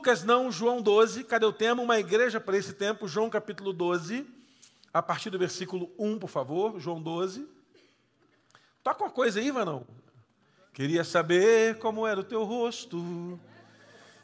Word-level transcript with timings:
Lucas 0.00 0.24
não, 0.24 0.50
João 0.50 0.80
12. 0.80 1.24
Cadê 1.24 1.44
o 1.44 1.52
tema? 1.52 1.82
Uma 1.82 1.98
igreja 1.98 2.40
para 2.40 2.56
esse 2.56 2.72
tempo, 2.72 3.06
João 3.06 3.28
capítulo 3.28 3.70
12. 3.70 4.26
A 4.94 5.02
partir 5.02 5.28
do 5.28 5.38
versículo 5.38 5.92
1, 5.98 6.18
por 6.18 6.30
favor, 6.30 6.80
João 6.80 7.02
12. 7.02 7.46
Toca 8.82 9.04
uma 9.04 9.10
coisa 9.10 9.40
aí, 9.40 9.50
Vanão. 9.50 9.86
Queria 10.72 11.04
saber 11.04 11.76
como 11.80 12.06
era 12.06 12.18
o 12.18 12.24
teu 12.24 12.44
rosto. 12.44 13.38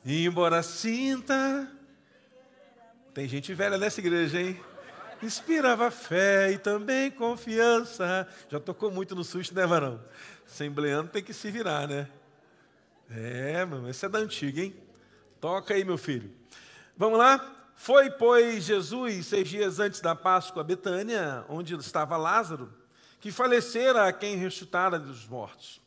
E 0.03 0.25
embora 0.25 0.63
sinta. 0.63 1.71
Tem 3.13 3.29
gente 3.29 3.53
velha 3.53 3.77
nessa 3.77 4.01
igreja, 4.01 4.41
hein? 4.41 4.59
Inspirava 5.23 5.91
fé 5.91 6.53
e 6.53 6.59
também 6.59 7.11
confiança. 7.11 8.27
Já 8.49 8.59
tocou 8.59 8.91
muito 8.91 9.15
no 9.15 9.23
susto, 9.23 9.55
né, 9.55 9.67
varão? 9.67 10.03
Assembleando 10.47 11.11
tem 11.11 11.23
que 11.23 11.35
se 11.35 11.51
virar, 11.51 11.87
né? 11.87 12.09
É, 13.11 13.63
mano, 13.67 13.91
esse 13.91 14.07
é 14.07 14.09
da 14.09 14.21
antiga, 14.21 14.63
hein? 14.63 14.86
Toca 15.47 15.75
aí, 15.75 15.85
meu 15.85 15.97
filho. 15.97 16.29
Vamos 16.97 17.21
lá? 17.21 17.71
Foi, 17.77 18.11
pois, 18.11 18.65
Jesus, 18.65 19.27
seis 19.27 19.49
dias 19.49 19.79
antes 19.79 20.01
da 20.01 20.13
Páscoa, 20.13 20.61
a 20.61 20.65
Betânia, 20.65 21.45
onde 21.49 21.73
estava 21.77 22.17
Lázaro, 22.17 22.75
que 23.21 23.31
falecera 23.31 24.09
a 24.09 24.13
quem 24.13 24.35
ressuscitara 24.35 24.99
dos 24.99 25.25
mortos. 25.29 25.81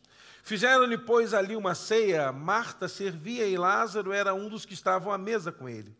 Fizeram-lhe, 0.43 0.97
pois, 0.97 1.33
ali 1.33 1.57
uma 1.57 1.75
ceia. 1.75 2.31
Marta 2.31 2.87
servia 2.87 3.45
e 3.47 3.57
Lázaro 3.57 4.13
era 4.13 4.33
um 4.33 4.47
dos 4.47 4.65
que 4.65 4.73
estavam 4.73 5.11
à 5.11 5.17
mesa 5.17 5.51
com 5.51 5.67
ele. 5.67 5.93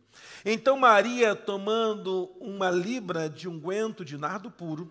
Então 0.46 0.78
Maria, 0.78 1.36
tomando 1.36 2.32
uma 2.40 2.72
libra 2.72 3.30
de 3.30 3.50
unguento 3.50 4.06
de 4.06 4.18
nardo 4.18 4.50
puro, 4.50 4.90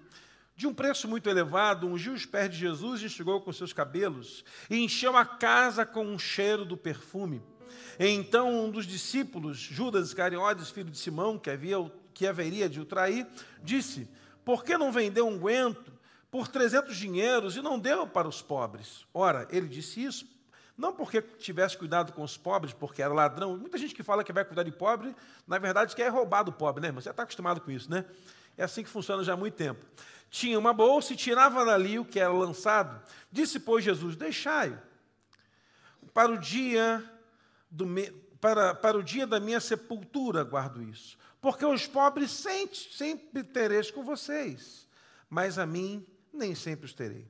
de 0.54 0.66
um 0.66 0.74
preço 0.74 1.08
muito 1.08 1.30
elevado, 1.30 1.86
ungiu 1.86 2.12
os 2.12 2.26
pés 2.26 2.50
de 2.50 2.58
Jesus 2.58 3.00
e 3.00 3.06
enxugou 3.06 3.40
com 3.40 3.50
seus 3.50 3.72
cabelos, 3.72 4.44
e 4.68 4.76
encheu 4.76 5.16
a 5.16 5.24
casa 5.24 5.86
com 5.86 6.04
um 6.04 6.18
cheiro 6.18 6.66
do 6.66 6.76
perfume. 6.76 7.42
Então 7.98 8.64
um 8.64 8.70
dos 8.70 8.86
discípulos, 8.86 9.58
Judas 9.58 10.08
Iscariotes, 10.08 10.70
filho 10.70 10.90
de 10.90 10.98
Simão, 10.98 11.38
que, 11.38 11.50
havia, 11.50 11.76
que 12.14 12.26
haveria 12.26 12.68
de 12.68 12.80
o 12.80 12.84
trair, 12.84 13.26
disse, 13.62 14.08
por 14.44 14.64
que 14.64 14.78
não 14.78 14.92
vendeu 14.92 15.26
unguento 15.26 15.92
por 16.30 16.46
trezentos 16.46 16.96
dinheiros 16.96 17.56
e 17.56 17.62
não 17.62 17.78
deu 17.78 18.06
para 18.06 18.28
os 18.28 18.40
pobres? 18.40 19.06
Ora, 19.12 19.48
ele 19.50 19.68
disse 19.68 20.02
isso 20.02 20.38
não 20.78 20.92
porque 20.92 21.20
tivesse 21.20 21.76
cuidado 21.76 22.12
com 22.12 22.22
os 22.22 22.36
pobres, 22.36 22.72
porque 22.72 23.02
era 23.02 23.12
ladrão. 23.12 23.56
Muita 23.56 23.76
gente 23.76 23.92
que 23.92 24.02
fala 24.04 24.22
que 24.22 24.32
vai 24.32 24.44
cuidar 24.44 24.62
de 24.62 24.70
pobre, 24.70 25.12
na 25.44 25.58
verdade 25.58 25.96
quer 25.96 26.08
roubar 26.08 26.44
do 26.44 26.52
pobre, 26.52 26.80
né? 26.80 26.92
Mas 26.92 27.02
você 27.02 27.10
está 27.10 27.24
acostumado 27.24 27.60
com 27.60 27.72
isso, 27.72 27.90
né? 27.90 28.04
É 28.56 28.62
assim 28.62 28.84
que 28.84 28.88
funciona 28.88 29.24
já 29.24 29.32
há 29.32 29.36
muito 29.36 29.54
tempo. 29.54 29.84
Tinha 30.30 30.56
uma 30.56 30.72
bolsa 30.72 31.12
e 31.12 31.16
tirava 31.16 31.64
dali 31.64 31.98
o 31.98 32.04
que 32.04 32.20
era 32.20 32.32
lançado. 32.32 33.02
Disse, 33.32 33.58
pois, 33.58 33.84
Jesus: 33.84 34.14
Deixai 34.14 34.78
para 36.14 36.30
o 36.30 36.38
dia 36.38 37.04
me... 37.70 38.10
para, 38.40 38.74
para 38.74 38.98
o 38.98 39.02
dia 39.02 39.26
da 39.26 39.40
minha 39.40 39.60
sepultura 39.60 40.44
guardo 40.44 40.82
isso. 40.82 41.16
Porque 41.40 41.64
os 41.64 41.86
pobres 41.86 42.30
sempre, 42.30 42.76
sempre 42.76 43.44
tereis 43.44 43.90
com 43.90 44.02
vocês, 44.02 44.88
mas 45.30 45.58
a 45.58 45.66
mim 45.66 46.04
nem 46.32 46.54
sempre 46.54 46.86
os 46.86 46.92
terei. 46.92 47.26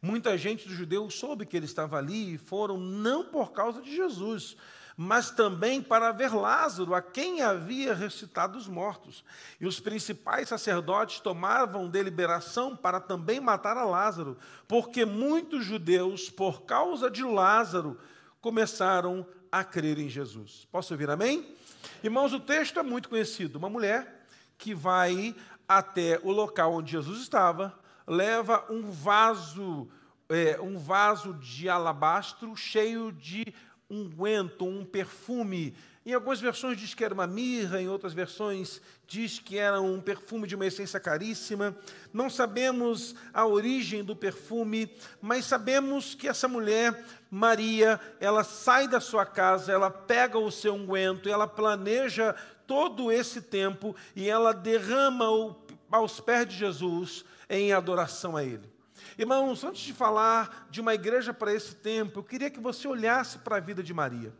Muita 0.00 0.38
gente 0.38 0.68
dos 0.68 0.76
judeus 0.76 1.14
soube 1.14 1.44
que 1.44 1.56
ele 1.56 1.66
estava 1.66 1.98
ali 1.98 2.34
e 2.34 2.38
foram 2.38 2.78
não 2.78 3.24
por 3.24 3.52
causa 3.52 3.82
de 3.82 3.94
Jesus, 3.94 4.56
mas 4.96 5.30
também 5.30 5.82
para 5.82 6.12
ver 6.12 6.34
Lázaro, 6.34 6.94
a 6.94 7.00
quem 7.00 7.40
havia 7.40 7.94
ressuscitado 7.94 8.58
os 8.58 8.68
mortos. 8.68 9.24
E 9.60 9.66
os 9.66 9.80
principais 9.80 10.48
sacerdotes 10.48 11.20
tomavam 11.20 11.88
deliberação 11.88 12.76
para 12.76 13.00
também 13.00 13.40
matar 13.40 13.76
a 13.76 13.84
Lázaro, 13.84 14.36
porque 14.66 15.04
muitos 15.04 15.64
judeus, 15.64 16.28
por 16.28 16.62
causa 16.62 17.10
de 17.10 17.22
Lázaro, 17.22 17.98
começaram 18.40 19.26
a 19.50 19.64
crer 19.64 19.98
em 19.98 20.08
Jesus. 20.08 20.66
Posso 20.70 20.94
ouvir 20.94 21.10
amém? 21.10 21.54
Irmãos, 22.02 22.32
o 22.32 22.40
texto 22.40 22.78
é 22.78 22.82
muito 22.82 23.08
conhecido. 23.08 23.56
Uma 23.56 23.68
mulher 23.68 24.26
que 24.56 24.74
vai 24.74 25.34
até 25.66 26.18
o 26.22 26.30
local 26.30 26.74
onde 26.74 26.92
Jesus 26.92 27.20
estava, 27.20 27.78
leva 28.06 28.64
um 28.70 28.90
vaso, 28.90 29.88
é, 30.28 30.58
um 30.60 30.78
vaso 30.78 31.34
de 31.34 31.68
alabastro 31.68 32.56
cheio 32.56 33.12
de 33.12 33.44
unguento, 33.90 34.64
um 34.66 34.84
perfume. 34.84 35.74
Em 36.04 36.14
algumas 36.14 36.40
versões 36.40 36.78
diz 36.78 36.94
que 36.94 37.04
era 37.04 37.12
uma 37.12 37.26
mirra, 37.26 37.82
em 37.82 37.88
outras 37.88 38.14
versões 38.14 38.80
diz 39.06 39.38
que 39.38 39.58
era 39.58 39.80
um 39.80 40.00
perfume 40.00 40.46
de 40.46 40.54
uma 40.54 40.66
essência 40.66 40.98
caríssima. 40.98 41.76
Não 42.12 42.30
sabemos 42.30 43.14
a 43.32 43.46
origem 43.46 44.02
do 44.02 44.16
perfume, 44.16 44.90
mas 45.20 45.44
sabemos 45.44 46.14
que 46.14 46.26
essa 46.26 46.48
mulher, 46.48 47.04
Maria, 47.30 48.00
ela 48.20 48.42
sai 48.42 48.88
da 48.88 49.00
sua 49.00 49.26
casa, 49.26 49.72
ela 49.72 49.90
pega 49.90 50.38
o 50.38 50.50
seu 50.50 50.74
unguento, 50.74 51.28
ela 51.28 51.46
planeja 51.46 52.34
todo 52.66 53.12
esse 53.12 53.42
tempo 53.42 53.94
e 54.16 54.28
ela 54.28 54.52
derrama 54.52 55.30
o, 55.30 55.56
aos 55.90 56.20
pés 56.20 56.48
de 56.48 56.56
Jesus 56.56 57.24
em 57.48 57.72
adoração 57.72 58.36
a 58.36 58.44
Ele. 58.44 58.70
Irmãos, 59.18 59.64
antes 59.64 59.82
de 59.82 59.92
falar 59.92 60.68
de 60.70 60.80
uma 60.80 60.94
igreja 60.94 61.34
para 61.34 61.52
esse 61.52 61.74
tempo, 61.74 62.20
eu 62.20 62.24
queria 62.24 62.50
que 62.50 62.60
você 62.60 62.86
olhasse 62.86 63.38
para 63.38 63.56
a 63.56 63.60
vida 63.60 63.82
de 63.82 63.92
Maria. 63.92 64.32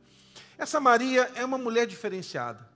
Essa 0.56 0.80
Maria 0.80 1.30
é 1.34 1.44
uma 1.44 1.58
mulher 1.58 1.86
diferenciada. 1.86 2.68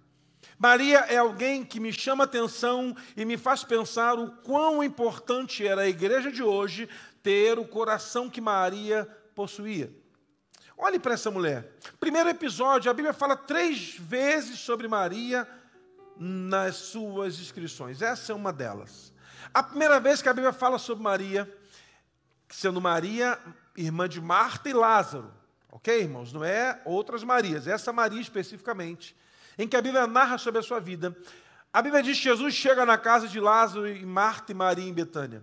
Maria 0.59 0.99
é 1.01 1.17
alguém 1.17 1.65
que 1.65 1.81
me 1.81 1.93
chama 1.93 2.25
atenção 2.25 2.95
e 3.17 3.25
me 3.25 3.37
faz 3.37 3.65
pensar 3.65 4.19
o 4.19 4.31
quão 4.43 4.83
importante 4.83 5.67
era 5.67 5.83
a 5.83 5.89
igreja 5.89 6.31
de 6.31 6.43
hoje 6.43 6.89
ter 7.23 7.59
o 7.59 7.67
coração 7.67 8.31
que 8.31 8.41
Maria 8.41 9.09
possuía. 9.35 9.93
Olhe 10.77 10.99
para 10.99 11.15
essa 11.15 11.31
mulher. 11.31 11.77
Primeiro 12.01 12.29
episódio, 12.29 12.91
a 12.91 12.95
Bíblia 12.95 13.13
fala 13.13 13.37
três 13.37 13.97
vezes 13.99 14.59
sobre 14.59 14.89
Maria 14.89 15.47
nas 16.17 16.77
suas 16.77 17.39
inscrições. 17.39 18.03
Essa 18.03 18.33
é 18.33 18.35
uma 18.35 18.53
delas. 18.53 19.13
A 19.53 19.63
primeira 19.63 20.01
vez 20.01 20.23
que 20.23 20.29
a 20.29 20.35
Bíblia 20.35 20.53
fala 20.53 20.79
sobre 20.79 21.05
Maria, 21.05 21.53
sendo 22.49 22.81
Maria 22.81 23.39
irmã 23.77 24.09
de 24.09 24.21
Marta 24.21 24.69
e 24.69 24.73
Lázaro, 24.73 25.33
ok, 25.71 26.01
irmãos? 26.01 26.33
Não 26.33 26.45
é 26.45 26.81
outras 26.85 27.25
Marias, 27.25 27.67
essa 27.67 27.93
Maria 27.93 28.21
especificamente, 28.21 29.17
em 29.59 29.67
que 29.67 29.77
a 29.77 29.83
Bíblia 29.83 30.07
narra 30.07 30.39
sobre 30.39 30.61
a 30.61 30.63
sua 30.63 30.81
vida. 30.81 31.17
A 31.73 31.81
Bíblia 31.81 32.03
diz 32.03 32.19
que 32.19 32.25
Jesus 32.25 32.55
chega 32.55 32.85
na 32.85 32.99
casa 32.99 33.27
de 33.27 33.41
Lázaro 33.41 33.89
e 33.89 34.05
Marta 34.05 34.53
e 34.53 34.55
Maria 34.55 34.89
em 34.89 34.93
Betânia. 34.93 35.43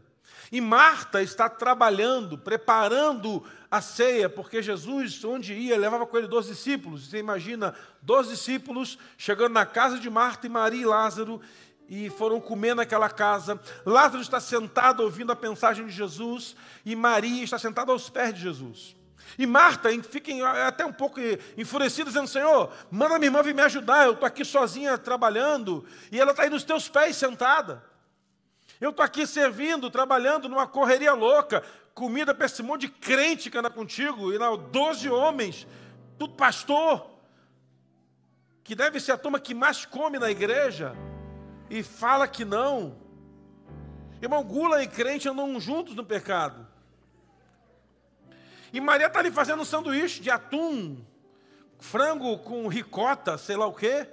E 0.51 0.59
Marta 0.59 1.21
está 1.21 1.49
trabalhando, 1.49 2.37
preparando 2.37 3.43
a 3.69 3.81
ceia, 3.81 4.29
porque 4.29 4.61
Jesus, 4.61 5.23
onde 5.23 5.53
ia, 5.53 5.77
levava 5.77 6.05
com 6.05 6.17
ele 6.17 6.27
doze 6.27 6.49
discípulos. 6.49 7.07
Você 7.07 7.19
imagina, 7.19 7.75
doze 8.01 8.31
discípulos 8.31 8.97
chegando 9.17 9.53
na 9.53 9.65
casa 9.65 9.99
de 9.99 10.09
Marta 10.09 10.47
e 10.47 10.49
Maria 10.49 10.81
e 10.81 10.85
Lázaro, 10.85 11.41
e 11.87 12.09
foram 12.11 12.39
comer 12.39 12.75
naquela 12.75 13.09
casa. 13.09 13.59
Lázaro 13.85 14.21
está 14.21 14.39
sentado 14.39 15.01
ouvindo 15.01 15.31
a 15.31 15.35
mensagem 15.35 15.85
de 15.87 15.91
Jesus 15.91 16.55
e 16.85 16.95
Maria 16.95 17.43
está 17.43 17.57
sentada 17.57 17.91
aos 17.91 18.09
pés 18.09 18.33
de 18.33 18.41
Jesus. 18.41 18.95
E 19.37 19.45
Marta 19.45 19.89
fica 20.03 20.31
até 20.67 20.85
um 20.85 20.93
pouco 20.93 21.19
enfurecida, 21.57 22.09
dizendo: 22.09 22.27
Senhor, 22.27 22.71
manda 22.91 23.17
minha 23.17 23.27
irmã 23.27 23.41
vir 23.41 23.53
me 23.53 23.61
ajudar. 23.61 24.05
Eu 24.05 24.13
estou 24.13 24.25
aqui 24.25 24.45
sozinha 24.45 24.97
trabalhando 24.97 25.85
e 26.11 26.19
ela 26.19 26.31
está 26.31 26.43
aí 26.43 26.49
nos 26.49 26.63
teus 26.63 26.87
pés 26.87 27.15
sentada. 27.15 27.83
Eu 28.79 28.91
estou 28.91 29.03
aqui 29.03 29.27
servindo, 29.27 29.89
trabalhando 29.91 30.47
numa 30.47 30.65
correria 30.65 31.13
louca, 31.13 31.63
comida 31.93 32.33
para 32.33 32.45
esse 32.45 32.63
monte 32.63 32.81
de 32.81 32.89
crente 32.89 33.49
que 33.49 33.57
anda 33.57 33.69
contigo, 33.69 34.31
e 34.31 34.37
lá, 34.37 34.55
12 34.55 35.09
homens, 35.09 35.67
tudo 36.17 36.33
pastor, 36.35 37.09
que 38.63 38.75
deve 38.75 38.99
ser 38.99 39.11
a 39.11 39.17
turma 39.17 39.39
que 39.39 39.53
mais 39.53 39.85
come 39.85 40.17
na 40.17 40.31
igreja 40.31 40.95
e 41.69 41.83
fala 41.83 42.27
que 42.27 42.45
não. 42.45 42.95
Irmão, 44.21 44.43
gula 44.43 44.81
e 44.83 44.87
crente 44.87 45.27
andam 45.27 45.59
juntos 45.59 45.95
no 45.95 46.05
pecado. 46.05 46.67
E 48.71 48.79
Maria 48.79 49.07
está 49.07 49.19
ali 49.19 49.31
fazendo 49.31 49.61
um 49.61 49.65
sanduíche 49.65 50.21
de 50.21 50.29
atum, 50.29 51.03
frango 51.79 52.37
com 52.39 52.67
ricota, 52.67 53.37
sei 53.37 53.55
lá 53.55 53.65
o 53.65 53.73
quê, 53.73 54.07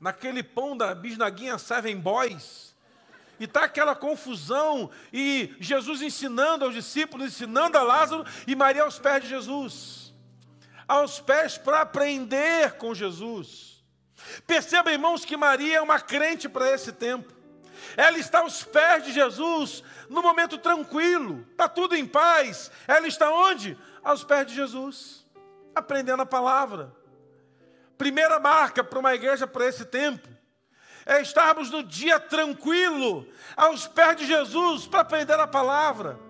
naquele 0.00 0.42
pão 0.42 0.76
da 0.76 0.94
bisnaguinha 0.94 1.58
Seven 1.58 1.96
Boys. 1.96 2.67
E 3.38 3.44
está 3.44 3.64
aquela 3.64 3.94
confusão, 3.94 4.90
e 5.12 5.54
Jesus 5.60 6.02
ensinando 6.02 6.64
aos 6.64 6.74
discípulos, 6.74 7.28
ensinando 7.28 7.78
a 7.78 7.82
Lázaro, 7.82 8.24
e 8.46 8.56
Maria 8.56 8.82
aos 8.82 8.98
pés 8.98 9.22
de 9.22 9.28
Jesus. 9.28 10.12
Aos 10.86 11.20
pés 11.20 11.56
para 11.56 11.82
aprender 11.82 12.72
com 12.72 12.94
Jesus. 12.94 13.84
Perceba, 14.46 14.90
irmãos, 14.90 15.24
que 15.24 15.36
Maria 15.36 15.76
é 15.76 15.80
uma 15.80 16.00
crente 16.00 16.48
para 16.48 16.70
esse 16.70 16.92
tempo. 16.92 17.32
Ela 17.96 18.18
está 18.18 18.40
aos 18.40 18.64
pés 18.64 19.04
de 19.04 19.12
Jesus, 19.12 19.84
no 20.08 20.22
momento 20.22 20.58
tranquilo, 20.58 21.46
está 21.52 21.68
tudo 21.68 21.94
em 21.94 22.06
paz. 22.06 22.70
Ela 22.86 23.06
está 23.06 23.30
onde? 23.30 23.78
Aos 24.02 24.24
pés 24.24 24.46
de 24.46 24.54
Jesus, 24.54 25.24
aprendendo 25.74 26.22
a 26.22 26.26
palavra. 26.26 26.92
Primeira 27.96 28.40
marca 28.40 28.82
para 28.82 28.98
uma 28.98 29.14
igreja 29.14 29.46
para 29.46 29.66
esse 29.66 29.84
tempo 29.84 30.37
é 31.08 31.22
estarmos 31.22 31.70
no 31.70 31.82
dia 31.82 32.20
tranquilo, 32.20 33.26
aos 33.56 33.86
pés 33.86 34.18
de 34.18 34.26
Jesus, 34.26 34.86
para 34.86 35.00
aprender 35.00 35.40
a 35.40 35.46
palavra, 35.46 36.20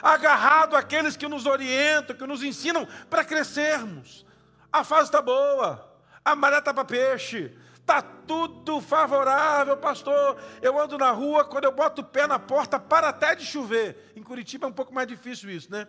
agarrado 0.00 0.76
àqueles 0.76 1.16
que 1.16 1.26
nos 1.26 1.44
orientam, 1.44 2.14
que 2.14 2.24
nos 2.24 2.44
ensinam 2.44 2.86
para 3.10 3.24
crescermos. 3.24 4.24
A 4.72 4.84
fase 4.84 5.08
está 5.08 5.20
boa, 5.20 5.92
A 6.24 6.36
maré 6.36 6.58
está 6.58 6.72
para 6.72 6.84
peixe. 6.84 7.52
Está 7.74 8.00
tudo 8.00 8.80
favorável, 8.80 9.76
pastor. 9.76 10.38
Eu 10.62 10.80
ando 10.80 10.96
na 10.96 11.10
rua, 11.10 11.44
quando 11.44 11.64
eu 11.64 11.72
boto 11.72 12.00
o 12.00 12.04
pé 12.04 12.28
na 12.28 12.38
porta, 12.38 12.78
para 12.78 13.08
até 13.08 13.34
de 13.34 13.44
chover. 13.44 14.12
Em 14.14 14.22
Curitiba 14.22 14.66
é 14.66 14.70
um 14.70 14.72
pouco 14.72 14.94
mais 14.94 15.08
difícil 15.08 15.50
isso, 15.50 15.68
né? 15.68 15.88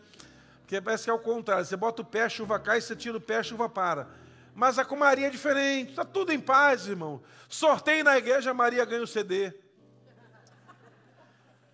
Porque 0.61 0.81
parece 0.81 1.03
que 1.03 1.11
é 1.11 1.13
o 1.13 1.19
contrário. 1.19 1.63
Você 1.63 1.77
bota 1.77 2.01
o 2.01 2.05
pé, 2.05 2.23
a 2.23 2.29
chuva 2.29 2.59
cai, 2.59 2.81
você 2.81 2.95
tira 2.95 3.15
o 3.15 3.21
pé, 3.21 3.37
a 3.37 3.43
chuva 3.43 3.69
para. 3.69 4.07
Mas 4.55 4.77
a 4.77 4.85
com 4.85 4.95
Maria 4.95 5.27
é 5.27 5.29
diferente. 5.29 5.91
Está 5.91 6.05
tudo 6.05 6.31
em 6.31 6.39
paz, 6.39 6.87
irmão. 6.87 7.23
Sorteio 7.49 8.03
na 8.03 8.17
igreja, 8.17 8.53
Maria 8.53 8.85
ganha 8.85 9.01
o 9.01 9.07
CD. 9.07 9.53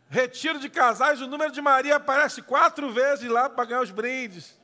Retiro 0.09 0.59
de 0.59 0.69
casais, 0.69 1.21
o 1.21 1.27
número 1.27 1.51
de 1.51 1.61
Maria 1.61 1.97
aparece 1.97 2.41
quatro 2.41 2.91
vezes 2.91 3.29
lá 3.29 3.49
para 3.49 3.65
ganhar 3.65 3.81
os 3.81 3.91
brindes. 3.91 4.59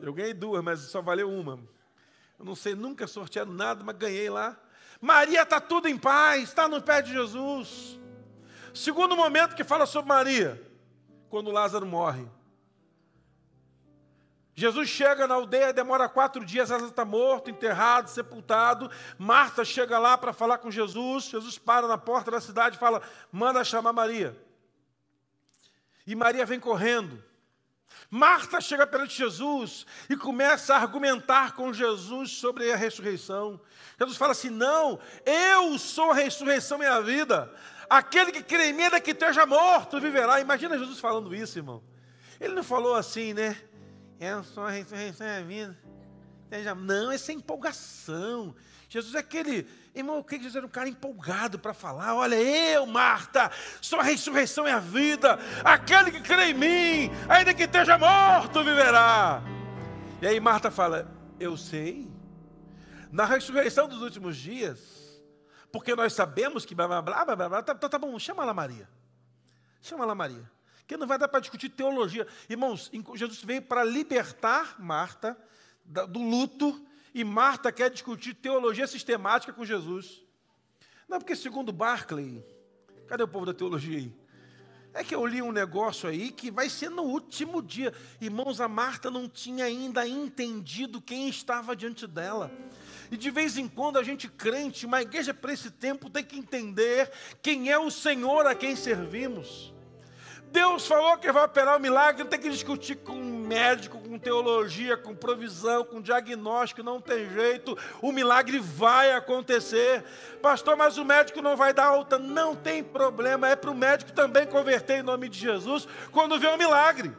Eu 0.00 0.14
ganhei 0.14 0.32
duas, 0.32 0.64
mas 0.64 0.80
só 0.80 1.02
valeu 1.02 1.30
uma. 1.30 1.60
Eu 2.38 2.44
não 2.44 2.54
sei 2.54 2.74
nunca 2.74 3.06
sorteado 3.06 3.52
nada, 3.52 3.84
mas 3.84 3.96
ganhei 3.96 4.30
lá. 4.30 4.56
Maria 4.98 5.42
está 5.42 5.60
tudo 5.60 5.88
em 5.88 5.98
paz, 5.98 6.44
está 6.44 6.66
no 6.68 6.80
pé 6.80 7.02
de 7.02 7.12
Jesus. 7.12 7.98
Segundo 8.72 9.14
momento 9.14 9.54
que 9.54 9.64
fala 9.64 9.84
sobre 9.84 10.08
Maria, 10.08 10.62
quando 11.28 11.50
Lázaro 11.50 11.84
morre. 11.84 12.26
Jesus 14.54 14.88
chega 14.88 15.26
na 15.26 15.34
aldeia, 15.34 15.72
demora 15.72 16.08
quatro 16.08 16.44
dias, 16.44 16.70
Lázaro 16.70 16.90
está 16.90 17.04
morto, 17.04 17.50
enterrado, 17.50 18.08
sepultado. 18.10 18.90
Marta 19.18 19.64
chega 19.64 19.98
lá 19.98 20.18
para 20.18 20.32
falar 20.32 20.58
com 20.58 20.70
Jesus. 20.70 21.24
Jesus 21.24 21.56
para 21.56 21.86
na 21.86 21.96
porta 21.96 22.30
da 22.30 22.40
cidade 22.40 22.76
e 22.76 22.78
fala: 22.78 23.00
manda 23.32 23.64
chamar 23.64 23.92
Maria. 23.92 24.36
E 26.06 26.14
Maria 26.14 26.44
vem 26.44 26.58
correndo. 26.60 27.22
Marta 28.10 28.60
chega 28.60 28.86
perante 28.86 29.16
Jesus 29.16 29.86
e 30.08 30.16
começa 30.16 30.74
a 30.74 30.78
argumentar 30.78 31.54
com 31.54 31.72
Jesus 31.72 32.32
sobre 32.32 32.72
a 32.72 32.76
ressurreição. 32.76 33.60
Jesus 33.98 34.18
fala 34.18 34.32
assim: 34.32 34.50
Não, 34.50 34.98
eu 35.24 35.78
sou 35.78 36.10
a 36.10 36.14
ressurreição 36.14 36.82
e 36.82 36.86
a 36.86 37.00
vida. 37.00 37.52
Aquele 37.88 38.32
que 38.32 38.42
crê 38.42 38.70
em 38.70 38.72
mim, 38.72 38.84
ainda 38.84 39.00
que 39.00 39.12
esteja 39.12 39.46
morto, 39.46 40.00
viverá. 40.00 40.40
Imagina 40.40 40.78
Jesus 40.78 40.98
falando 40.98 41.34
isso, 41.34 41.58
irmão. 41.58 41.82
Ele 42.40 42.54
não 42.54 42.64
falou 42.64 42.94
assim, 42.94 43.34
né? 43.34 43.56
Eu 44.20 44.44
sou 44.44 44.64
a 44.64 44.70
ressurreição 44.70 45.26
e 45.26 45.38
a 45.38 45.42
vida. 45.42 45.78
Não, 46.76 47.10
essa 47.10 47.32
é 47.32 47.34
empolgação. 47.34 48.54
Jesus 48.88 49.14
é 49.14 49.18
aquele 49.18 49.66
Irmão, 49.92 50.16
eu 50.16 50.24
creio 50.24 50.40
que 50.40 50.44
Jesus 50.44 50.56
era 50.56 50.66
um 50.66 50.70
cara 50.70 50.88
empolgado 50.88 51.58
para 51.58 51.74
falar: 51.74 52.14
olha, 52.14 52.36
eu, 52.36 52.86
Marta, 52.86 53.50
sou 53.80 53.98
a 53.98 54.02
ressurreição 54.04 54.66
e 54.66 54.70
a 54.70 54.78
vida, 54.78 55.38
aquele 55.64 56.12
que 56.12 56.20
crê 56.20 56.50
em 56.50 56.54
mim, 56.54 57.10
ainda 57.28 57.52
que 57.52 57.64
esteja 57.64 57.98
morto, 57.98 58.62
viverá. 58.62 59.42
E 60.22 60.26
aí 60.28 60.38
Marta 60.38 60.70
fala: 60.70 61.10
eu 61.40 61.56
sei, 61.56 62.08
na 63.10 63.24
ressurreição 63.24 63.88
dos 63.88 64.00
últimos 64.00 64.36
dias, 64.36 65.20
porque 65.72 65.96
nós 65.96 66.12
sabemos 66.12 66.64
que 66.64 66.74
blá 66.74 66.86
blá 66.86 67.02
blá 67.02 67.24
blá, 67.24 67.48
blá 67.48 67.62
tá, 67.62 67.74
tá, 67.74 67.88
tá 67.88 67.98
bom, 67.98 68.16
chama 68.16 68.44
lá 68.44 68.54
Maria, 68.54 68.88
chama 69.80 70.04
lá 70.04 70.14
Maria, 70.14 70.48
que 70.90 70.96
não 70.96 71.06
vai 71.06 71.16
dar 71.16 71.28
para 71.28 71.38
discutir 71.38 71.68
teologia. 71.68 72.26
Irmãos, 72.48 72.90
Jesus 73.14 73.44
veio 73.44 73.62
para 73.62 73.84
libertar 73.84 74.74
Marta 74.80 75.38
do 75.84 76.18
luto 76.20 76.84
e 77.14 77.22
Marta 77.22 77.70
quer 77.70 77.90
discutir 77.90 78.34
teologia 78.34 78.88
sistemática 78.88 79.52
com 79.52 79.64
Jesus. 79.64 80.20
Não, 81.08 81.20
porque 81.20 81.36
segundo 81.36 81.70
Barclay, 81.70 82.44
cadê 83.06 83.22
o 83.22 83.28
povo 83.28 83.46
da 83.46 83.54
teologia 83.54 83.98
aí? 83.98 84.12
É 84.92 85.04
que 85.04 85.14
eu 85.14 85.24
li 85.24 85.40
um 85.40 85.52
negócio 85.52 86.08
aí 86.08 86.32
que 86.32 86.50
vai 86.50 86.68
ser 86.68 86.90
no 86.90 87.02
último 87.02 87.62
dia. 87.62 87.94
Irmãos, 88.20 88.60
a 88.60 88.66
Marta 88.66 89.12
não 89.12 89.28
tinha 89.28 89.66
ainda 89.66 90.08
entendido 90.08 91.00
quem 91.00 91.28
estava 91.28 91.76
diante 91.76 92.04
dela. 92.04 92.50
E 93.12 93.16
de 93.16 93.30
vez 93.30 93.56
em 93.56 93.68
quando 93.68 93.96
a 93.96 94.02
gente 94.02 94.28
crente, 94.28 94.86
uma 94.86 95.02
igreja 95.02 95.32
para 95.32 95.52
esse 95.52 95.70
tempo 95.70 96.10
tem 96.10 96.24
que 96.24 96.36
entender 96.36 97.12
quem 97.40 97.70
é 97.70 97.78
o 97.78 97.92
Senhor 97.92 98.44
a 98.44 98.56
quem 98.56 98.74
servimos. 98.74 99.72
Deus 100.50 100.86
falou 100.86 101.16
que 101.16 101.30
vai 101.30 101.44
operar 101.44 101.76
o 101.76 101.80
milagre, 101.80 102.24
não 102.24 102.30
tem 102.30 102.40
que 102.40 102.50
discutir 102.50 102.96
com 102.96 103.14
médico, 103.14 103.98
com 104.00 104.18
teologia, 104.18 104.96
com 104.96 105.14
provisão, 105.14 105.84
com 105.84 106.00
diagnóstico, 106.00 106.82
não 106.82 107.00
tem 107.00 107.30
jeito, 107.30 107.78
o 108.02 108.10
milagre 108.10 108.58
vai 108.58 109.12
acontecer. 109.12 110.04
Pastor, 110.42 110.76
mas 110.76 110.98
o 110.98 111.04
médico 111.04 111.40
não 111.40 111.56
vai 111.56 111.72
dar 111.72 111.86
alta, 111.86 112.18
não 112.18 112.56
tem 112.56 112.82
problema, 112.82 113.48
é 113.48 113.54
para 113.54 113.70
o 113.70 113.74
médico 113.74 114.12
também 114.12 114.46
converter 114.46 114.98
em 114.98 115.02
nome 115.02 115.28
de 115.28 115.38
Jesus 115.38 115.86
quando 116.10 116.38
vê 116.38 116.48
o 116.48 116.58
milagre. 116.58 117.12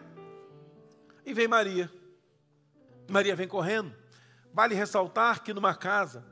E 1.26 1.34
vem 1.34 1.48
Maria. 1.48 1.90
Maria 3.10 3.36
vem 3.36 3.48
correndo. 3.48 3.96
Vale 4.54 4.76
ressaltar 4.76 5.42
que 5.42 5.54
numa 5.54 5.74
casa 5.74 6.26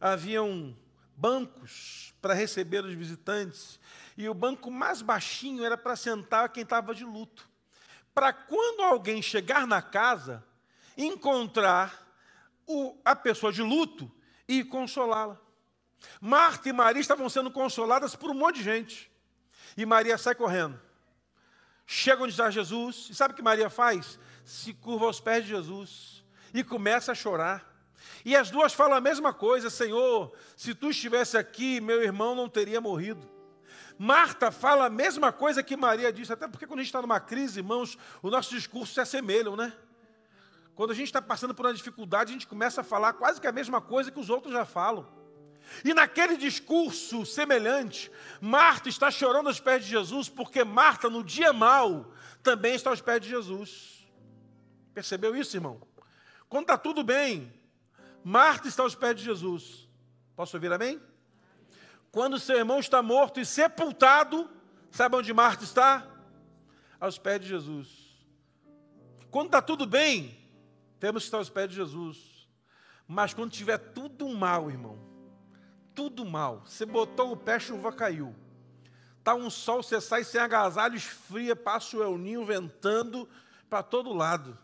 haviam 0.00 0.76
bancos 1.16 2.13
para 2.24 2.32
receber 2.32 2.82
os 2.82 2.94
visitantes 2.94 3.78
e 4.16 4.26
o 4.30 4.32
banco 4.32 4.70
mais 4.70 5.02
baixinho 5.02 5.62
era 5.62 5.76
para 5.76 5.94
sentar 5.94 6.48
quem 6.48 6.62
estava 6.62 6.94
de 6.94 7.04
luto. 7.04 7.46
Para 8.14 8.32
quando 8.32 8.80
alguém 8.80 9.20
chegar 9.20 9.66
na 9.66 9.82
casa, 9.82 10.42
encontrar 10.96 12.02
o, 12.66 12.98
a 13.04 13.14
pessoa 13.14 13.52
de 13.52 13.60
luto 13.60 14.10
e 14.48 14.64
consolá-la. 14.64 15.38
Marta 16.18 16.66
e 16.66 16.72
Maria 16.72 16.98
estavam 16.98 17.28
sendo 17.28 17.50
consoladas 17.50 18.16
por 18.16 18.30
um 18.30 18.34
monte 18.34 18.56
de 18.56 18.62
gente. 18.62 19.12
E 19.76 19.84
Maria 19.84 20.16
sai 20.16 20.34
correndo. 20.34 20.80
Chega 21.86 22.22
onde 22.22 22.32
está 22.32 22.48
Jesus, 22.48 23.08
e 23.10 23.14
sabe 23.14 23.34
o 23.34 23.36
que 23.36 23.42
Maria 23.42 23.68
faz? 23.68 24.18
Se 24.46 24.72
curva 24.72 25.04
aos 25.04 25.20
pés 25.20 25.44
de 25.44 25.50
Jesus 25.50 26.24
e 26.54 26.64
começa 26.64 27.12
a 27.12 27.14
chorar. 27.14 27.73
E 28.24 28.34
as 28.34 28.50
duas 28.50 28.72
falam 28.72 28.96
a 28.96 29.00
mesma 29.00 29.32
coisa: 29.34 29.68
Senhor, 29.68 30.32
se 30.56 30.74
tu 30.74 30.90
estivesse 30.90 31.36
aqui, 31.36 31.80
meu 31.80 32.02
irmão 32.02 32.34
não 32.34 32.48
teria 32.48 32.80
morrido. 32.80 33.28
Marta 33.98 34.50
fala 34.50 34.86
a 34.86 34.90
mesma 34.90 35.30
coisa 35.30 35.62
que 35.62 35.76
Maria 35.76 36.12
disse, 36.12 36.32
até 36.32 36.48
porque 36.48 36.66
quando 36.66 36.80
a 36.80 36.82
gente 36.82 36.88
está 36.88 37.00
numa 37.00 37.20
crise, 37.20 37.60
irmãos, 37.60 37.96
o 38.22 38.30
nosso 38.30 38.50
discurso 38.50 38.94
se 38.94 39.00
assemelham, 39.00 39.54
né? 39.54 39.72
Quando 40.74 40.90
a 40.90 40.94
gente 40.94 41.06
está 41.06 41.22
passando 41.22 41.54
por 41.54 41.64
uma 41.64 41.74
dificuldade, 41.74 42.30
a 42.30 42.32
gente 42.32 42.48
começa 42.48 42.80
a 42.80 42.84
falar 42.84 43.12
quase 43.12 43.40
que 43.40 43.46
a 43.46 43.52
mesma 43.52 43.80
coisa 43.80 44.10
que 44.10 44.18
os 44.18 44.28
outros 44.28 44.52
já 44.52 44.64
falam. 44.64 45.06
E 45.84 45.94
naquele 45.94 46.36
discurso 46.36 47.24
semelhante, 47.24 48.10
Marta 48.40 48.88
está 48.88 49.10
chorando 49.10 49.46
aos 49.46 49.60
pés 49.60 49.84
de 49.84 49.90
Jesus, 49.90 50.28
porque 50.28 50.64
Marta, 50.64 51.08
no 51.08 51.22
dia 51.22 51.52
mau, 51.52 52.12
também 52.42 52.74
está 52.74 52.90
aos 52.90 53.00
pés 53.00 53.20
de 53.20 53.28
Jesus. 53.28 54.04
Percebeu 54.92 55.36
isso, 55.36 55.56
irmão? 55.56 55.80
Quando 56.48 56.64
está 56.64 56.76
tudo 56.76 57.02
bem, 57.04 57.52
Marta 58.24 58.68
está 58.68 58.82
aos 58.82 58.94
pés 58.94 59.16
de 59.16 59.22
Jesus. 59.22 59.86
Posso 60.34 60.56
ouvir 60.56 60.72
amém? 60.72 61.00
Quando 62.10 62.38
seu 62.38 62.56
irmão 62.56 62.80
está 62.80 63.02
morto 63.02 63.38
e 63.38 63.44
sepultado, 63.44 64.50
sabe 64.90 65.16
onde 65.16 65.32
Marta 65.34 65.62
está? 65.62 66.06
Aos 66.98 67.18
pés 67.18 67.42
de 67.42 67.48
Jesus. 67.48 67.88
Quando 69.30 69.46
está 69.46 69.60
tudo 69.60 69.84
bem, 69.84 70.38
temos 70.98 71.24
que 71.24 71.26
estar 71.26 71.36
aos 71.36 71.50
pés 71.50 71.68
de 71.68 71.74
Jesus. 71.76 72.48
Mas 73.06 73.34
quando 73.34 73.50
tiver 73.50 73.76
tudo 73.76 74.26
mal, 74.30 74.70
irmão, 74.70 74.98
tudo 75.94 76.24
mal, 76.24 76.62
você 76.64 76.86
botou 76.86 77.32
o 77.32 77.36
pé, 77.36 77.58
chuva 77.58 77.92
caiu. 77.92 78.34
Está 79.18 79.34
um 79.34 79.50
sol, 79.50 79.82
você 79.82 80.00
sai 80.00 80.24
sem 80.24 80.40
agasalho, 80.40 80.96
esfria, 80.96 81.54
passa 81.54 81.96
o 81.96 82.02
elninho 82.02 82.44
ventando 82.44 83.28
para 83.68 83.82
todo 83.82 84.14
lado. 84.14 84.56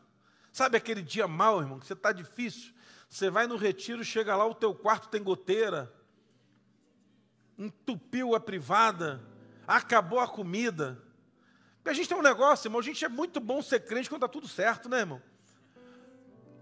Sabe 0.52 0.78
aquele 0.78 1.02
dia 1.02 1.28
mal, 1.28 1.60
irmão, 1.60 1.78
que 1.78 1.86
você 1.86 1.92
está 1.92 2.10
difícil? 2.10 2.72
Você 3.10 3.28
vai 3.28 3.48
no 3.48 3.56
retiro, 3.56 4.04
chega 4.04 4.36
lá, 4.36 4.46
o 4.46 4.54
teu 4.54 4.72
quarto 4.72 5.08
tem 5.08 5.20
goteira, 5.20 5.92
entupiu 7.58 8.36
a 8.36 8.40
privada, 8.40 9.20
acabou 9.66 10.20
a 10.20 10.28
comida. 10.28 11.02
Porque 11.78 11.90
a 11.90 11.92
gente 11.92 12.08
tem 12.08 12.16
um 12.16 12.22
negócio, 12.22 12.68
irmão, 12.68 12.78
a 12.78 12.84
gente 12.84 13.04
é 13.04 13.08
muito 13.08 13.40
bom 13.40 13.60
ser 13.60 13.80
crente 13.80 14.08
quando 14.08 14.24
está 14.24 14.32
tudo 14.32 14.46
certo, 14.46 14.88
né, 14.88 15.00
irmão? 15.00 15.20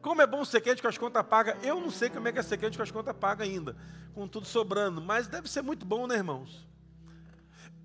Como 0.01 0.23
é 0.23 0.27
bom 0.27 0.43
ser 0.43 0.63
crente 0.63 0.81
com 0.81 0.89
as 0.89 0.97
contas 0.97 1.23
pagas? 1.27 1.63
Eu 1.63 1.79
não 1.81 1.91
sei 1.91 2.09
como 2.09 2.27
é 2.27 2.33
que 2.33 2.39
é 2.39 2.43
ser 2.43 2.57
crente 2.57 2.79
com 2.79 2.83
as 2.83 2.91
contas 2.91 3.15
pagas 3.15 3.47
ainda, 3.47 3.77
com 4.15 4.27
tudo 4.27 4.47
sobrando, 4.47 5.03
mas 5.03 5.29
deve 5.29 5.51
ser 5.51 5.61
muito 5.61 5.85
bom, 5.85 6.07
né, 6.07 6.15
irmãos? 6.15 6.67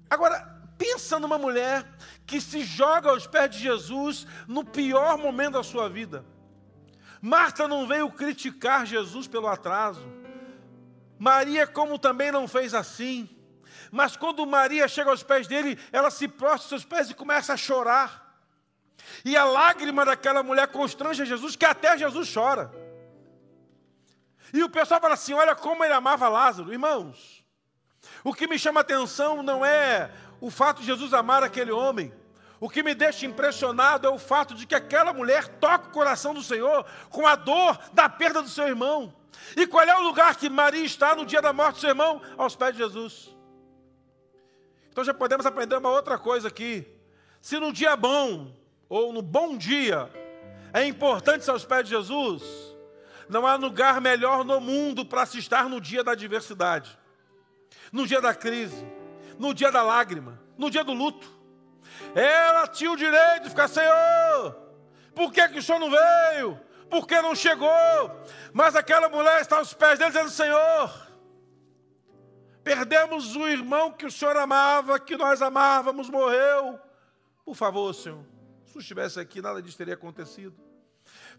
Agora, 0.09 0.39
pensa 0.77 1.19
numa 1.19 1.37
mulher 1.37 1.85
que 2.25 2.39
se 2.39 2.63
joga 2.63 3.09
aos 3.09 3.27
pés 3.27 3.49
de 3.49 3.59
Jesus 3.59 4.25
no 4.47 4.63
pior 4.63 5.17
momento 5.17 5.53
da 5.53 5.63
sua 5.63 5.89
vida. 5.89 6.23
Marta 7.25 7.69
não 7.69 7.87
veio 7.87 8.11
criticar 8.11 8.85
Jesus 8.85 9.29
pelo 9.29 9.47
atraso. 9.47 10.05
Maria, 11.17 11.65
como 11.65 11.97
também 11.97 12.33
não 12.33 12.49
fez 12.49 12.73
assim. 12.73 13.29
Mas 13.89 14.17
quando 14.17 14.45
Maria 14.45 14.89
chega 14.89 15.09
aos 15.09 15.23
pés 15.23 15.47
dele, 15.47 15.79
ela 15.93 16.11
se 16.11 16.27
prostra 16.27 16.55
aos 16.55 16.67
seus 16.67 16.83
pés 16.83 17.09
e 17.09 17.13
começa 17.13 17.53
a 17.53 17.57
chorar. 17.57 18.37
E 19.23 19.37
a 19.37 19.45
lágrima 19.45 20.03
daquela 20.03 20.43
mulher 20.43 20.67
constrange 20.67 21.25
Jesus, 21.25 21.55
que 21.55 21.63
até 21.63 21.97
Jesus 21.97 22.29
chora. 22.29 22.69
E 24.51 24.61
o 24.61 24.69
pessoal 24.69 24.99
fala 24.99 25.13
assim: 25.13 25.31
olha 25.33 25.55
como 25.55 25.81
ele 25.81 25.93
amava 25.93 26.27
Lázaro. 26.27 26.73
Irmãos, 26.73 27.41
o 28.21 28.33
que 28.33 28.47
me 28.47 28.59
chama 28.59 28.81
a 28.81 28.83
atenção 28.83 29.41
não 29.41 29.63
é 29.63 30.11
o 30.41 30.51
fato 30.51 30.81
de 30.81 30.87
Jesus 30.87 31.13
amar 31.13 31.41
aquele 31.41 31.71
homem. 31.71 32.13
O 32.63 32.69
que 32.69 32.81
me 32.81 32.95
deixa 32.95 33.25
impressionado 33.25 34.07
é 34.07 34.09
o 34.09 34.17
fato 34.17 34.55
de 34.55 34.65
que 34.65 34.73
aquela 34.73 35.11
mulher 35.11 35.49
toca 35.59 35.89
o 35.89 35.91
coração 35.91 36.33
do 36.33 36.41
Senhor 36.41 36.85
com 37.09 37.27
a 37.27 37.35
dor 37.35 37.77
da 37.91 38.07
perda 38.07 38.41
do 38.41 38.47
seu 38.47 38.65
irmão. 38.65 39.13
E 39.57 39.67
qual 39.67 39.83
é 39.83 39.93
o 39.97 40.03
lugar 40.03 40.37
que 40.37 40.49
Maria 40.49 40.85
está 40.85 41.13
no 41.13 41.25
dia 41.25 41.41
da 41.41 41.51
morte 41.51 41.75
do 41.75 41.79
seu 41.81 41.89
irmão? 41.89 42.21
Aos 42.37 42.55
pés 42.55 42.71
de 42.71 42.77
Jesus. 42.77 43.35
Então 44.89 45.03
já 45.03 45.13
podemos 45.13 45.45
aprender 45.45 45.75
uma 45.75 45.89
outra 45.89 46.17
coisa 46.17 46.47
aqui. 46.47 46.87
Se 47.41 47.59
no 47.59 47.73
dia 47.73 47.97
bom, 47.97 48.55
ou 48.87 49.11
no 49.11 49.21
bom 49.21 49.57
dia, 49.57 50.09
é 50.71 50.85
importante 50.85 51.41
estar 51.41 51.51
aos 51.51 51.65
pés 51.65 51.83
de 51.83 51.89
Jesus, 51.89 52.43
não 53.27 53.45
há 53.45 53.55
lugar 53.55 53.99
melhor 53.99 54.45
no 54.45 54.61
mundo 54.61 55.05
para 55.05 55.25
se 55.25 55.37
estar 55.37 55.67
no 55.67 55.81
dia 55.81 56.01
da 56.01 56.13
adversidade, 56.13 56.97
no 57.91 58.07
dia 58.07 58.21
da 58.21 58.33
crise, 58.33 58.87
no 59.37 59.53
dia 59.53 59.69
da 59.69 59.83
lágrima, 59.83 60.39
no 60.57 60.71
dia 60.71 60.85
do 60.85 60.93
luto. 60.93 61.42
Ela 62.15 62.67
tinha 62.67 62.91
o 62.91 62.97
direito 62.97 63.43
de 63.43 63.49
ficar, 63.49 63.67
Senhor, 63.67 64.55
por 65.15 65.31
que, 65.31 65.47
que 65.49 65.59
o 65.59 65.63
Senhor 65.63 65.79
não 65.79 65.89
veio? 65.89 66.59
Por 66.89 67.07
que 67.07 67.19
não 67.21 67.33
chegou? 67.33 67.69
Mas 68.51 68.75
aquela 68.75 69.09
mulher 69.09 69.41
está 69.41 69.57
aos 69.57 69.73
pés 69.73 69.97
dele 69.97 70.11
dizendo, 70.11 70.29
Senhor, 70.29 71.07
perdemos 72.63 73.35
o 73.35 73.47
irmão 73.47 73.91
que 73.91 74.05
o 74.05 74.11
Senhor 74.11 74.37
amava, 74.37 74.99
que 74.99 75.17
nós 75.17 75.41
amávamos, 75.41 76.09
morreu. 76.09 76.79
Por 77.43 77.55
favor, 77.55 77.93
Senhor, 77.93 78.23
se 78.65 78.77
estivesse 78.77 79.19
aqui, 79.19 79.41
nada 79.41 79.61
disso 79.61 79.77
teria 79.77 79.95
acontecido. 79.95 80.55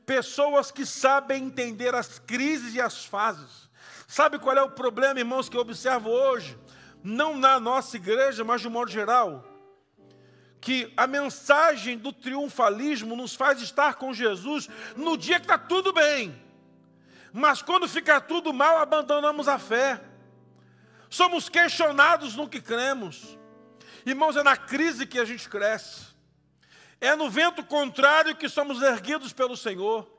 Pessoas 0.05 0.71
que 0.71 0.85
sabem 0.85 1.45
entender 1.45 1.95
as 1.95 2.19
crises 2.19 2.75
e 2.75 2.81
as 2.81 3.05
fases. 3.05 3.71
Sabe 4.09 4.39
qual 4.39 4.57
é 4.57 4.63
o 4.63 4.71
problema, 4.71 5.21
irmãos, 5.21 5.49
que 5.49 5.57
eu 5.57 5.61
observo 5.61 6.11
hoje? 6.11 6.59
Não 7.03 7.37
na 7.37 7.61
nossa 7.61 7.97
igreja, 7.97 8.43
mas 8.43 8.61
de 8.61 8.69
um 8.69 8.73
modo 8.73 8.91
geral 8.91 9.54
que 10.65 10.91
a 10.97 11.07
mensagem 11.07 11.99
do 11.99 12.11
triunfalismo 12.11 13.15
nos 13.15 13.35
faz 13.35 13.61
estar 13.61 13.97
com 13.97 14.15
Jesus 14.15 14.67
no 14.97 15.15
dia 15.15 15.39
que 15.39 15.45
está 15.45 15.59
tudo 15.59 15.93
bem. 15.93 16.43
Mas 17.31 17.61
quando 17.61 17.87
fica 17.87 18.19
tudo 18.19 18.51
mal, 18.51 18.79
abandonamos 18.79 19.47
a 19.47 19.59
fé. 19.59 20.01
Somos 21.11 21.51
questionados 21.51 22.35
no 22.35 22.49
que 22.49 22.63
cremos. 22.63 23.39
Irmãos, 24.07 24.37
é 24.37 24.43
na 24.43 24.57
crise 24.57 25.07
que 25.07 25.19
a 25.19 25.27
gente 25.27 25.47
cresce. 25.51 26.07
É 26.99 27.15
no 27.15 27.29
vento 27.29 27.63
contrário 27.63 28.35
que 28.35 28.49
somos 28.49 28.81
erguidos 28.81 29.35
pelo 29.35 29.59
Senhor. 29.59 30.14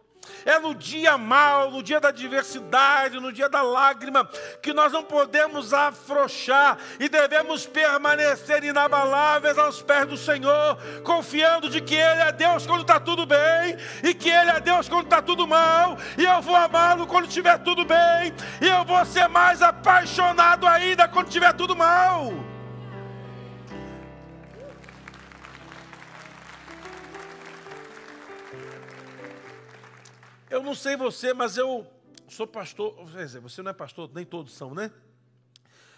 É 0.46 0.60
no 0.60 0.76
dia 0.76 1.18
mal, 1.18 1.72
no 1.72 1.82
dia 1.82 2.00
da 2.00 2.10
adversidade, 2.10 3.20
no 3.20 3.32
dia 3.32 3.50
da 3.50 3.62
lágrima, 3.62 4.28
que 4.62 4.74
nós 4.74 4.92
não 4.92 5.04
podemos 5.04 5.74
afrouxar 5.74 6.78
e 7.00 7.10
devemos 7.10 7.66
permanecer 7.66 8.64
inabaláveis 8.64 9.58
aos 9.58 9.82
pés 9.82 10.08
do 10.08 10.18
Senhor, 10.18 10.78
confiando 11.04 11.70
de 11.70 11.82
que 11.82 11.96
Ele 11.96 12.22
é 12.22 12.32
Deus 12.32 12.66
quando 12.66 12.82
está 12.82 13.00
tudo 13.00 13.26
bem, 13.26 13.78
e 14.04 14.14
que 14.14 14.30
Ele 14.30 14.52
é 14.52 14.60
Deus 14.60 14.88
quando 14.88 15.06
está 15.06 15.22
tudo 15.22 15.48
mal, 15.48 15.98
e 16.18 16.24
eu 16.24 16.42
vou 16.42 16.56
amá-lo 16.56 17.08
quando 17.08 17.28
estiver 17.28 17.58
tudo 17.60 17.86
bem, 17.86 18.34
e 18.62 18.68
eu 18.68 18.84
vou 18.86 19.04
ser 19.06 19.28
mais 19.28 19.62
apaixonado 19.62 20.68
ainda 20.68 21.08
quando 21.08 21.28
estiver 21.28 21.54
tudo 21.54 21.76
mal. 21.76 22.55
Eu 30.48 30.62
não 30.62 30.76
sei 30.76 30.96
você, 30.96 31.34
mas 31.34 31.58
eu 31.58 31.88
sou 32.28 32.46
pastor. 32.46 32.96
Você 33.42 33.62
não 33.64 33.72
é 33.72 33.74
pastor, 33.74 34.10
nem 34.14 34.24
todos 34.24 34.54
são, 34.54 34.76
né? 34.76 34.92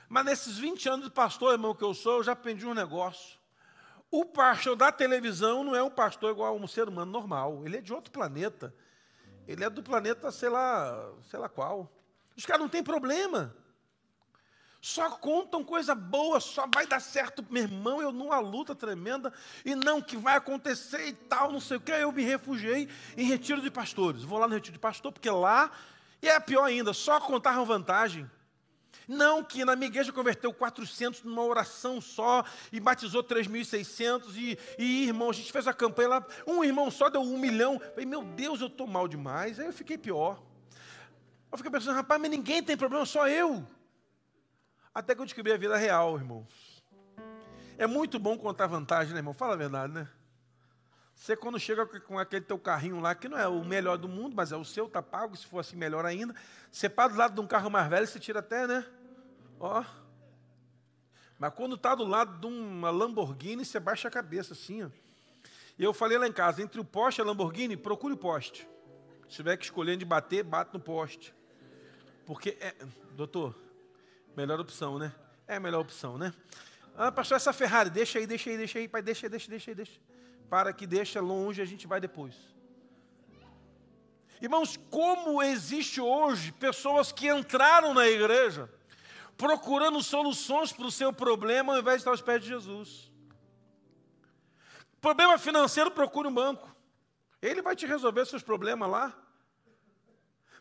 Mas 0.08 0.24
nesses 0.24 0.58
20 0.58 0.88
anos 0.88 1.06
de 1.06 1.12
pastor, 1.12 1.52
irmão, 1.52 1.76
que 1.76 1.84
eu 1.84 1.94
sou, 1.94 2.18
eu 2.18 2.24
já 2.24 2.32
aprendi 2.32 2.66
um 2.66 2.74
negócio. 2.74 3.38
O 4.10 4.24
pastor 4.24 4.78
da 4.78 4.90
televisão 4.90 5.66
não 5.66 5.76
é 5.76 5.84
um 5.84 5.90
pastor 5.90 6.32
igual 6.32 6.54
a 6.54 6.58
um 6.58 6.66
ser 6.66 6.88
humano 6.88 7.12
normal. 7.12 7.64
Ele 7.66 7.78
é 7.78 7.82
de 7.82 7.94
outro 7.94 8.10
planeta. 8.10 8.74
Ele 9.46 9.66
é 9.66 9.70
do 9.70 9.84
planeta, 9.84 10.32
sei 10.32 10.48
lá, 10.48 11.12
sei 11.30 11.40
lá 11.40 11.50
qual. 11.50 11.92
Os 12.36 12.46
caras 12.46 12.62
não 12.62 12.70
têm 12.70 12.84
problema. 12.84 13.54
Só 14.88 15.10
contam 15.10 15.66
coisa 15.66 15.94
boa, 15.94 16.40
só 16.40 16.66
vai 16.74 16.88
dar 16.88 17.02
certo, 17.02 17.46
meu 17.50 17.64
irmão, 17.64 18.02
eu 18.02 18.10
numa 18.10 18.40
luta 18.40 18.74
tremenda, 18.74 19.34
e 19.66 19.76
não 19.76 20.02
que 20.02 20.16
vai 20.16 20.38
acontecer 20.38 21.10
e 21.10 21.12
tal, 21.12 21.52
não 21.52 21.60
sei 21.60 21.76
o 21.76 21.82
que, 21.82 21.92
eu 21.92 22.10
me 22.10 22.24
refugiei 22.24 22.88
em 23.18 23.26
retiro 23.26 23.62
de 23.62 23.70
pastores. 23.70 24.24
Vou 24.24 24.40
lá 24.40 24.48
no 24.48 24.54
retiro 24.54 24.72
de 24.72 24.80
pastor, 24.80 25.12
porque 25.12 25.30
lá, 25.30 25.70
e 26.22 26.30
é 26.30 26.40
pior 26.40 26.64
ainda, 26.64 26.94
só 26.94 27.20
contaram 27.20 27.66
vantagem. 27.66 28.32
Não 29.06 29.44
que 29.44 29.66
na 29.66 29.76
minha 29.76 29.90
igreja 29.90 30.14
converteu 30.14 30.54
400 30.54 31.22
numa 31.24 31.44
oração 31.44 32.00
só 32.00 32.46
e 32.72 32.80
batizou 32.80 33.22
3.600 33.22 34.38
e, 34.38 34.58
e 34.80 35.04
irmão, 35.04 35.30
a 35.30 35.34
gente 35.34 35.52
fez 35.52 35.68
a 35.68 35.74
campanha 35.74 36.08
lá, 36.08 36.26
um 36.48 36.64
irmão 36.64 36.90
só 36.90 37.10
deu 37.10 37.20
um 37.20 37.38
milhão. 37.38 37.78
Falei, 37.78 38.06
meu 38.06 38.24
Deus, 38.24 38.62
eu 38.62 38.68
estou 38.68 38.88
mal 38.88 39.06
demais. 39.06 39.60
Aí 39.60 39.66
eu 39.66 39.74
fiquei 39.74 39.98
pior. 39.98 40.42
Eu 41.52 41.58
fiquei 41.58 41.70
pensando, 41.70 41.96
rapaz, 41.96 42.22
mas 42.22 42.32
ninguém 42.32 42.64
tem 42.64 42.78
problema, 42.78 43.06
só 43.06 43.28
eu. 43.28 43.68
Até 44.98 45.14
que 45.14 45.22
eu 45.22 45.26
descobri 45.26 45.54
a 45.54 45.58
vida 45.58 45.78
real, 45.78 46.18
irmãos. 46.18 46.82
É 47.78 47.86
muito 47.86 48.18
bom 48.18 48.36
contar 48.36 48.66
vantagem, 48.66 49.14
né, 49.14 49.20
irmão? 49.20 49.32
Fala 49.32 49.54
a 49.54 49.56
verdade, 49.56 49.94
né? 49.94 50.10
Você 51.14 51.38
quando 51.38 51.60
chega 51.60 51.86
com 51.86 52.18
aquele 52.18 52.44
teu 52.44 52.58
carrinho 52.58 53.00
lá, 53.00 53.14
que 53.14 53.30
não 53.30 53.38
é 53.38 53.48
o 53.48 53.64
melhor 53.64 54.00
do 54.00 54.10
mundo, 54.10 54.36
mas 54.36 54.52
é 54.52 54.58
o 54.58 54.66
seu, 54.66 54.90
tá 54.90 55.00
pago, 55.00 55.38
se 55.38 55.46
for 55.46 55.60
assim 55.60 55.76
melhor 55.76 56.04
ainda. 56.04 56.34
Você 56.72 56.90
para 56.90 57.10
do 57.12 57.16
lado 57.16 57.36
de 57.36 57.42
um 57.42 57.46
carro 57.46 57.70
mais 57.70 57.88
velho, 57.88 58.08
você 58.08 58.20
tira 58.20 58.40
até, 58.40 58.66
né? 58.66 58.84
Ó. 59.60 59.86
Mas 61.38 61.54
quando 61.54 61.76
está 61.76 61.94
do 61.94 62.04
lado 62.04 62.40
de 62.40 62.48
uma 62.48 62.90
Lamborghini, 62.90 63.64
você 63.64 63.80
baixa 63.80 64.08
a 64.08 64.12
cabeça 64.12 64.54
assim, 64.54 64.84
ó. 64.84 64.90
E 65.78 65.84
eu 65.84 65.94
falei 65.94 66.18
lá 66.18 66.28
em 66.28 66.34
casa, 66.34 66.64
entre 66.64 66.82
o 66.82 66.84
poste 66.84 67.22
e 67.22 67.22
a 67.22 67.26
Lamborghini, 67.26 67.78
procure 67.78 68.16
o 68.16 68.18
poste. 68.18 68.68
Se 69.30 69.36
tiver 69.36 69.58
que 69.58 69.66
escolher 69.66 69.96
de 69.96 70.06
bater, 70.06 70.42
bate 70.44 70.74
no 70.74 70.80
poste. 70.80 71.36
Porque, 72.26 72.58
é, 72.60 72.74
doutor, 73.12 73.67
Melhor 74.38 74.60
opção, 74.60 75.00
né? 75.00 75.12
É 75.48 75.56
a 75.56 75.60
melhor 75.60 75.82
opção, 75.82 76.16
né? 76.16 76.32
Ah, 76.96 77.12
pastor, 77.12 77.38
essa 77.38 77.52
Ferrari, 77.52 77.90
deixa 77.90 78.20
aí, 78.20 78.28
deixa 78.28 78.52
aí, 78.52 78.56
deixa 78.56 78.78
aí, 78.78 78.88
pai, 78.88 79.02
deixa, 79.02 79.28
deixa, 79.28 79.50
deixa, 79.50 79.74
deixa. 79.74 80.00
Para 80.48 80.72
que 80.72 80.86
deixa 80.86 81.20
longe, 81.20 81.60
a 81.60 81.66
gente 81.66 81.88
vai 81.88 82.00
depois. 82.00 82.36
Irmãos, 84.40 84.78
como 84.92 85.42
existe 85.42 86.00
hoje 86.00 86.52
pessoas 86.52 87.12
que 87.12 87.28
entraram 87.28 87.96
na 87.96 88.08
igreja 88.08 88.70
procurando 89.36 90.04
soluções 90.04 90.72
para 90.72 90.86
o 90.86 90.92
seu 90.92 91.12
problema 91.12 91.74
ao 91.74 91.80
invés 91.80 91.96
de 91.96 92.02
estar 92.02 92.12
aos 92.12 92.22
pés 92.22 92.40
de 92.40 92.48
Jesus. 92.48 93.12
Problema 95.02 95.40
financeiro, 95.40 95.90
procure 95.90 96.28
um 96.28 96.34
banco. 96.34 96.76
Ele 97.42 97.64
vai 97.64 97.76
te 97.76 97.88
resolver 97.88 98.24
seus 98.28 98.44
problemas 98.44 98.88
lá. 98.88 99.18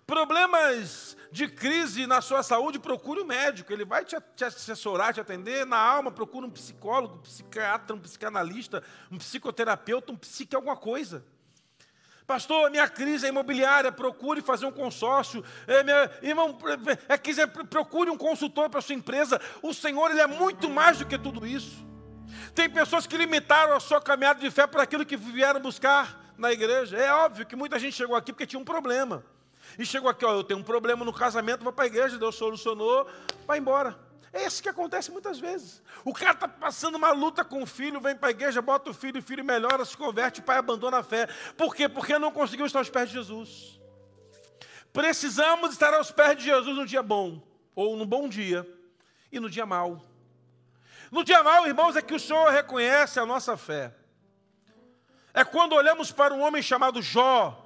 Problemas 0.06 1.16
de 1.32 1.48
crise 1.48 2.06
na 2.06 2.20
sua 2.20 2.42
saúde, 2.44 2.78
procure 2.78 3.20
um 3.20 3.24
médico, 3.24 3.72
ele 3.72 3.84
vai 3.84 4.04
te, 4.04 4.16
te 4.36 4.44
assessorar, 4.44 5.12
te 5.12 5.20
atender. 5.20 5.66
Na 5.66 5.78
alma, 5.78 6.12
procure 6.12 6.46
um 6.46 6.50
psicólogo, 6.50 7.16
um 7.16 7.22
psiquiatra, 7.22 7.96
um 7.96 7.98
psicanalista, 7.98 8.84
um 9.10 9.18
psicoterapeuta, 9.18 10.12
um 10.12 10.16
psique 10.16 10.54
alguma 10.54 10.76
coisa. 10.76 11.24
Pastor, 12.24 12.70
minha 12.70 12.88
crise 12.88 13.26
é 13.26 13.28
imobiliária, 13.30 13.90
procure 13.90 14.40
fazer 14.40 14.66
um 14.66 14.72
consórcio. 14.72 15.44
É, 15.66 15.82
minha, 15.82 16.10
irmão, 16.22 16.56
é, 17.08 17.18
quiser, 17.18 17.48
procure 17.48 18.08
um 18.08 18.16
consultor 18.16 18.70
para 18.70 18.80
sua 18.80 18.94
empresa. 18.94 19.40
O 19.60 19.74
Senhor 19.74 20.10
ele 20.10 20.20
é 20.20 20.26
muito 20.28 20.70
mais 20.70 20.98
do 20.98 21.06
que 21.06 21.18
tudo 21.18 21.44
isso. 21.44 21.84
Tem 22.54 22.70
pessoas 22.70 23.06
que 23.06 23.16
limitaram 23.16 23.74
a 23.74 23.80
sua 23.80 24.00
caminhada 24.00 24.38
de 24.38 24.50
fé 24.52 24.66
por 24.68 24.80
aquilo 24.80 25.04
que 25.04 25.16
vieram 25.16 25.60
buscar 25.60 26.32
na 26.38 26.52
igreja. 26.52 26.96
É 26.96 27.12
óbvio 27.12 27.44
que 27.44 27.56
muita 27.56 27.78
gente 27.78 27.96
chegou 27.96 28.14
aqui 28.14 28.32
porque 28.32 28.46
tinha 28.46 28.60
um 28.60 28.64
problema. 28.64 29.24
E 29.78 29.84
chegou 29.84 30.08
aqui, 30.08 30.24
ó, 30.24 30.32
eu 30.32 30.44
tenho 30.44 30.60
um 30.60 30.62
problema 30.62 31.04
no 31.04 31.12
casamento, 31.12 31.64
vou 31.64 31.72
para 31.72 31.84
a 31.84 31.86
igreja, 31.86 32.18
Deus 32.18 32.34
solucionou, 32.34 33.08
vai 33.46 33.58
embora. 33.58 33.98
É 34.32 34.46
isso 34.46 34.62
que 34.62 34.68
acontece 34.68 35.10
muitas 35.10 35.38
vezes. 35.38 35.82
O 36.04 36.12
cara 36.12 36.32
está 36.32 36.46
passando 36.46 36.96
uma 36.96 37.10
luta 37.10 37.42
com 37.42 37.62
o 37.62 37.66
filho, 37.66 38.00
vem 38.00 38.14
para 38.14 38.28
a 38.28 38.30
igreja, 38.30 38.60
bota 38.60 38.90
o 38.90 38.94
filho, 38.94 39.18
o 39.18 39.22
filho 39.22 39.44
melhora, 39.44 39.84
se 39.84 39.96
converte, 39.96 40.40
o 40.40 40.42
pai 40.42 40.58
abandona 40.58 40.98
a 40.98 41.02
fé. 41.02 41.26
Por 41.56 41.74
quê? 41.74 41.88
Porque 41.88 42.18
não 42.18 42.30
conseguiu 42.30 42.66
estar 42.66 42.80
aos 42.80 42.90
pés 42.90 43.08
de 43.08 43.14
Jesus. 43.14 43.80
Precisamos 44.92 45.72
estar 45.72 45.94
aos 45.94 46.10
pés 46.10 46.36
de 46.36 46.44
Jesus 46.44 46.76
no 46.76 46.86
dia 46.86 47.02
bom, 47.02 47.42
ou 47.74 47.96
no 47.96 48.04
bom 48.04 48.28
dia, 48.28 48.66
e 49.32 49.40
no 49.40 49.48
dia 49.48 49.64
mau. 49.64 50.02
No 51.10 51.24
dia 51.24 51.42
mau, 51.42 51.66
irmãos, 51.66 51.96
é 51.96 52.02
que 52.02 52.14
o 52.14 52.20
Senhor 52.20 52.50
reconhece 52.50 53.18
a 53.18 53.26
nossa 53.26 53.56
fé. 53.56 53.94
É 55.32 55.44
quando 55.44 55.74
olhamos 55.74 56.12
para 56.12 56.34
um 56.34 56.42
homem 56.42 56.62
chamado 56.62 57.00
Jó, 57.00 57.65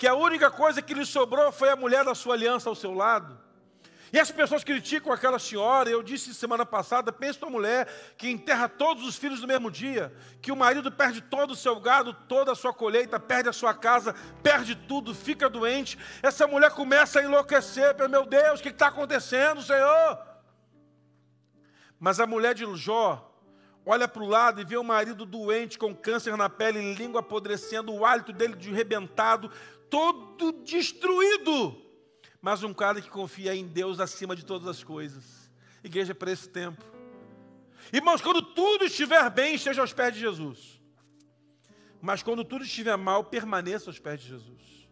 que 0.00 0.08
a 0.08 0.14
única 0.14 0.50
coisa 0.50 0.80
que 0.80 0.94
lhe 0.94 1.04
sobrou 1.04 1.52
foi 1.52 1.68
a 1.68 1.76
mulher 1.76 2.02
da 2.06 2.14
sua 2.14 2.32
aliança 2.32 2.70
ao 2.70 2.74
seu 2.74 2.94
lado. 2.94 3.38
E 4.10 4.18
as 4.18 4.30
pessoas 4.30 4.64
criticam 4.64 5.12
aquela 5.12 5.38
senhora, 5.38 5.90
eu 5.90 6.02
disse 6.02 6.32
semana 6.32 6.64
passada, 6.64 7.12
pensa 7.12 7.40
numa 7.42 7.52
mulher 7.52 7.86
que 8.16 8.30
enterra 8.30 8.66
todos 8.66 9.06
os 9.06 9.16
filhos 9.16 9.42
no 9.42 9.46
mesmo 9.46 9.70
dia, 9.70 10.10
que 10.40 10.50
o 10.50 10.56
marido 10.56 10.90
perde 10.90 11.20
todo 11.20 11.50
o 11.50 11.54
seu 11.54 11.78
gado, 11.78 12.14
toda 12.26 12.52
a 12.52 12.54
sua 12.54 12.72
colheita, 12.72 13.20
perde 13.20 13.50
a 13.50 13.52
sua 13.52 13.74
casa, 13.74 14.14
perde 14.42 14.74
tudo, 14.74 15.14
fica 15.14 15.50
doente. 15.50 15.98
Essa 16.22 16.46
mulher 16.46 16.70
começa 16.70 17.20
a 17.20 17.22
enlouquecer, 17.22 17.94
meu 18.08 18.24
Deus, 18.24 18.58
o 18.58 18.62
que 18.62 18.70
está 18.70 18.86
acontecendo, 18.86 19.60
Senhor? 19.60 20.18
Mas 21.98 22.18
a 22.18 22.26
mulher 22.26 22.54
de 22.54 22.64
Jó 22.74 23.26
olha 23.84 24.08
para 24.08 24.22
o 24.22 24.28
lado 24.28 24.60
e 24.60 24.64
vê 24.64 24.76
o 24.76 24.84
marido 24.84 25.26
doente, 25.26 25.78
com 25.78 25.94
câncer 25.94 26.36
na 26.38 26.48
pele, 26.48 26.94
língua 26.94 27.20
apodrecendo, 27.20 27.92
o 27.92 28.06
hálito 28.06 28.32
dele 28.32 28.54
de 28.56 28.70
rebentado, 28.70 29.50
todo 29.90 30.52
destruído. 30.64 31.76
mas 32.40 32.62
um 32.62 32.72
cara 32.72 33.02
que 33.02 33.10
confia 33.10 33.54
em 33.54 33.66
Deus 33.66 34.00
acima 34.00 34.34
de 34.34 34.46
todas 34.46 34.66
as 34.66 34.82
coisas. 34.82 35.50
Igreja 35.84 36.14
para 36.14 36.32
esse 36.32 36.48
tempo. 36.48 36.82
Irmãos, 37.92 38.22
quando 38.22 38.40
tudo 38.40 38.84
estiver 38.84 39.28
bem, 39.30 39.56
esteja 39.56 39.82
aos 39.82 39.92
pés 39.92 40.14
de 40.14 40.20
Jesus. 40.20 40.80
Mas 42.00 42.22
quando 42.22 42.44
tudo 42.44 42.64
estiver 42.64 42.96
mal, 42.96 43.24
permaneça 43.24 43.90
aos 43.90 43.98
pés 43.98 44.20
de 44.20 44.28
Jesus. 44.28 44.88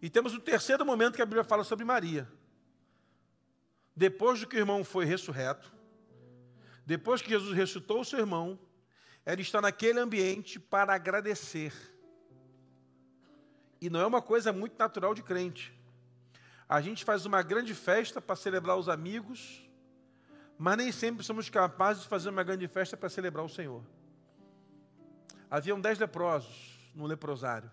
E 0.00 0.08
temos 0.08 0.34
o 0.34 0.40
terceiro 0.40 0.84
momento 0.84 1.14
que 1.14 1.22
a 1.22 1.26
Bíblia 1.26 1.44
fala 1.44 1.62
sobre 1.62 1.84
Maria. 1.84 2.28
Depois 3.94 4.40
do 4.40 4.46
que 4.46 4.56
o 4.56 4.58
irmão 4.58 4.84
foi 4.84 5.04
ressurreto, 5.04 5.72
depois 6.86 7.20
que 7.20 7.30
Jesus 7.30 7.54
ressuscitou 7.54 8.00
o 8.00 8.04
seu 8.04 8.18
irmão, 8.18 8.58
ela 9.24 9.40
está 9.40 9.60
naquele 9.60 10.00
ambiente 10.00 10.58
para 10.58 10.94
agradecer. 10.94 11.72
E 13.80 13.88
não 13.88 14.00
é 14.00 14.06
uma 14.06 14.20
coisa 14.20 14.52
muito 14.52 14.78
natural 14.78 15.14
de 15.14 15.22
crente. 15.22 15.72
A 16.68 16.80
gente 16.80 17.04
faz 17.04 17.24
uma 17.24 17.42
grande 17.42 17.74
festa 17.74 18.20
para 18.20 18.36
celebrar 18.36 18.76
os 18.76 18.88
amigos, 18.88 19.66
mas 20.58 20.76
nem 20.76 20.92
sempre 20.92 21.24
somos 21.24 21.48
capazes 21.48 22.02
de 22.02 22.08
fazer 22.08 22.28
uma 22.28 22.42
grande 22.42 22.66
festa 22.68 22.96
para 22.96 23.08
celebrar 23.08 23.44
o 23.44 23.48
Senhor. 23.48 23.82
Haviam 25.50 25.80
dez 25.80 25.98
leprosos 25.98 26.78
no 26.94 27.06
leprosário. 27.06 27.70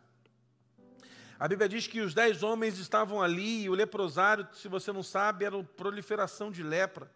A 1.38 1.48
Bíblia 1.48 1.68
diz 1.68 1.88
que 1.88 2.00
os 2.00 2.14
dez 2.14 2.44
homens 2.44 2.78
estavam 2.78 3.22
ali 3.22 3.64
e 3.64 3.70
o 3.70 3.74
leprosário, 3.74 4.48
se 4.54 4.70
você 4.70 4.94
não 4.94 5.04
sabe, 5.04 5.44
era 5.44 5.58
uma 5.58 5.64
proliferação 5.66 6.50
de 6.50 6.64
lepra. 6.64 7.12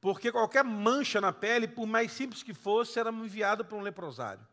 Porque 0.00 0.30
qualquer 0.30 0.62
mancha 0.62 1.20
na 1.20 1.32
pele, 1.32 1.66
por 1.66 1.86
mais 1.86 2.12
simples 2.12 2.42
que 2.42 2.54
fosse, 2.54 3.00
era 3.00 3.10
enviada 3.10 3.64
para 3.64 3.76
um 3.76 3.80
leprosário. 3.80 4.46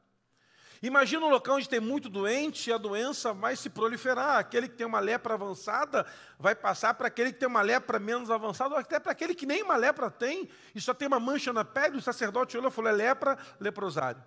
Imagina 0.81 1.25
um 1.25 1.29
local 1.29 1.57
onde 1.57 1.67
tem 1.67 1.79
muito 1.79 2.07
doente 2.07 2.69
e 2.69 2.73
a 2.73 2.77
doença 2.77 3.33
vai 3.33 3.55
se 3.55 3.69
proliferar. 3.69 4.37
Aquele 4.37 4.69
que 4.69 4.75
tem 4.75 4.87
uma 4.87 4.99
lepra 4.99 5.33
avançada 5.33 6.05
vai 6.39 6.55
passar 6.55 6.93
para 6.93 7.07
aquele 7.07 7.33
que 7.33 7.39
tem 7.39 7.49
uma 7.49 7.61
lepra 7.61 7.99
menos 7.99 8.31
avançada, 8.31 8.75
ou 8.75 8.79
até 8.79 8.99
para 8.99 9.11
aquele 9.11 9.35
que 9.35 9.45
nem 9.45 9.61
uma 9.61 9.75
lepra 9.75 10.09
tem 10.09 10.49
e 10.73 10.79
só 10.79 10.93
tem 10.93 11.07
uma 11.07 11.19
mancha 11.19 11.51
na 11.51 11.65
pele. 11.65 11.97
O 11.97 12.01
sacerdote 12.01 12.57
olhou 12.57 12.69
e 12.69 12.73
falou: 12.73 12.91
é 12.91 12.93
lepra, 12.93 13.37
leprosário. 13.59 14.23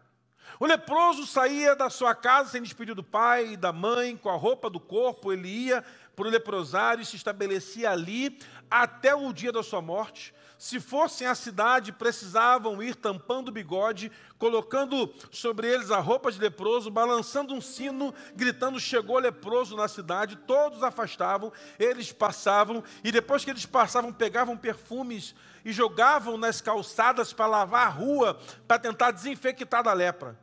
O 0.60 0.66
leproso 0.66 1.26
saía 1.26 1.74
da 1.74 1.88
sua 1.88 2.14
casa 2.14 2.50
sem 2.50 2.62
despedir 2.62 2.94
do 2.94 3.02
pai 3.02 3.52
e 3.52 3.56
da 3.56 3.72
mãe, 3.72 4.16
com 4.16 4.28
a 4.28 4.36
roupa 4.36 4.68
do 4.68 4.78
corpo, 4.78 5.32
ele 5.32 5.48
ia 5.48 5.82
para 6.14 6.26
o 6.26 6.30
leprosário 6.30 7.02
e 7.02 7.06
se 7.06 7.16
estabelecia 7.16 7.90
ali 7.90 8.38
até 8.70 9.14
o 9.14 9.32
dia 9.32 9.50
da 9.50 9.62
sua 9.62 9.80
morte. 9.80 10.34
Se 10.62 10.78
fossem 10.78 11.26
à 11.26 11.34
cidade, 11.34 11.90
precisavam 11.90 12.80
ir 12.80 12.94
tampando 12.94 13.48
o 13.48 13.52
bigode, 13.52 14.12
colocando 14.38 15.12
sobre 15.32 15.66
eles 15.66 15.90
a 15.90 15.98
roupa 15.98 16.30
de 16.30 16.38
leproso, 16.38 16.88
balançando 16.88 17.52
um 17.52 17.60
sino, 17.60 18.14
gritando: 18.36 18.78
Chegou 18.78 19.18
leproso 19.18 19.74
na 19.74 19.88
cidade. 19.88 20.36
Todos 20.36 20.84
afastavam, 20.84 21.52
eles 21.80 22.12
passavam, 22.12 22.84
e 23.02 23.10
depois 23.10 23.44
que 23.44 23.50
eles 23.50 23.66
passavam, 23.66 24.12
pegavam 24.12 24.56
perfumes 24.56 25.34
e 25.64 25.72
jogavam 25.72 26.38
nas 26.38 26.60
calçadas 26.60 27.32
para 27.32 27.46
lavar 27.46 27.88
a 27.88 27.90
rua, 27.90 28.38
para 28.68 28.78
tentar 28.78 29.10
desinfectar 29.10 29.82
da 29.82 29.92
lepra. 29.92 30.38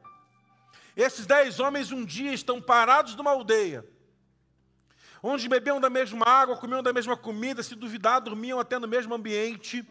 Esses 0.97 1.25
dez 1.25 1.61
homens 1.61 1.93
um 1.93 2.03
dia 2.03 2.33
estão 2.33 2.61
parados 2.61 3.15
numa 3.15 3.31
aldeia 3.31 3.85
onde 5.21 5.49
bebiam 5.49 5.79
da 5.79 5.89
mesma 5.89 6.25
água, 6.25 6.57
comiam 6.57 6.83
da 6.83 6.93
mesma 6.93 7.17
comida, 7.17 7.63
se 7.63 7.75
duvidar, 7.75 8.21
dormiam 8.21 8.59
até 8.59 8.79
no 8.79 8.88
mesmo 8.88 9.13
ambiente. 9.13 9.88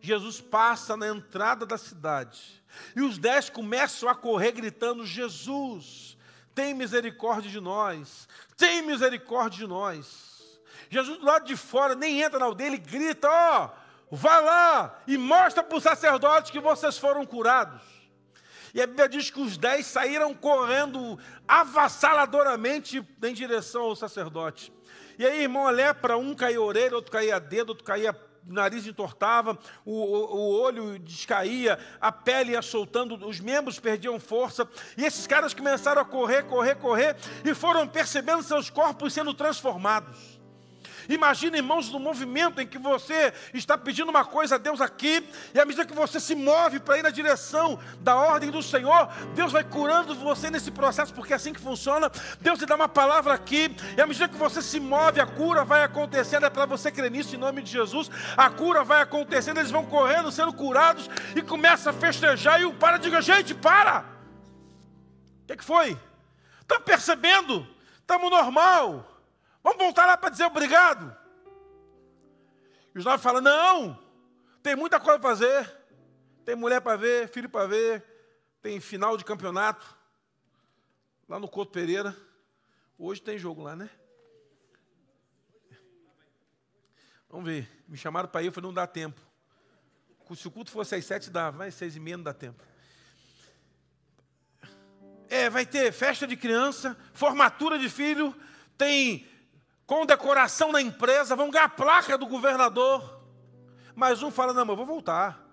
Jesus 0.00 0.40
passa 0.40 0.96
na 0.96 1.08
entrada 1.08 1.64
da 1.66 1.78
cidade 1.78 2.62
e 2.94 3.00
os 3.00 3.18
dez 3.18 3.48
começam 3.48 4.08
a 4.08 4.14
correr 4.14 4.52
gritando: 4.52 5.06
Jesus, 5.06 6.16
tem 6.54 6.74
misericórdia 6.74 7.50
de 7.50 7.60
nós, 7.60 8.28
tem 8.56 8.82
misericórdia 8.82 9.58
de 9.60 9.66
nós. 9.66 10.36
Jesus 10.88 11.18
do 11.18 11.24
lado 11.24 11.46
de 11.46 11.56
fora 11.56 11.94
nem 11.94 12.22
entra 12.22 12.38
na 12.38 12.46
aldeia, 12.46 12.68
ele 12.68 12.78
grita: 12.78 13.28
Ó, 13.28 13.70
oh, 14.10 14.16
vai 14.16 14.44
lá 14.44 14.98
e 15.06 15.16
mostra 15.18 15.62
para 15.62 15.76
os 15.76 15.82
sacerdotes 15.82 16.50
que 16.50 16.60
vocês 16.60 16.98
foram 16.98 17.24
curados. 17.26 17.95
E 18.76 18.82
a 18.82 18.86
Bíblia 18.86 19.08
diz 19.08 19.30
que 19.30 19.40
os 19.40 19.56
dez 19.56 19.86
saíram 19.86 20.34
correndo 20.34 21.18
avassaladoramente 21.48 23.02
em 23.22 23.32
direção 23.32 23.84
ao 23.84 23.96
sacerdote. 23.96 24.70
E 25.18 25.24
aí, 25.24 25.44
irmão, 25.44 25.66
a 25.66 25.70
lepra, 25.70 26.18
um 26.18 26.34
caía 26.34 26.58
a 26.58 26.60
orelha, 26.60 26.94
outro 26.94 27.10
caía 27.10 27.40
dedo, 27.40 27.70
outro 27.70 27.82
caía 27.82 28.14
o 28.46 28.52
nariz 28.52 28.86
entortava, 28.86 29.58
o, 29.82 29.92
o, 29.92 30.60
olho 30.60 30.98
descaía, 30.98 31.78
a 31.98 32.12
pele 32.12 32.52
ia 32.52 32.60
soltando, 32.60 33.26
os 33.26 33.40
membros 33.40 33.80
perdiam 33.80 34.20
força. 34.20 34.68
E 34.94 35.06
esses 35.06 35.26
caras 35.26 35.54
começaram 35.54 36.02
a 36.02 36.04
correr, 36.04 36.42
correr, 36.42 36.74
correr, 36.74 37.16
e 37.46 37.54
foram 37.54 37.88
percebendo 37.88 38.42
seus 38.42 38.68
corpos 38.68 39.14
sendo 39.14 39.32
transformados. 39.32 40.35
Imagina, 41.08 41.56
irmãos, 41.56 41.90
no 41.90 41.98
movimento 41.98 42.60
em 42.60 42.66
que 42.66 42.78
você 42.78 43.32
está 43.54 43.76
pedindo 43.78 44.08
uma 44.08 44.24
coisa 44.24 44.56
a 44.56 44.58
Deus 44.58 44.80
aqui, 44.80 45.26
e 45.54 45.60
à 45.60 45.64
medida 45.64 45.84
que 45.84 45.94
você 45.94 46.18
se 46.18 46.34
move 46.34 46.80
para 46.80 46.98
ir 46.98 47.02
na 47.02 47.10
direção 47.10 47.78
da 48.00 48.14
ordem 48.16 48.50
do 48.50 48.62
Senhor, 48.62 49.08
Deus 49.34 49.52
vai 49.52 49.64
curando 49.64 50.14
você 50.14 50.50
nesse 50.50 50.70
processo, 50.70 51.14
porque 51.14 51.32
é 51.32 51.36
assim 51.36 51.52
que 51.52 51.60
funciona. 51.60 52.10
Deus 52.40 52.58
te 52.58 52.66
dá 52.66 52.74
uma 52.74 52.88
palavra 52.88 53.34
aqui, 53.34 53.74
e 53.96 54.00
à 54.00 54.06
medida 54.06 54.28
que 54.28 54.36
você 54.36 54.60
se 54.60 54.80
move, 54.80 55.20
a 55.20 55.26
cura 55.26 55.64
vai 55.64 55.82
acontecendo. 55.82 56.46
É 56.46 56.50
para 56.50 56.66
você 56.66 56.90
crer 56.90 57.10
nisso 57.10 57.34
em 57.34 57.38
nome 57.38 57.62
de 57.62 57.70
Jesus. 57.70 58.10
A 58.36 58.50
cura 58.50 58.84
vai 58.84 59.02
acontecendo, 59.02 59.58
eles 59.58 59.70
vão 59.70 59.84
correndo, 59.86 60.30
sendo 60.32 60.52
curados, 60.52 61.08
e 61.34 61.42
começa 61.42 61.90
a 61.90 61.92
festejar. 61.92 62.60
E 62.60 62.64
o 62.64 62.74
para 62.74 62.98
diga: 62.98 63.20
gente, 63.20 63.54
para! 63.54 64.00
O 65.42 65.46
que, 65.46 65.56
que 65.56 65.64
foi? 65.64 65.96
Está 66.60 66.80
percebendo? 66.80 67.66
Estamos 68.00 68.30
normal. 68.30 69.15
Vamos 69.66 69.82
voltar 69.82 70.06
lá 70.06 70.16
para 70.16 70.30
dizer 70.30 70.44
obrigado. 70.44 71.12
E 72.94 72.98
os 73.00 73.04
nove 73.04 73.20
falam: 73.20 73.40
não, 73.40 74.00
tem 74.62 74.76
muita 74.76 75.00
coisa 75.00 75.18
para 75.18 75.30
fazer. 75.30 75.76
Tem 76.44 76.54
mulher 76.54 76.80
para 76.80 76.96
ver, 76.96 77.28
filho 77.28 77.48
para 77.48 77.66
ver, 77.66 78.00
tem 78.62 78.78
final 78.78 79.16
de 79.16 79.24
campeonato. 79.24 79.84
Lá 81.28 81.40
no 81.40 81.48
Couto 81.48 81.72
Pereira. 81.72 82.16
Hoje 82.96 83.20
tem 83.20 83.36
jogo 83.36 83.60
lá, 83.60 83.74
né? 83.74 83.90
Vamos 87.28 87.46
ver. 87.46 87.68
Me 87.88 87.96
chamaram 87.96 88.28
para 88.28 88.44
ir, 88.44 88.46
eu 88.46 88.52
falei, 88.52 88.68
não 88.68 88.74
dá 88.74 88.86
tempo. 88.86 89.20
Se 90.36 90.46
o 90.46 90.50
culto 90.52 90.70
fosse 90.70 90.94
às 90.94 91.04
sete, 91.04 91.28
dava, 91.28 91.58
mas 91.58 91.74
seis 91.74 91.96
e 91.96 91.98
meia 91.98 92.16
não 92.16 92.22
dá 92.22 92.32
tempo. 92.32 92.62
É, 95.28 95.50
vai 95.50 95.66
ter 95.66 95.90
festa 95.90 96.24
de 96.24 96.36
criança, 96.36 96.96
formatura 97.12 97.80
de 97.80 97.88
filho, 97.88 98.32
tem 98.78 99.26
com 99.86 100.04
decoração 100.04 100.72
na 100.72 100.82
empresa, 100.82 101.36
vão 101.36 101.50
ganhar 101.50 101.66
a 101.66 101.68
placa 101.68 102.18
do 102.18 102.26
governador. 102.26 103.22
Mas 103.94 104.22
um 104.22 104.30
fala: 104.30 104.52
não, 104.52 104.64
mas 104.64 104.72
eu 104.72 104.76
vou 104.76 104.86
voltar. 104.86 105.46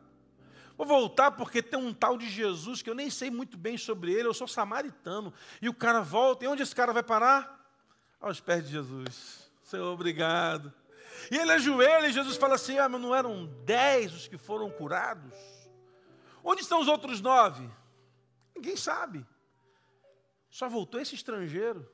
Vou 0.76 0.88
voltar 0.88 1.32
porque 1.32 1.62
tem 1.62 1.80
um 1.80 1.94
tal 1.94 2.18
de 2.18 2.28
Jesus 2.28 2.82
que 2.82 2.90
eu 2.90 2.96
nem 2.96 3.10
sei 3.10 3.30
muito 3.30 3.56
bem 3.56 3.78
sobre 3.78 4.12
ele, 4.12 4.28
eu 4.28 4.34
sou 4.34 4.48
samaritano. 4.48 5.32
E 5.62 5.70
o 5.70 5.74
cara 5.74 6.02
volta, 6.02 6.44
e 6.44 6.48
onde 6.48 6.64
esse 6.64 6.76
cara 6.76 6.92
vai 6.92 7.04
parar? 7.04 7.62
Aos 8.20 8.40
pés 8.40 8.66
de 8.66 8.72
Jesus. 8.72 9.52
Senhor, 9.64 9.94
obrigado. 9.94 10.74
E 11.30 11.38
ele 11.38 11.52
ajoelha 11.52 12.08
e 12.08 12.14
Jesus 12.14 12.38
fala 12.38 12.56
assim: 12.56 12.80
Ah, 12.80 12.90
mas 12.90 13.00
não 13.00 13.14
eram 13.14 13.46
dez 13.66 14.14
os 14.14 14.28
que 14.28 14.38
foram 14.38 14.70
curados? 14.72 15.34
Onde 16.44 16.62
estão 16.62 16.82
os 16.82 16.88
outros 16.88 17.22
nove? 17.22 17.70
Ninguém 18.56 18.76
sabe. 18.76 19.26
Só 20.50 20.68
voltou 20.68 21.00
esse 21.00 21.16
estrangeiro 21.16 21.88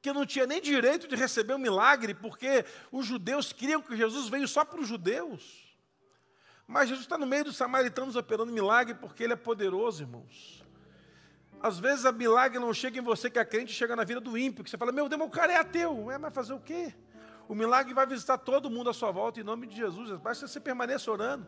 que 0.00 0.12
não 0.12 0.24
tinha 0.24 0.46
nem 0.46 0.60
direito 0.60 1.08
de 1.08 1.16
receber 1.16 1.54
o 1.54 1.56
um 1.56 1.60
milagre, 1.60 2.14
porque 2.14 2.64
os 2.92 3.06
judeus 3.06 3.52
criam 3.52 3.82
que 3.82 3.96
Jesus 3.96 4.28
veio 4.28 4.46
só 4.46 4.64
para 4.64 4.80
os 4.80 4.88
judeus. 4.88 5.66
Mas 6.66 6.88
Jesus 6.88 7.04
está 7.04 7.16
no 7.16 7.26
meio 7.26 7.44
dos 7.44 7.56
samaritanos 7.56 8.16
operando 8.16 8.52
milagre 8.52 8.94
porque 8.94 9.22
ele 9.22 9.32
é 9.32 9.36
poderoso, 9.36 10.02
irmãos. 10.02 10.64
Às 11.60 11.78
vezes 11.78 12.04
a 12.04 12.12
milagre 12.12 12.58
não 12.58 12.72
chega 12.74 12.98
em 12.98 13.02
você 13.02 13.30
que 13.30 13.38
é 13.38 13.44
crente, 13.44 13.72
chega 13.72 13.96
na 13.96 14.04
vida 14.04 14.20
do 14.20 14.36
ímpio, 14.36 14.62
que 14.62 14.70
você 14.70 14.76
fala, 14.76 14.92
meu 14.92 15.08
Deus, 15.08 15.22
o 15.22 15.30
cara 15.30 15.52
é 15.52 15.56
ateu, 15.56 16.10
é, 16.10 16.18
mas 16.18 16.34
fazer 16.34 16.52
o 16.52 16.60
quê? 16.60 16.92
O 17.48 17.54
milagre 17.54 17.94
vai 17.94 18.06
visitar 18.06 18.36
todo 18.38 18.70
mundo 18.70 18.90
à 18.90 18.94
sua 18.94 19.10
volta 19.10 19.40
em 19.40 19.44
nome 19.44 19.66
de 19.66 19.76
Jesus, 19.76 20.10
basta 20.20 20.46
você 20.46 20.60
permaneça 20.60 21.10
orando. 21.10 21.46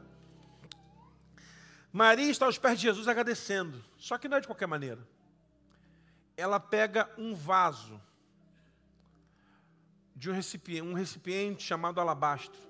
Maria 1.93 2.31
está 2.31 2.47
aos 2.47 2.59
pés 2.59 2.79
de 2.79 2.87
Jesus 2.87 3.09
agradecendo, 3.09 3.83
só 3.97 4.17
que 4.17 4.29
não 4.29 4.37
é 4.37 4.41
de 4.41 4.47
qualquer 4.47 4.67
maneira. 4.67 5.07
Ela 6.37 6.61
pega 6.61 7.11
um 7.19 7.35
vaso 7.35 8.01
de 10.18 10.28
um 10.28 10.33
recipiente, 10.33 10.83
um 10.83 10.94
recipiente 10.94 11.62
chamado 11.62 12.00
alabastro. 12.00 12.61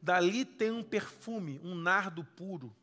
Dali 0.00 0.46
tem 0.46 0.70
um 0.70 0.82
perfume, 0.82 1.60
um 1.62 1.74
nardo 1.74 2.24
puro. 2.24 2.74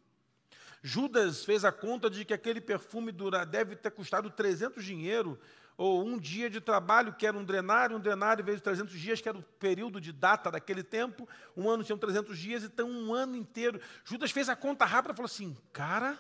Judas 0.84 1.44
fez 1.44 1.66
a 1.66 1.72
conta 1.72 2.08
de 2.08 2.24
que 2.24 2.34
aquele 2.34 2.62
perfume 2.62 3.12
dura, 3.12 3.44
deve 3.44 3.76
ter 3.76 3.90
custado 3.90 4.30
300 4.30 4.86
dinheiro, 4.86 5.40
ou 5.76 6.06
um 6.06 6.18
dia 6.18 6.48
de 6.48 6.62
trabalho, 6.62 7.14
que 7.14 7.26
era 7.26 7.36
um 7.36 7.44
drenário, 7.44 7.98
um 7.98 8.00
drenário 8.00 8.46
vezes 8.46 8.62
300 8.62 9.00
dias, 9.00 9.20
que 9.20 9.30
era 9.30 9.38
o 9.38 9.44
período 9.44 10.00
de 10.00 10.12
data 10.12 10.52
daquele 10.52 10.84
tempo, 10.84 11.28
um 11.56 11.68
ano 11.68 11.84
tinha 11.84 11.98
300 11.98 12.38
dias, 12.38 12.64
então 12.64 12.88
um 12.90 13.14
ano 13.14 13.36
inteiro. 13.36 13.82
Judas 14.06 14.30
fez 14.30 14.48
a 14.48 14.56
conta 14.56 14.86
rápida 14.86 15.14
e 15.14 15.16
falou 15.16 15.28
assim, 15.28 15.58
cara, 15.74 16.18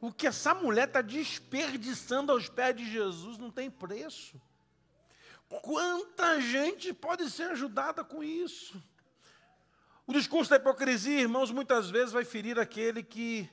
o 0.00 0.12
que 0.12 0.28
essa 0.28 0.54
mulher 0.54 0.86
está 0.86 1.02
desperdiçando 1.02 2.30
aos 2.30 2.48
pés 2.48 2.76
de 2.76 2.88
Jesus 2.88 3.38
não 3.38 3.50
tem 3.50 3.68
preço. 3.68 4.40
Quanta 5.48 6.40
gente 6.40 6.92
pode 6.92 7.30
ser 7.30 7.50
ajudada 7.50 8.02
com 8.02 8.22
isso? 8.22 8.82
O 10.06 10.12
discurso 10.12 10.50
da 10.50 10.56
hipocrisia, 10.56 11.20
irmãos, 11.20 11.50
muitas 11.50 11.90
vezes 11.90 12.12
vai 12.12 12.24
ferir 12.24 12.58
aquele 12.58 13.02
que 13.02 13.48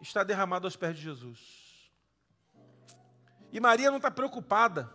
está 0.00 0.22
derramado 0.22 0.66
aos 0.66 0.76
pés 0.76 0.96
de 0.96 1.02
Jesus. 1.02 1.38
E 3.52 3.60
Maria 3.60 3.90
não 3.90 3.98
está 3.98 4.10
preocupada, 4.10 4.92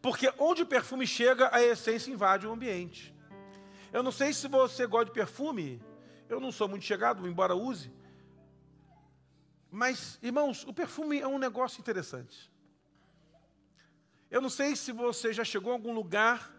porque 0.00 0.32
onde 0.38 0.62
o 0.62 0.66
perfume 0.66 1.06
chega, 1.06 1.54
a 1.54 1.62
essência 1.62 2.10
invade 2.10 2.46
o 2.46 2.52
ambiente. 2.52 3.14
Eu 3.92 4.02
não 4.02 4.12
sei 4.12 4.32
se 4.32 4.48
você 4.48 4.86
gosta 4.86 5.06
de 5.06 5.12
perfume, 5.12 5.82
eu 6.28 6.40
não 6.40 6.52
sou 6.52 6.68
muito 6.68 6.84
chegado, 6.84 7.26
embora 7.26 7.54
use. 7.54 7.92
Mas, 9.70 10.18
irmãos, 10.22 10.64
o 10.64 10.72
perfume 10.72 11.20
é 11.20 11.26
um 11.26 11.38
negócio 11.38 11.80
interessante. 11.80 12.49
Eu 14.30 14.40
não 14.40 14.48
sei 14.48 14.76
se 14.76 14.92
você 14.92 15.32
já 15.32 15.42
chegou 15.42 15.72
a 15.72 15.74
algum 15.74 15.92
lugar 15.92 16.54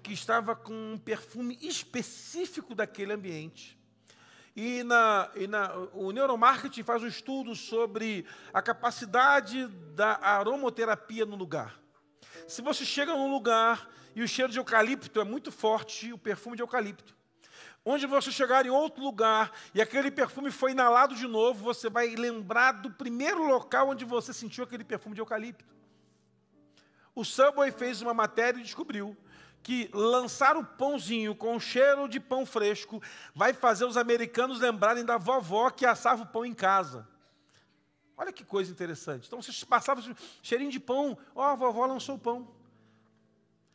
que 0.00 0.12
estava 0.12 0.54
com 0.54 0.92
um 0.92 0.96
perfume 0.96 1.58
específico 1.60 2.72
daquele 2.72 3.12
ambiente. 3.12 3.76
E, 4.54 4.84
na, 4.84 5.28
e 5.34 5.48
na, 5.48 5.74
o 5.92 6.12
neuromarketing 6.12 6.84
faz 6.84 7.02
um 7.02 7.08
estudo 7.08 7.56
sobre 7.56 8.24
a 8.54 8.62
capacidade 8.62 9.66
da 9.96 10.20
aromoterapia 10.22 11.26
no 11.26 11.34
lugar. 11.34 11.80
Se 12.46 12.62
você 12.62 12.84
chega 12.84 13.12
num 13.12 13.28
lugar 13.28 13.90
e 14.14 14.22
o 14.22 14.28
cheiro 14.28 14.52
de 14.52 14.60
eucalipto 14.60 15.20
é 15.20 15.24
muito 15.24 15.50
forte, 15.50 16.12
o 16.12 16.18
perfume 16.18 16.54
de 16.54 16.62
eucalipto. 16.62 17.12
Onde 17.84 18.06
você 18.06 18.30
chegar 18.30 18.64
em 18.64 18.70
outro 18.70 19.02
lugar 19.02 19.50
e 19.74 19.82
aquele 19.82 20.12
perfume 20.12 20.52
foi 20.52 20.70
inalado 20.70 21.16
de 21.16 21.26
novo, 21.26 21.64
você 21.64 21.90
vai 21.90 22.14
lembrar 22.14 22.70
do 22.70 22.90
primeiro 22.92 23.48
local 23.48 23.88
onde 23.88 24.04
você 24.04 24.32
sentiu 24.32 24.62
aquele 24.62 24.84
perfume 24.84 25.16
de 25.16 25.20
eucalipto. 25.20 25.74
O 27.16 27.24
Subway 27.24 27.72
fez 27.72 28.02
uma 28.02 28.12
matéria 28.12 28.60
e 28.60 28.62
descobriu 28.62 29.16
que 29.62 29.90
lançar 29.94 30.54
o 30.54 30.62
pãozinho 30.62 31.34
com 31.34 31.58
cheiro 31.58 32.06
de 32.06 32.20
pão 32.20 32.44
fresco 32.44 33.02
vai 33.34 33.54
fazer 33.54 33.86
os 33.86 33.96
americanos 33.96 34.60
lembrarem 34.60 35.02
da 35.02 35.16
vovó 35.16 35.70
que 35.70 35.86
assava 35.86 36.24
o 36.24 36.26
pão 36.26 36.44
em 36.44 36.52
casa. 36.52 37.08
Olha 38.18 38.30
que 38.30 38.44
coisa 38.44 38.70
interessante. 38.70 39.26
Então 39.26 39.40
vocês 39.40 39.64
passavam 39.64 40.14
cheirinho 40.42 40.70
de 40.70 40.78
pão, 40.78 41.16
ó, 41.34 41.40
oh, 41.40 41.52
a 41.52 41.54
vovó 41.54 41.86
lançou 41.86 42.16
o 42.16 42.18
pão. 42.18 42.54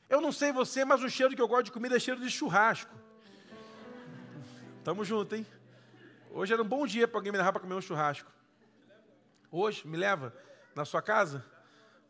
Eu 0.07 0.21
não 0.21 0.31
sei 0.31 0.51
você, 0.51 0.85
mas 0.85 1.01
o 1.01 1.09
cheiro 1.09 1.35
que 1.35 1.41
eu 1.41 1.47
gosto 1.47 1.65
de 1.65 1.71
comida 1.71 1.95
é 1.95 1.99
cheiro 1.99 2.21
de 2.21 2.29
churrasco. 2.29 2.93
Tamo 4.83 5.03
junto, 5.03 5.35
hein? 5.35 5.47
Hoje 6.29 6.53
era 6.53 6.61
um 6.61 6.67
bom 6.67 6.85
dia 6.85 7.07
para 7.07 7.17
alguém 7.17 7.31
me 7.31 7.39
levar 7.39 7.51
para 7.53 7.61
comer 7.61 7.73
um 7.73 7.81
churrasco. 7.81 8.31
Hoje, 9.51 9.87
me 9.87 9.97
leva 9.97 10.31
na 10.75 10.85
sua 10.85 11.01
casa? 11.01 11.43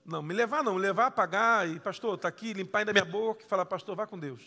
Não, 0.06 0.22
me 0.22 0.34
levar 0.34 0.64
não, 0.64 0.76
me 0.76 0.82
levar 0.82 1.08
a 1.08 1.12
pagar 1.12 1.68
e, 1.68 1.80
pastor, 1.80 2.16
está 2.16 2.28
aqui, 2.28 2.54
limpar 2.54 2.80
ainda 2.80 2.94
minha 2.94 3.06
boca 3.06 3.44
e 3.44 3.48
falar, 3.48 3.66
pastor, 3.66 3.96
vá 3.96 4.08
com 4.08 4.18
Deus. 4.18 4.42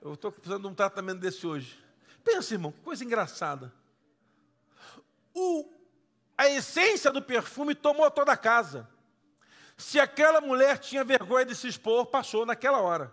Eu 0.00 0.14
estou 0.14 0.30
precisando 0.30 0.62
de 0.62 0.68
um 0.68 0.74
tratamento 0.74 1.18
desse 1.18 1.46
hoje. 1.46 1.82
Pensa, 2.22 2.54
irmão, 2.54 2.70
que 2.70 2.80
coisa 2.80 3.04
engraçada. 3.04 3.72
O, 5.34 5.68
a 6.36 6.48
essência 6.48 7.10
do 7.10 7.20
perfume 7.20 7.74
tomou 7.74 8.08
toda 8.10 8.32
a 8.32 8.36
casa. 8.36 8.88
Se 9.76 9.98
aquela 9.98 10.40
mulher 10.40 10.78
tinha 10.78 11.04
vergonha 11.04 11.44
de 11.44 11.54
se 11.54 11.66
expor, 11.66 12.06
passou 12.06 12.46
naquela 12.46 12.80
hora. 12.80 13.12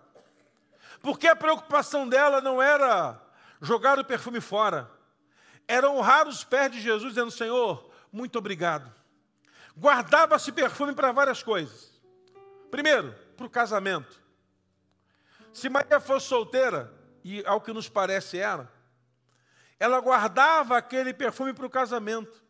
Porque 1.01 1.27
a 1.27 1.35
preocupação 1.35 2.07
dela 2.07 2.39
não 2.39 2.61
era 2.61 3.19
jogar 3.61 3.97
o 3.97 4.05
perfume 4.05 4.41
fora, 4.41 4.89
era 5.67 5.89
honrar 5.89 6.27
os 6.27 6.43
pés 6.43 6.71
de 6.71 6.79
Jesus, 6.79 7.13
dizendo: 7.13 7.31
Senhor, 7.31 7.91
muito 8.11 8.37
obrigado 8.37 8.91
guardava-se 9.77 10.51
perfume 10.51 10.93
para 10.93 11.11
várias 11.11 11.43
coisas. 11.43 11.91
Primeiro, 12.71 13.13
para 13.35 13.45
o 13.45 13.49
casamento. 13.49 14.21
Se 15.53 15.69
Maria 15.69 15.99
fosse 15.99 16.27
solteira, 16.27 16.93
e 17.23 17.43
ao 17.45 17.59
que 17.59 17.73
nos 17.73 17.89
parece 17.89 18.37
era, 18.37 18.71
ela 19.79 19.99
guardava 19.99 20.77
aquele 20.77 21.13
perfume 21.13 21.53
para 21.53 21.65
o 21.65 21.69
casamento, 21.69 22.43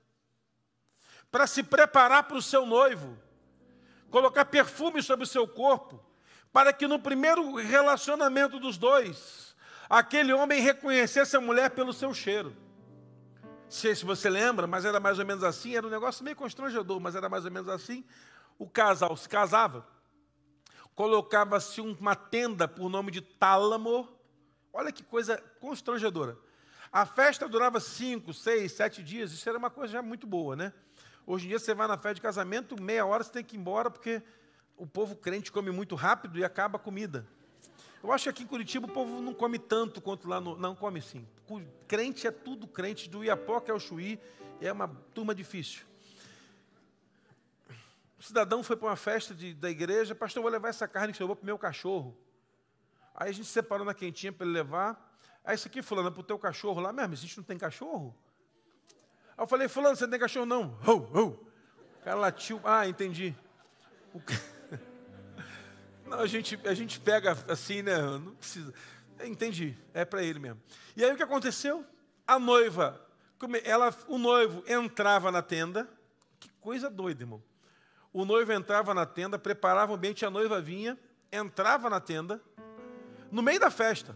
para 1.31 1.47
se 1.47 1.63
preparar 1.63 2.23
para 2.23 2.37
o 2.37 2.41
seu 2.41 2.65
noivo, 2.65 3.17
colocar 4.09 4.45
perfume 4.45 5.01
sobre 5.01 5.23
o 5.23 5.27
seu 5.27 5.47
corpo, 5.47 6.03
para 6.51 6.71
que 6.71 6.87
no 6.87 6.99
primeiro 6.99 7.55
relacionamento 7.55 8.59
dos 8.59 8.77
dois, 8.77 9.55
aquele 9.89 10.33
homem 10.33 10.61
reconhecesse 10.61 11.35
a 11.35 11.41
mulher 11.41 11.71
pelo 11.71 11.93
seu 11.93 12.13
cheiro 12.13 12.64
sei 13.69 13.95
se 13.95 14.05
você 14.05 14.29
lembra, 14.29 14.67
mas 14.67 14.85
era 14.85 14.99
mais 14.99 15.19
ou 15.19 15.25
menos 15.25 15.43
assim, 15.43 15.75
era 15.75 15.85
um 15.85 15.89
negócio 15.89 16.23
meio 16.23 16.35
constrangedor, 16.35 16.99
mas 16.99 17.15
era 17.15 17.27
mais 17.29 17.45
ou 17.45 17.51
menos 17.51 17.69
assim. 17.69 18.03
O 18.57 18.69
casal 18.69 19.15
se 19.17 19.27
casava, 19.27 19.85
colocava-se 20.93 21.81
uma 21.81 22.15
tenda 22.15 22.67
por 22.67 22.89
nome 22.89 23.11
de 23.11 23.21
tálamo. 23.21 24.07
Olha 24.71 24.91
que 24.91 25.03
coisa 25.03 25.37
constrangedora. 25.59 26.37
A 26.91 27.05
festa 27.05 27.49
durava 27.49 27.79
cinco, 27.79 28.33
seis, 28.33 28.71
sete 28.71 29.03
dias, 29.03 29.33
isso 29.33 29.47
era 29.49 29.57
uma 29.57 29.69
coisa 29.69 29.93
já 29.93 30.01
muito 30.01 30.25
boa, 30.25 30.55
né? 30.55 30.71
Hoje 31.27 31.45
em 31.45 31.49
dia 31.49 31.59
você 31.59 31.73
vai 31.73 31.87
na 31.87 31.97
festa 31.97 32.15
de 32.15 32.21
casamento, 32.21 32.81
meia 32.81 33.05
hora 33.05 33.23
você 33.23 33.31
tem 33.31 33.43
que 33.43 33.55
ir 33.55 33.59
embora, 33.59 33.89
porque 33.89 34.21
o 34.77 34.85
povo 34.85 35.15
crente 35.15 35.51
come 35.51 35.71
muito 35.71 35.95
rápido 35.95 36.37
e 36.37 36.43
acaba 36.43 36.77
a 36.77 36.79
comida. 36.79 37.27
Eu 38.05 38.11
acho 38.11 38.25
que 38.25 38.29
aqui 38.29 38.43
em 38.43 38.47
Curitiba 38.47 38.85
o 38.85 38.91
povo 38.91 39.19
não 39.19 39.33
come 39.33 39.57
tanto 39.57 39.99
quanto 39.99 40.27
lá 40.27 40.39
no. 40.39 40.55
Não, 40.55 40.75
come 40.75 41.01
sim. 41.01 41.27
Crente 41.87 42.27
é 42.27 42.31
tudo 42.31 42.67
crente, 42.67 43.09
do 43.09 43.23
Iapoca 43.23 43.73
ao 43.73 43.79
Chuí, 43.79 44.19
é 44.61 44.71
uma 44.71 44.87
turma 44.87 45.33
difícil. 45.33 45.83
O 48.19 48.21
cidadão 48.21 48.61
foi 48.61 48.77
para 48.77 48.89
uma 48.89 48.95
festa 48.95 49.33
de, 49.33 49.55
da 49.55 49.71
igreja, 49.71 50.13
pastor, 50.13 50.43
vou 50.43 50.51
levar 50.51 50.69
essa 50.69 50.87
carne 50.87 51.13
que 51.13 51.23
vou 51.23 51.35
para 51.35 51.41
o 51.41 51.45
meu 51.47 51.57
cachorro. 51.57 52.15
Aí 53.15 53.31
a 53.31 53.33
gente 53.33 53.47
separou 53.47 53.83
na 53.83 53.93
quentinha 53.95 54.31
para 54.31 54.45
ele 54.45 54.53
levar. 54.53 55.17
Aí 55.43 55.55
isso 55.55 55.67
aqui, 55.67 55.81
fulano, 55.81 56.09
é 56.09 56.11
para 56.11 56.21
o 56.21 56.23
teu 56.23 56.37
cachorro 56.37 56.79
lá 56.79 56.93
mesmo, 56.93 57.15
a 57.15 57.17
gente 57.17 57.37
não 57.37 57.43
tem 57.43 57.57
cachorro? 57.57 58.15
Aí 59.35 59.43
eu 59.43 59.47
falei, 59.47 59.67
fulano, 59.67 59.95
você 59.95 60.03
não 60.03 60.11
tem 60.11 60.19
cachorro 60.19 60.45
não? 60.45 60.77
Ho, 60.85 60.91
ho. 60.91 61.27
O 61.29 62.03
cara 62.03 62.17
latiu, 62.17 62.61
ah, 62.65 62.87
entendi. 62.87 63.35
O 64.13 64.19
cara... 64.19 64.54
Não, 66.05 66.19
a 66.19 66.27
gente, 66.27 66.59
a 66.65 66.73
gente 66.73 66.99
pega 66.99 67.37
assim, 67.47 67.81
né? 67.81 67.99
Não 67.99 68.35
precisa. 68.35 68.73
Entendi, 69.23 69.77
é 69.93 70.05
para 70.05 70.23
ele 70.23 70.39
mesmo. 70.39 70.61
E 70.95 71.03
aí 71.03 71.11
o 71.11 71.15
que 71.15 71.23
aconteceu? 71.23 71.85
A 72.27 72.37
noiva, 72.37 73.01
ela, 73.63 73.95
o 74.07 74.17
noivo 74.17 74.63
entrava 74.67 75.31
na 75.31 75.41
tenda. 75.41 75.89
Que 76.39 76.49
coisa 76.61 76.89
doida, 76.89 77.23
irmão. 77.23 77.41
O 78.13 78.23
noivo 78.23 78.53
entrava 78.53 78.93
na 78.93 79.05
tenda, 79.05 79.37
preparava 79.37 79.91
o 79.91 79.95
ambiente, 79.95 80.25
a 80.25 80.29
noiva 80.29 80.61
vinha, 80.61 80.97
entrava 81.31 81.89
na 81.89 81.99
tenda, 81.99 82.41
no 83.31 83.41
meio 83.41 83.59
da 83.59 83.69
festa, 83.69 84.15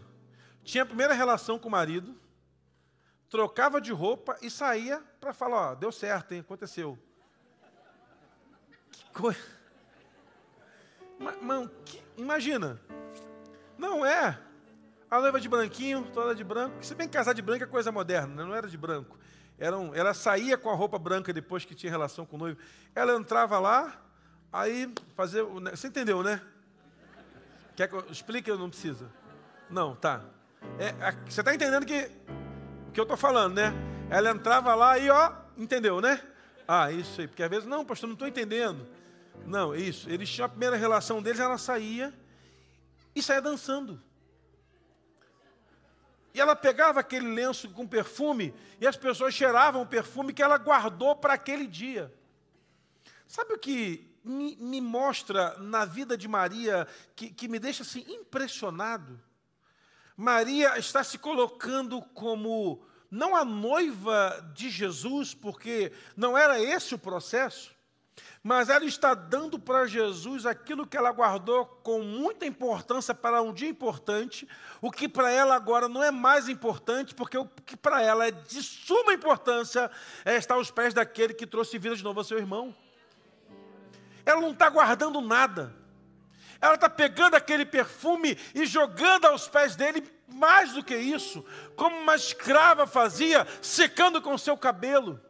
tinha 0.64 0.82
a 0.82 0.86
primeira 0.86 1.12
relação 1.12 1.58
com 1.58 1.68
o 1.68 1.70
marido, 1.70 2.18
trocava 3.28 3.80
de 3.80 3.92
roupa 3.92 4.38
e 4.40 4.50
saía 4.50 5.02
para 5.20 5.32
falar: 5.34 5.72
ó, 5.72 5.74
deu 5.74 5.92
certo, 5.92 6.32
hein? 6.32 6.40
Aconteceu. 6.40 6.98
Que 8.90 9.04
coisa. 9.12 9.59
Mano, 11.20 11.70
imagina. 12.16 12.80
Não 13.76 14.04
é. 14.04 14.38
A 15.10 15.20
noiva 15.20 15.38
de 15.38 15.48
branquinho, 15.48 16.08
toda 16.14 16.34
de 16.34 16.42
branco. 16.42 16.84
Se 16.84 16.94
bem 16.94 17.06
que 17.06 17.12
casar 17.14 17.34
de 17.34 17.42
branco 17.42 17.62
é 17.62 17.66
coisa 17.66 17.92
moderna, 17.92 18.34
né? 18.34 18.44
não 18.44 18.54
era 18.54 18.66
de 18.66 18.78
branco. 18.78 19.18
Era 19.58 19.76
um, 19.76 19.94
ela 19.94 20.14
saía 20.14 20.56
com 20.56 20.70
a 20.70 20.74
roupa 20.74 20.98
branca 20.98 21.32
depois 21.32 21.64
que 21.66 21.74
tinha 21.74 21.90
relação 21.90 22.24
com 22.24 22.36
o 22.36 22.38
noivo. 22.38 22.58
Ela 22.94 23.14
entrava 23.14 23.58
lá, 23.58 24.00
aí 24.50 24.90
fazer. 25.14 25.42
Você 25.42 25.88
entendeu, 25.88 26.22
né? 26.22 26.40
Quer 27.76 27.88
que 27.88 27.94
eu 27.94 28.06
explique 28.10 28.50
não 28.52 28.70
precisa? 28.70 29.10
Não, 29.68 29.94
tá. 29.94 30.22
É, 30.78 31.12
você 31.28 31.40
está 31.40 31.54
entendendo 31.54 31.84
que 31.84 32.10
o 32.88 32.92
que 32.92 33.00
eu 33.00 33.04
estou 33.04 33.16
falando, 33.16 33.54
né? 33.54 33.74
Ela 34.08 34.30
entrava 34.30 34.74
lá 34.74 34.98
e 34.98 35.10
ó, 35.10 35.32
entendeu, 35.56 36.00
né? 36.00 36.20
Ah, 36.66 36.90
isso 36.90 37.20
aí. 37.20 37.28
Porque 37.28 37.42
às 37.42 37.50
vezes, 37.50 37.66
não, 37.66 37.84
pastor, 37.84 38.06
não 38.06 38.14
estou 38.14 38.28
entendendo. 38.28 38.86
Não, 39.46 39.74
isso. 39.74 40.08
Eles 40.08 40.28
tinham 40.28 40.46
a 40.46 40.48
primeira 40.48 40.76
relação 40.76 41.22
deles, 41.22 41.40
ela 41.40 41.58
saía 41.58 42.12
e 43.14 43.22
saía 43.22 43.42
dançando. 43.42 44.00
E 46.32 46.40
ela 46.40 46.54
pegava 46.54 47.00
aquele 47.00 47.28
lenço 47.34 47.68
com 47.70 47.86
perfume 47.86 48.54
e 48.80 48.86
as 48.86 48.96
pessoas 48.96 49.34
cheiravam 49.34 49.82
o 49.82 49.86
perfume 49.86 50.32
que 50.32 50.42
ela 50.42 50.58
guardou 50.58 51.16
para 51.16 51.34
aquele 51.34 51.66
dia. 51.66 52.14
Sabe 53.26 53.54
o 53.54 53.58
que 53.58 54.08
me, 54.24 54.56
me, 54.56 54.80
mostra 54.80 55.56
na 55.58 55.84
vida 55.84 56.16
de 56.16 56.28
Maria, 56.28 56.86
que, 57.16 57.30
que 57.30 57.48
me 57.48 57.58
deixa 57.58 57.82
assim 57.82 58.04
impressionado? 58.08 59.20
Maria 60.16 60.78
está 60.78 61.02
se 61.02 61.18
colocando 61.18 62.00
como 62.14 62.84
não 63.10 63.34
a 63.34 63.44
noiva 63.44 64.52
de 64.54 64.70
Jesus, 64.70 65.34
porque 65.34 65.92
não 66.16 66.38
era 66.38 66.60
esse 66.60 66.94
o 66.94 66.98
processo, 66.98 67.74
mas 68.42 68.70
ela 68.70 68.84
está 68.84 69.12
dando 69.12 69.58
para 69.58 69.86
Jesus 69.86 70.46
aquilo 70.46 70.86
que 70.86 70.96
ela 70.96 71.12
guardou 71.12 71.66
com 71.82 72.02
muita 72.02 72.46
importância 72.46 73.14
para 73.14 73.42
um 73.42 73.52
dia 73.52 73.68
importante, 73.68 74.48
o 74.80 74.90
que 74.90 75.08
para 75.08 75.30
ela 75.30 75.54
agora 75.54 75.88
não 75.88 76.02
é 76.02 76.10
mais 76.10 76.48
importante, 76.48 77.14
porque 77.14 77.36
o 77.36 77.46
que 77.66 77.76
para 77.76 78.02
ela 78.02 78.26
é 78.26 78.30
de 78.30 78.62
suma 78.62 79.12
importância 79.12 79.90
é 80.24 80.36
estar 80.36 80.54
aos 80.54 80.70
pés 80.70 80.94
daquele 80.94 81.34
que 81.34 81.46
trouxe 81.46 81.78
vida 81.78 81.94
de 81.94 82.02
novo 82.02 82.20
ao 82.20 82.24
seu 82.24 82.38
irmão. 82.38 82.74
Ela 84.24 84.40
não 84.40 84.52
está 84.52 84.70
guardando 84.70 85.20
nada. 85.20 85.74
Ela 86.60 86.74
está 86.74 86.90
pegando 86.90 87.34
aquele 87.34 87.64
perfume 87.64 88.36
e 88.54 88.66
jogando 88.66 89.26
aos 89.26 89.48
pés 89.48 89.76
dele, 89.76 90.06
mais 90.28 90.72
do 90.72 90.84
que 90.84 90.94
isso, 90.94 91.44
como 91.74 91.96
uma 91.96 92.14
escrava 92.14 92.86
fazia, 92.86 93.46
secando 93.62 94.20
com 94.20 94.36
seu 94.36 94.56
cabelo. 94.56 95.20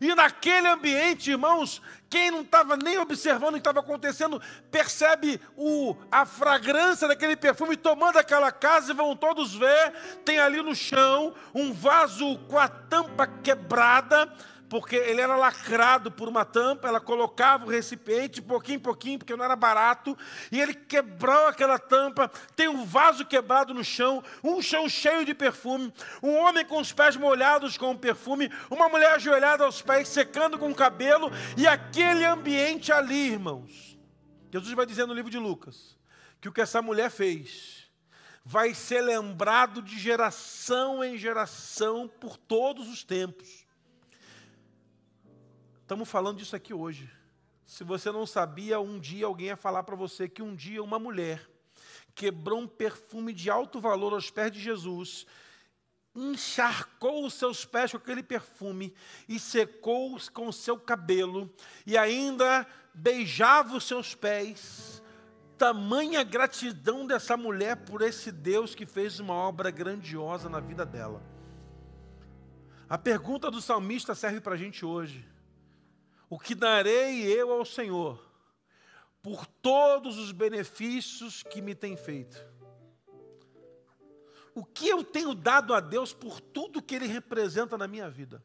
E 0.00 0.14
naquele 0.14 0.68
ambiente, 0.68 1.30
irmãos, 1.30 1.80
quem 2.08 2.30
não 2.30 2.42
estava 2.42 2.76
nem 2.76 2.98
observando 2.98 3.50
o 3.50 3.52
que 3.54 3.58
estava 3.58 3.80
acontecendo, 3.80 4.40
percebe 4.70 5.40
o, 5.56 5.96
a 6.10 6.24
fragrância 6.24 7.08
daquele 7.08 7.36
perfume 7.36 7.76
tomando 7.76 8.18
aquela 8.18 8.52
casa 8.52 8.92
e 8.92 8.94
vão 8.94 9.16
todos 9.16 9.54
ver. 9.54 9.92
Tem 10.24 10.38
ali 10.38 10.62
no 10.62 10.74
chão 10.74 11.34
um 11.54 11.72
vaso 11.72 12.38
com 12.48 12.58
a 12.58 12.68
tampa 12.68 13.26
quebrada, 13.26 14.32
porque 14.68 14.96
ele 14.96 15.20
era 15.20 15.36
lacrado 15.36 16.10
por 16.10 16.28
uma 16.28 16.44
tampa, 16.44 16.88
ela 16.88 17.00
colocava 17.00 17.66
o 17.66 17.70
recipiente, 17.70 18.42
pouquinho 18.42 18.76
em 18.76 18.80
pouquinho, 18.80 19.18
porque 19.18 19.36
não 19.36 19.44
era 19.44 19.56
barato, 19.56 20.16
e 20.50 20.60
ele 20.60 20.74
quebrou 20.74 21.46
aquela 21.46 21.78
tampa, 21.78 22.30
tem 22.56 22.68
um 22.68 22.84
vaso 22.84 23.24
quebrado 23.24 23.74
no 23.74 23.84
chão, 23.84 24.22
um 24.42 24.60
chão 24.60 24.88
cheio 24.88 25.24
de 25.24 25.34
perfume, 25.34 25.92
um 26.22 26.36
homem 26.36 26.64
com 26.64 26.78
os 26.78 26.92
pés 26.92 27.16
molhados 27.16 27.76
com 27.76 27.92
o 27.92 27.98
perfume, 27.98 28.50
uma 28.70 28.88
mulher 28.88 29.12
ajoelhada 29.14 29.64
aos 29.64 29.82
pés, 29.82 30.08
secando 30.08 30.58
com 30.58 30.70
o 30.70 30.74
cabelo, 30.74 31.30
e 31.56 31.66
aquele 31.66 32.24
ambiente 32.24 32.92
ali, 32.92 33.32
irmãos. 33.32 33.98
Jesus 34.52 34.72
vai 34.74 34.86
dizer 34.86 35.06
no 35.06 35.14
livro 35.14 35.30
de 35.30 35.38
Lucas, 35.38 35.96
que 36.40 36.48
o 36.48 36.52
que 36.52 36.60
essa 36.60 36.80
mulher 36.80 37.10
fez, 37.10 37.84
vai 38.44 38.74
ser 38.74 39.00
lembrado 39.00 39.80
de 39.80 39.98
geração 39.98 41.02
em 41.02 41.16
geração 41.16 42.06
por 42.06 42.36
todos 42.36 42.88
os 42.88 43.02
tempos. 43.02 43.63
Estamos 45.84 46.08
falando 46.08 46.38
disso 46.38 46.56
aqui 46.56 46.72
hoje. 46.72 47.10
Se 47.66 47.84
você 47.84 48.10
não 48.10 48.24
sabia, 48.24 48.80
um 48.80 48.98
dia 48.98 49.26
alguém 49.26 49.48
ia 49.48 49.56
falar 49.56 49.82
para 49.82 49.94
você 49.94 50.26
que 50.26 50.40
um 50.40 50.54
dia 50.54 50.82
uma 50.82 50.98
mulher 50.98 51.46
quebrou 52.14 52.60
um 52.60 52.66
perfume 52.66 53.34
de 53.34 53.50
alto 53.50 53.82
valor 53.82 54.14
aos 54.14 54.30
pés 54.30 54.50
de 54.50 54.58
Jesus, 54.58 55.26
encharcou 56.16 57.26
os 57.26 57.34
seus 57.34 57.66
pés 57.66 57.90
com 57.90 57.98
aquele 57.98 58.22
perfume 58.22 58.94
e 59.28 59.38
secou-os 59.38 60.30
com 60.30 60.48
o 60.48 60.54
seu 60.54 60.78
cabelo 60.78 61.52
e 61.84 61.98
ainda 61.98 62.66
beijava 62.94 63.76
os 63.76 63.84
seus 63.84 64.14
pés. 64.14 65.02
Tamanha 65.58 66.22
gratidão 66.22 67.06
dessa 67.06 67.36
mulher 67.36 67.76
por 67.76 68.00
esse 68.00 68.32
Deus 68.32 68.74
que 68.74 68.86
fez 68.86 69.20
uma 69.20 69.34
obra 69.34 69.70
grandiosa 69.70 70.48
na 70.48 70.60
vida 70.60 70.86
dela. 70.86 71.22
A 72.88 72.96
pergunta 72.96 73.50
do 73.50 73.60
salmista 73.60 74.14
serve 74.14 74.40
para 74.40 74.54
a 74.54 74.58
gente 74.58 74.82
hoje. 74.82 75.33
O 76.28 76.38
que 76.38 76.54
darei 76.54 77.22
eu 77.24 77.52
ao 77.52 77.64
Senhor 77.64 78.24
por 79.22 79.46
todos 79.46 80.18
os 80.18 80.32
benefícios 80.32 81.42
que 81.42 81.60
me 81.60 81.74
tem 81.74 81.96
feito? 81.96 82.44
O 84.54 84.64
que 84.64 84.88
eu 84.88 85.02
tenho 85.02 85.34
dado 85.34 85.74
a 85.74 85.80
Deus 85.80 86.12
por 86.12 86.40
tudo 86.40 86.82
que 86.82 86.94
Ele 86.94 87.06
representa 87.06 87.76
na 87.76 87.88
minha 87.88 88.08
vida? 88.08 88.42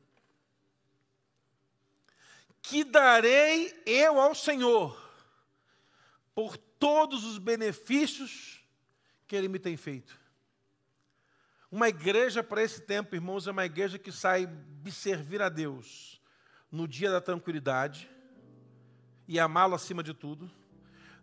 Que 2.61 2.83
darei 2.83 3.81
eu 3.85 4.19
ao 4.19 4.33
Senhor 4.33 4.99
por 6.33 6.57
todos 6.57 7.23
os 7.23 7.37
benefícios 7.37 8.63
que 9.27 9.35
Ele 9.35 9.47
me 9.47 9.59
tem 9.59 9.77
feito? 9.77 10.19
Uma 11.71 11.87
igreja 11.87 12.43
para 12.43 12.63
esse 12.63 12.81
tempo, 12.81 13.15
irmãos, 13.15 13.45
é 13.47 13.51
uma 13.51 13.65
igreja 13.65 13.99
que 13.99 14.11
sai 14.11 14.47
de 14.47 14.91
servir 14.91 15.41
a 15.41 15.49
Deus 15.49 16.18
no 16.71 16.87
dia 16.87 17.11
da 17.11 17.19
tranquilidade 17.19 18.09
e 19.27 19.39
amá-lo 19.39 19.75
acima 19.75 20.03
de 20.03 20.13
tudo, 20.13 20.49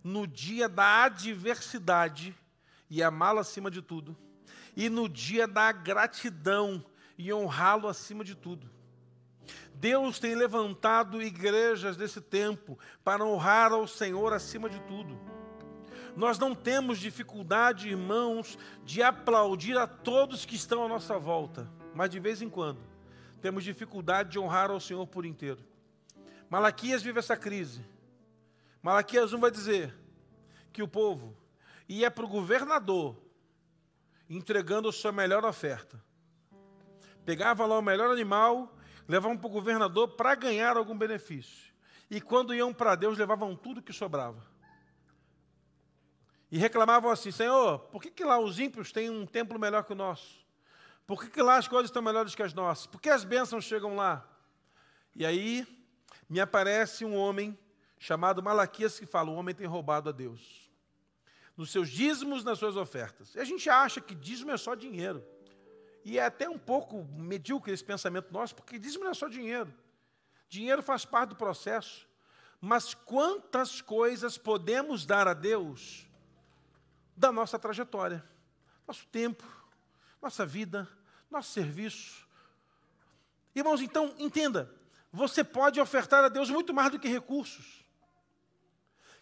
no 0.02 0.26
dia 0.26 0.68
da 0.68 1.04
adversidade 1.04 2.34
e 2.88 3.02
amá-lo 3.02 3.38
acima 3.38 3.70
de 3.70 3.82
tudo, 3.82 4.16
e 4.76 4.88
no 4.88 5.08
dia 5.08 5.46
da 5.46 5.72
gratidão 5.72 6.84
e 7.18 7.32
honrá-lo 7.32 7.88
acima 7.88 8.22
de 8.22 8.34
tudo. 8.34 8.70
Deus 9.74 10.18
tem 10.18 10.34
levantado 10.34 11.22
igrejas 11.22 11.96
desse 11.96 12.20
tempo 12.20 12.78
para 13.04 13.24
honrar 13.24 13.72
ao 13.72 13.86
Senhor 13.86 14.32
acima 14.32 14.68
de 14.68 14.80
tudo. 14.82 15.18
Nós 16.16 16.38
não 16.38 16.54
temos 16.54 16.98
dificuldade, 16.98 17.88
irmãos, 17.88 18.58
de 18.84 19.02
aplaudir 19.02 19.76
a 19.76 19.86
todos 19.86 20.46
que 20.46 20.56
estão 20.56 20.84
à 20.84 20.88
nossa 20.88 21.18
volta, 21.18 21.70
mas 21.94 22.08
de 22.08 22.18
vez 22.18 22.40
em 22.40 22.48
quando 22.48 22.95
temos 23.40 23.64
dificuldade 23.64 24.30
de 24.30 24.38
honrar 24.38 24.70
ao 24.70 24.80
Senhor 24.80 25.06
por 25.06 25.24
inteiro. 25.24 25.64
Malaquias 26.48 27.02
vive 27.02 27.18
essa 27.18 27.36
crise. 27.36 27.84
Malaquias 28.82 29.32
1 29.32 29.40
vai 29.40 29.50
dizer 29.50 29.94
que 30.72 30.82
o 30.82 30.88
povo 30.88 31.36
ia 31.88 32.10
para 32.10 32.24
o 32.24 32.28
governador 32.28 33.16
entregando 34.28 34.88
a 34.88 34.92
sua 34.92 35.12
melhor 35.12 35.44
oferta. 35.44 36.02
Pegava 37.24 37.66
lá 37.66 37.78
o 37.78 37.82
melhor 37.82 38.10
animal, 38.10 38.76
levavam 39.08 39.36
para 39.36 39.46
o 39.46 39.50
governador 39.50 40.08
para 40.08 40.34
ganhar 40.34 40.76
algum 40.76 40.96
benefício. 40.96 41.74
E 42.08 42.20
quando 42.20 42.54
iam 42.54 42.72
para 42.72 42.94
Deus, 42.94 43.18
levavam 43.18 43.56
tudo 43.56 43.82
que 43.82 43.92
sobrava. 43.92 44.40
E 46.50 46.58
reclamavam 46.58 47.10
assim: 47.10 47.32
Senhor, 47.32 47.80
por 47.90 48.00
que, 48.00 48.10
que 48.10 48.24
lá 48.24 48.38
os 48.38 48.60
ímpios 48.60 48.92
têm 48.92 49.10
um 49.10 49.26
templo 49.26 49.58
melhor 49.58 49.82
que 49.82 49.92
o 49.92 49.96
nosso? 49.96 50.45
Por 51.06 51.22
que, 51.22 51.30
que 51.30 51.42
lá 51.42 51.56
as 51.56 51.68
coisas 51.68 51.88
estão 51.88 52.02
melhores 52.02 52.34
que 52.34 52.42
as 52.42 52.52
nossas? 52.52 52.86
Por 52.86 53.00
que 53.00 53.08
as 53.08 53.24
bênçãos 53.24 53.64
chegam 53.64 53.94
lá? 53.94 54.28
E 55.14 55.24
aí 55.24 55.66
me 56.28 56.40
aparece 56.40 57.04
um 57.04 57.14
homem 57.14 57.56
chamado 57.98 58.42
Malaquias 58.42 58.98
que 58.98 59.06
fala: 59.06 59.30
o 59.30 59.34
homem 59.34 59.54
tem 59.54 59.66
roubado 59.66 60.08
a 60.08 60.12
Deus. 60.12 60.70
Nos 61.56 61.70
seus 61.70 61.88
dízimos, 61.88 62.44
nas 62.44 62.58
suas 62.58 62.76
ofertas. 62.76 63.34
E 63.34 63.40
a 63.40 63.44
gente 63.44 63.70
acha 63.70 64.00
que 64.00 64.14
dízimo 64.14 64.50
é 64.50 64.56
só 64.56 64.74
dinheiro. 64.74 65.24
E 66.04 66.18
é 66.18 66.24
até 66.24 66.48
um 66.48 66.58
pouco 66.58 67.04
medíocre 67.14 67.72
esse 67.72 67.82
pensamento 67.84 68.32
nosso, 68.32 68.54
porque 68.54 68.78
dízimo 68.78 69.04
não 69.04 69.10
é 69.10 69.14
só 69.14 69.26
dinheiro. 69.26 69.72
Dinheiro 70.48 70.82
faz 70.82 71.04
parte 71.04 71.30
do 71.30 71.36
processo. 71.36 72.06
Mas 72.60 72.94
quantas 72.94 73.80
coisas 73.80 74.36
podemos 74.36 75.06
dar 75.06 75.26
a 75.28 75.34
Deus 75.34 76.06
da 77.16 77.32
nossa 77.32 77.58
trajetória? 77.58 78.24
Nosso 78.86 79.06
tempo, 79.06 79.44
nossa 80.20 80.44
vida, 80.44 80.88
nosso 81.30 81.52
serviço. 81.52 82.26
Irmãos, 83.54 83.80
então, 83.80 84.14
entenda, 84.18 84.72
você 85.12 85.42
pode 85.42 85.80
ofertar 85.80 86.24
a 86.24 86.28
Deus 86.28 86.50
muito 86.50 86.74
mais 86.74 86.90
do 86.90 86.98
que 86.98 87.08
recursos. 87.08 87.84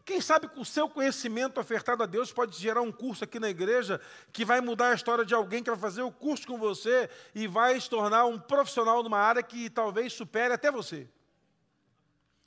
Quem 0.04 0.20
sabe 0.20 0.48
com 0.48 0.60
o 0.60 0.64
seu 0.64 0.86
conhecimento 0.88 1.58
ofertado 1.58 2.02
a 2.02 2.06
Deus 2.06 2.30
pode 2.30 2.58
gerar 2.58 2.82
um 2.82 2.92
curso 2.92 3.24
aqui 3.24 3.40
na 3.40 3.48
igreja 3.48 3.98
que 4.32 4.44
vai 4.44 4.60
mudar 4.60 4.88
a 4.90 4.94
história 4.94 5.24
de 5.24 5.34
alguém 5.34 5.62
que 5.62 5.70
vai 5.70 5.78
fazer 5.78 6.02
o 6.02 6.12
curso 6.12 6.46
com 6.46 6.58
você 6.58 7.08
e 7.34 7.46
vai 7.46 7.80
se 7.80 7.88
tornar 7.88 8.26
um 8.26 8.38
profissional 8.38 9.02
numa 9.02 9.18
área 9.18 9.42
que 9.42 9.70
talvez 9.70 10.12
supere 10.12 10.52
até 10.52 10.70
você. 10.70 11.08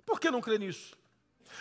Por 0.05 0.19
que 0.19 0.29
não 0.29 0.39
crer 0.39 0.59
nisso? 0.59 0.95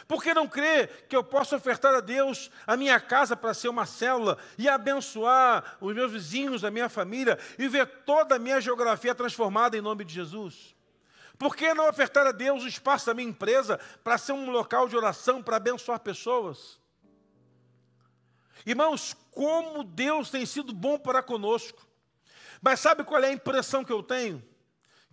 Por 0.06 0.22
que 0.22 0.34
não 0.34 0.46
crer 0.46 1.06
que 1.08 1.16
eu 1.16 1.24
posso 1.24 1.56
ofertar 1.56 1.94
a 1.94 2.00
Deus 2.00 2.50
a 2.66 2.76
minha 2.76 3.00
casa 3.00 3.36
para 3.36 3.54
ser 3.54 3.68
uma 3.68 3.86
célula 3.86 4.38
e 4.56 4.68
abençoar 4.68 5.76
os 5.80 5.94
meus 5.94 6.12
vizinhos, 6.12 6.64
a 6.64 6.70
minha 6.70 6.88
família 6.88 7.38
e 7.58 7.68
ver 7.68 7.86
toda 8.04 8.36
a 8.36 8.38
minha 8.38 8.60
geografia 8.60 9.14
transformada 9.14 9.76
em 9.76 9.80
nome 9.80 10.04
de 10.04 10.14
Jesus? 10.14 10.74
Por 11.38 11.54
que 11.54 11.74
não 11.74 11.88
ofertar 11.88 12.26
a 12.26 12.32
Deus 12.32 12.64
o 12.64 12.68
espaço 12.68 13.06
da 13.06 13.14
minha 13.14 13.28
empresa 13.28 13.78
para 14.02 14.16
ser 14.16 14.32
um 14.32 14.50
local 14.50 14.88
de 14.88 14.96
oração 14.96 15.42
para 15.42 15.56
abençoar 15.56 16.00
pessoas? 16.00 16.78
Irmãos, 18.64 19.14
como 19.30 19.84
Deus 19.84 20.30
tem 20.30 20.46
sido 20.46 20.72
bom 20.72 20.98
para 20.98 21.22
conosco. 21.22 21.86
Mas 22.60 22.80
sabe 22.80 23.04
qual 23.04 23.22
é 23.22 23.28
a 23.28 23.32
impressão 23.32 23.84
que 23.84 23.92
eu 23.92 24.02
tenho? 24.02 24.42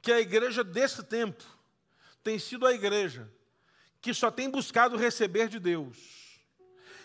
Que 0.01 0.11
a 0.11 0.19
igreja 0.19 0.63
desse 0.63 1.03
tempo 1.03 1.43
tem 2.23 2.39
sido 2.39 2.65
a 2.65 2.73
igreja 2.73 3.29
que 4.03 4.13
só 4.13 4.29
tem 4.29 4.49
buscado 4.49 4.97
receber 4.97 5.47
de 5.47 5.57
Deus. 5.57 6.37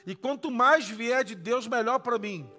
E 0.04 0.16
quanto 0.16 0.50
mais 0.50 0.88
vier 0.88 1.22
de 1.22 1.36
Deus, 1.36 1.68
melhor 1.68 2.00
para 2.00 2.18
mim. 2.18 2.50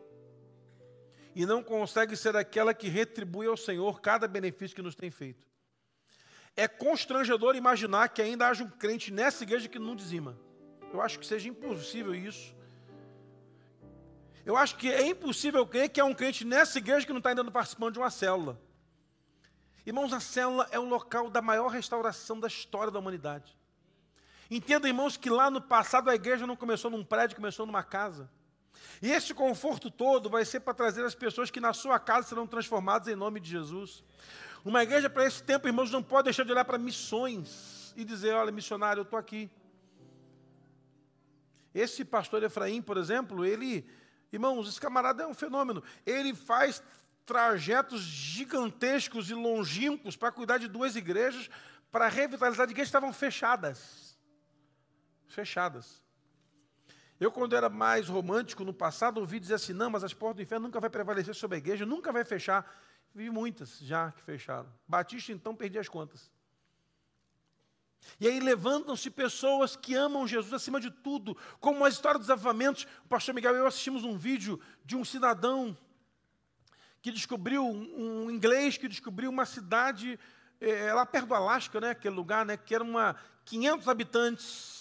E 1.35 1.45
não 1.45 1.61
consegue 1.61 2.15
ser 2.15 2.37
aquela 2.37 2.73
que 2.73 2.87
retribui 2.87 3.47
ao 3.47 3.57
Senhor 3.57 3.99
cada 3.99 4.29
benefício 4.29 4.73
que 4.73 4.81
nos 4.81 4.95
tem 4.95 5.11
feito. 5.11 5.45
É 6.55 6.69
constrangedor 6.69 7.57
imaginar 7.57 8.07
que 8.07 8.21
ainda 8.21 8.47
haja 8.47 8.63
um 8.63 8.69
crente 8.69 9.11
nessa 9.11 9.43
igreja 9.43 9.67
que 9.67 9.77
não 9.77 9.93
dizima. 9.93 10.39
Eu 10.93 11.01
acho 11.01 11.19
que 11.19 11.27
seja 11.27 11.49
impossível 11.49 12.15
isso. 12.15 12.55
Eu 14.45 14.55
acho 14.55 14.77
que 14.77 14.89
é 14.89 15.05
impossível 15.05 15.67
crer 15.67 15.89
que 15.89 15.99
há 15.99 16.05
um 16.05 16.13
crente 16.13 16.45
nessa 16.45 16.77
igreja 16.77 17.05
que 17.05 17.11
não 17.11 17.19
está 17.19 17.31
ainda 17.31 17.43
participando 17.51 17.93
de 17.93 17.99
uma 17.99 18.09
célula. 18.09 18.57
Irmãos, 19.85 20.13
a 20.13 20.21
célula 20.21 20.65
é 20.71 20.79
o 20.79 20.85
local 20.85 21.29
da 21.29 21.41
maior 21.41 21.67
restauração 21.67 22.39
da 22.39 22.47
história 22.47 22.89
da 22.89 22.99
humanidade. 22.99 23.58
Entenda, 24.49 24.87
irmãos, 24.87 25.15
que 25.15 25.29
lá 25.29 25.51
no 25.51 25.61
passado 25.61 26.09
a 26.09 26.15
igreja 26.15 26.47
não 26.47 26.55
começou 26.55 26.89
num 26.89 27.03
prédio, 27.03 27.35
começou 27.35 27.65
numa 27.65 27.83
casa. 27.83 28.29
E 29.01 29.11
esse 29.11 29.33
conforto 29.33 29.91
todo 29.91 30.29
vai 30.29 30.43
ser 30.43 30.61
para 30.61 30.73
trazer 30.73 31.05
as 31.05 31.13
pessoas 31.13 31.51
que 31.51 31.59
na 31.59 31.73
sua 31.73 31.99
casa 31.99 32.27
serão 32.27 32.47
transformadas 32.47 33.07
em 33.07 33.15
nome 33.15 33.39
de 33.39 33.49
Jesus. 33.49 34.03
Uma 34.65 34.83
igreja 34.83 35.09
para 35.09 35.25
esse 35.25 35.43
tempo, 35.43 35.67
irmãos, 35.67 35.91
não 35.91 36.01
pode 36.01 36.25
deixar 36.25 36.43
de 36.43 36.51
olhar 36.51 36.65
para 36.65 36.77
missões 36.77 37.93
e 37.95 38.03
dizer: 38.03 38.33
olha, 38.33 38.51
missionário, 38.51 39.01
eu 39.01 39.03
estou 39.03 39.19
aqui. 39.19 39.49
Esse 41.73 42.03
pastor 42.03 42.43
Efraim, 42.43 42.81
por 42.81 42.97
exemplo, 42.97 43.45
ele, 43.45 43.87
irmãos, 44.33 44.67
esse 44.67 44.81
camarada 44.81 45.23
é 45.23 45.27
um 45.27 45.33
fenômeno. 45.33 45.83
Ele 46.05 46.33
faz 46.33 46.83
trajetos 47.25 48.01
gigantescos 48.01 49.29
e 49.29 49.35
longínquos 49.35 50.15
para 50.17 50.31
cuidar 50.31 50.57
de 50.57 50.67
duas 50.67 50.95
igrejas, 50.95 51.49
para 51.91 52.07
revitalizar 52.07 52.65
de 52.65 52.73
igrejas 52.73 52.87
que 52.87 52.97
estavam 52.97 53.13
fechadas. 53.13 54.08
Fechadas. 55.29 56.03
Eu, 57.19 57.31
quando 57.31 57.55
era 57.55 57.69
mais 57.69 58.07
romântico 58.07 58.63
no 58.63 58.73
passado, 58.73 59.19
ouvi 59.19 59.39
dizer 59.39 59.55
assim: 59.55 59.73
não, 59.73 59.89
mas 59.89 60.03
as 60.03 60.13
portas 60.13 60.37
do 60.37 60.41
inferno 60.41 60.67
nunca 60.67 60.79
vai 60.79 60.89
prevalecer 60.89 61.35
sobre 61.35 61.55
a 61.55 61.57
igreja, 61.57 61.85
nunca 61.85 62.11
vai 62.11 62.23
fechar. 62.23 62.69
Vi 63.13 63.29
muitas 63.29 63.79
já 63.79 64.11
que 64.11 64.21
fecharam. 64.21 64.71
Batista, 64.87 65.31
então, 65.31 65.55
perdi 65.55 65.79
as 65.79 65.89
contas. 65.89 66.31
E 68.19 68.27
aí 68.27 68.39
levantam-se 68.39 69.09
pessoas 69.09 69.75
que 69.75 69.93
amam 69.95 70.27
Jesus 70.27 70.53
acima 70.53 70.79
de 70.79 70.89
tudo, 70.89 71.35
como 71.59 71.83
a 71.83 71.89
história 71.89 72.19
dos 72.19 72.29
avamentos. 72.29 72.87
O 73.05 73.07
pastor 73.09 73.35
Miguel 73.35 73.55
e 73.55 73.59
eu 73.59 73.67
assistimos 73.67 74.03
um 74.03 74.17
vídeo 74.17 74.59
de 74.85 74.95
um 74.95 75.03
cidadão 75.03 75.77
que 77.01 77.11
descobriu, 77.11 77.65
um, 77.65 78.25
um 78.25 78.31
inglês 78.31 78.77
que 78.77 78.87
descobriu 78.87 79.29
uma 79.29 79.45
cidade 79.45 80.19
é, 80.59 80.93
lá 80.93 81.05
perto 81.05 81.27
do 81.27 81.35
Alasca, 81.35 81.79
né, 81.79 81.91
aquele 81.91 82.15
lugar, 82.15 82.45
né, 82.45 82.57
que 82.57 82.75
era 82.75 82.83
uma 82.83 83.15
500 83.45 83.87
habitantes, 83.87 84.78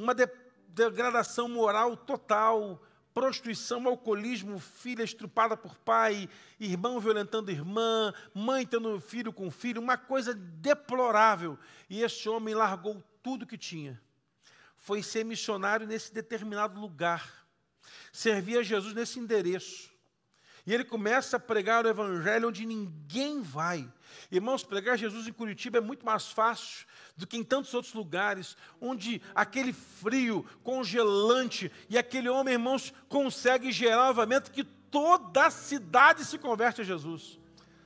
uma 0.00 0.14
de, 0.14 0.26
degradação 0.68 1.48
moral 1.48 1.96
total, 1.96 2.82
prostituição, 3.12 3.86
alcoolismo, 3.86 4.58
filha 4.58 5.02
estrupada 5.02 5.56
por 5.56 5.76
pai, 5.76 6.28
irmão 6.58 6.98
violentando 6.98 7.50
irmã, 7.50 8.14
mãe 8.32 8.66
tendo 8.66 8.98
filho 9.00 9.32
com 9.32 9.50
filho, 9.50 9.80
uma 9.80 9.98
coisa 9.98 10.32
deplorável. 10.32 11.58
E 11.88 12.02
esse 12.02 12.28
homem 12.28 12.54
largou 12.54 13.02
tudo 13.22 13.46
que 13.46 13.58
tinha. 13.58 14.00
Foi 14.78 15.02
ser 15.02 15.24
missionário 15.24 15.86
nesse 15.86 16.14
determinado 16.14 16.80
lugar. 16.80 17.46
Servia 18.10 18.62
Jesus 18.64 18.94
nesse 18.94 19.18
endereço. 19.18 19.89
E 20.66 20.74
ele 20.74 20.84
começa 20.84 21.36
a 21.36 21.40
pregar 21.40 21.84
o 21.84 21.88
evangelho 21.88 22.48
onde 22.48 22.66
ninguém 22.66 23.40
vai. 23.40 23.90
Irmãos, 24.30 24.62
pregar 24.62 24.98
Jesus 24.98 25.26
em 25.26 25.32
Curitiba 25.32 25.78
é 25.78 25.80
muito 25.80 26.04
mais 26.04 26.28
fácil 26.28 26.86
do 27.16 27.26
que 27.26 27.36
em 27.36 27.44
tantos 27.44 27.72
outros 27.74 27.94
lugares, 27.94 28.56
onde 28.80 29.22
aquele 29.34 29.72
frio 29.72 30.44
congelante 30.62 31.70
e 31.88 31.96
aquele 31.96 32.28
homem, 32.28 32.54
irmãos, 32.54 32.92
consegue 33.08 33.72
gerar 33.72 34.06
um 34.06 34.10
avamento 34.10 34.50
que 34.50 34.64
toda 34.64 35.46
a 35.46 35.50
cidade 35.50 36.24
se 36.24 36.38
converte 36.38 36.80
a 36.80 36.84
Jesus. 36.84 37.38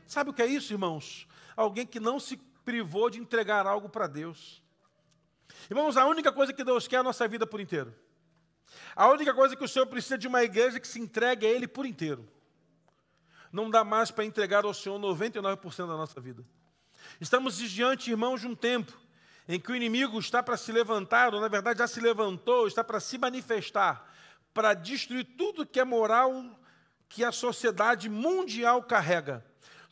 Sabe 0.07 0.31
o 0.31 0.33
que 0.33 0.43
é 0.43 0.47
isso, 0.47 0.73
irmãos? 0.73 1.29
Alguém 1.57 1.87
que 1.87 2.01
não 2.01 2.19
se 2.19 2.37
privou 2.65 3.09
de 3.09 3.21
entregar 3.21 3.67
algo 3.67 3.89
para 3.89 4.07
Deus. 4.07 4.63
Irmãos, 5.71 5.97
a 5.97 6.07
única 6.07 6.33
coisa 6.33 6.53
que 6.53 6.65
Deus 6.65 6.89
quer 6.89 6.97
é 6.97 6.99
a 6.99 7.05
nossa 7.05 7.29
vida 7.29 7.47
por 7.47 7.61
inteiro. 7.61 7.95
A 8.97 9.09
única 9.09 9.33
coisa 9.33 9.55
que 9.55 9.65
o 9.65 9.69
Senhor 9.69 9.87
precisa 9.87 10.19
de 10.19 10.27
uma 10.27 10.43
igreja 10.43 10.81
que 10.81 10.89
se 10.89 10.99
entregue 10.99 11.47
a 11.47 11.51
Ele 11.51 11.69
por 11.69 11.87
inteiro 11.87 12.34
não 13.55 13.71
dá 13.71 13.85
mais 13.85 14.11
para 14.11 14.25
entregar 14.25 14.65
ao 14.65 14.75
Senhor 14.75 14.99
99% 14.99 15.87
da 15.87 15.97
nossa 15.97 16.21
vida. 16.21 16.45
Estamos 17.21 17.57
diante, 17.57 18.11
irmãos, 18.11 18.41
de 18.41 18.49
um 18.49 18.55
tempo 18.55 18.93
em 19.47 19.61
que 19.61 19.71
o 19.71 19.77
inimigo 19.77 20.19
está 20.19 20.43
para 20.43 20.57
se 20.57 20.73
levantar, 20.73 21.33
ou 21.33 21.41
na 21.41 21.47
verdade 21.47 21.79
já 21.79 21.87
se 21.87 22.01
levantou, 22.01 22.67
está 22.67 22.83
para 22.83 22.99
se 22.99 23.17
manifestar, 23.17 24.13
para 24.53 24.75
destruir 24.75 25.37
tudo 25.39 25.65
que 25.65 25.79
é 25.79 25.85
moral 25.85 26.33
que 27.09 27.23
a 27.23 27.31
sociedade 27.31 28.09
mundial 28.09 28.83
carrega. 28.83 29.45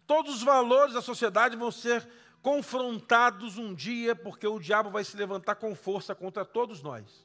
Todos 0.09 0.37
os 0.37 0.43
valores 0.43 0.95
da 0.95 1.01
sociedade 1.01 1.55
vão 1.55 1.71
ser 1.71 2.05
confrontados 2.43 3.59
um 3.59 3.73
dia, 3.73 4.17
porque 4.17 4.45
o 4.45 4.59
diabo 4.59 4.91
vai 4.91 5.05
se 5.05 5.17
levantar 5.17 5.55
com 5.55 5.73
força 5.77 6.17
contra 6.17 6.45
todos 6.45 6.83
nós. 6.83 7.25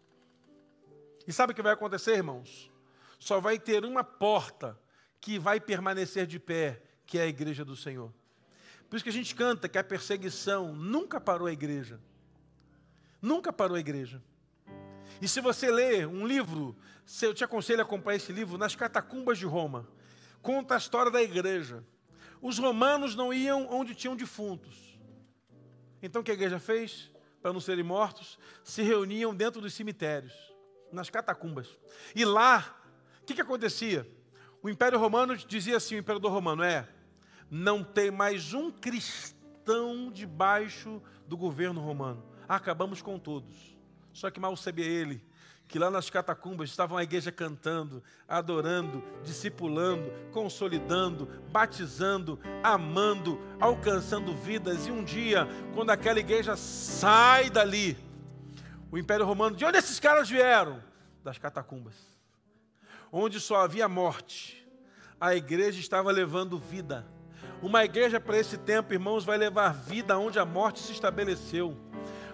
E 1.26 1.34
sabe 1.34 1.54
o 1.54 1.56
que 1.56 1.64
vai 1.64 1.74
acontecer, 1.74 2.16
irmãos? 2.16 2.72
Só 3.18 3.40
vai 3.40 3.58
ter 3.58 3.84
uma 3.84 4.04
porta 4.04 4.80
que 5.20 5.40
vai 5.40 5.60
permanecer 5.60 6.26
de 6.26 6.40
pé, 6.40 6.82
que 7.06 7.18
é 7.18 7.24
a 7.24 7.28
igreja 7.28 7.64
do 7.64 7.76
Senhor. 7.76 8.14
Por 8.90 8.96
isso 8.96 9.04
que 9.04 9.10
a 9.10 9.14
gente 9.14 9.36
canta 9.36 9.68
que 9.68 9.78
a 9.78 9.84
perseguição 9.84 10.74
nunca 10.74 11.20
parou 11.20 11.48
a 11.48 11.52
igreja. 11.52 12.00
Nunca 13.22 13.52
parou 13.52 13.76
a 13.76 13.80
igreja. 13.80 14.22
E 15.22 15.28
se 15.28 15.42
você 15.42 15.72
ler 15.72 16.08
um 16.08 16.26
livro, 16.26 16.76
eu 17.22 17.34
te 17.34 17.44
aconselho 17.44 17.82
a 17.82 17.86
comprar 17.86 18.16
esse 18.16 18.32
livro, 18.32 18.58
Nas 18.58 18.76
Catacumbas 18.76 19.38
de 19.38 19.46
Roma. 19.46 19.88
Conta 20.42 20.76
a 20.76 20.78
história 20.78 21.12
da 21.12 21.22
igreja. 21.22 21.84
Os 22.42 22.60
romanos 22.60 23.16
não 23.16 23.34
iam 23.34 23.68
onde 23.70 23.96
tinham 23.96 24.16
defuntos. 24.16 24.98
Então 26.02 26.22
o 26.22 26.24
que 26.24 26.32
a 26.32 26.36
igreja 26.36 26.60
fez? 26.60 27.12
Para 27.42 27.52
não 27.52 27.60
serem 27.60 27.84
mortos, 27.84 28.38
se 28.64 28.82
reuniam 28.82 29.34
dentro 29.34 29.60
dos 29.62 29.74
cemitérios, 29.74 30.34
nas 30.92 31.10
catacumbas. 31.10 31.68
E 32.16 32.24
lá, 32.24 32.80
o 33.22 33.26
que, 33.26 33.34
que 33.34 33.42
acontecia? 33.42 34.08
O 34.62 34.70
Império 34.70 35.00
Romano 35.00 35.36
dizia 35.38 35.78
assim: 35.78 35.96
o 35.96 36.00
imperador 36.00 36.32
romano 36.32 36.64
é, 36.64 36.88
não 37.50 37.84
tem 37.84 38.10
mais 38.12 38.54
um 38.54 38.72
cristão 38.72 40.12
debaixo 40.12 41.02
do 41.28 41.38
governo 41.38 41.82
romano. 41.82 42.24
Acabamos 42.48 43.02
com 43.02 43.20
todos. 43.20 43.78
Só 44.14 44.32
que 44.32 44.40
mal 44.40 44.56
sabia 44.58 44.86
ele 44.86 45.24
que 45.68 45.78
lá 45.78 45.92
nas 45.92 46.10
catacumbas 46.10 46.70
estavam 46.70 46.98
a 46.98 47.04
igreja 47.04 47.30
cantando, 47.30 48.02
adorando, 48.26 49.04
discipulando, 49.22 50.10
consolidando, 50.32 51.28
batizando, 51.52 52.40
amando, 52.64 53.38
alcançando 53.60 54.34
vidas. 54.34 54.88
E 54.88 54.92
um 54.92 55.04
dia, 55.04 55.46
quando 55.76 55.90
aquela 55.90 56.20
igreja 56.20 56.56
sai 56.56 57.50
dali, 57.50 57.98
o 58.90 58.98
Império 58.98 59.26
Romano, 59.26 59.58
de 59.58 59.66
onde 59.66 59.78
esses 59.78 60.00
caras 60.00 60.30
vieram? 60.30 60.82
Das 61.22 61.38
catacumbas 61.38 62.17
onde 63.12 63.40
só 63.40 63.58
havia 63.58 63.88
morte, 63.88 64.68
a 65.20 65.36
igreja 65.36 65.80
estava 65.80 66.12
levando 66.12 66.58
vida. 66.58 67.06
Uma 67.62 67.84
igreja 67.84 68.20
para 68.20 68.38
esse 68.38 68.58
tempo, 68.58 68.94
irmãos, 68.94 69.26
vai 69.26 69.38
levar 69.38 69.74
vida 69.74 70.18
onde 70.18 70.38
a 70.38 70.46
morte 70.46 70.80
se 70.80 70.92
estabeleceu 70.92 71.76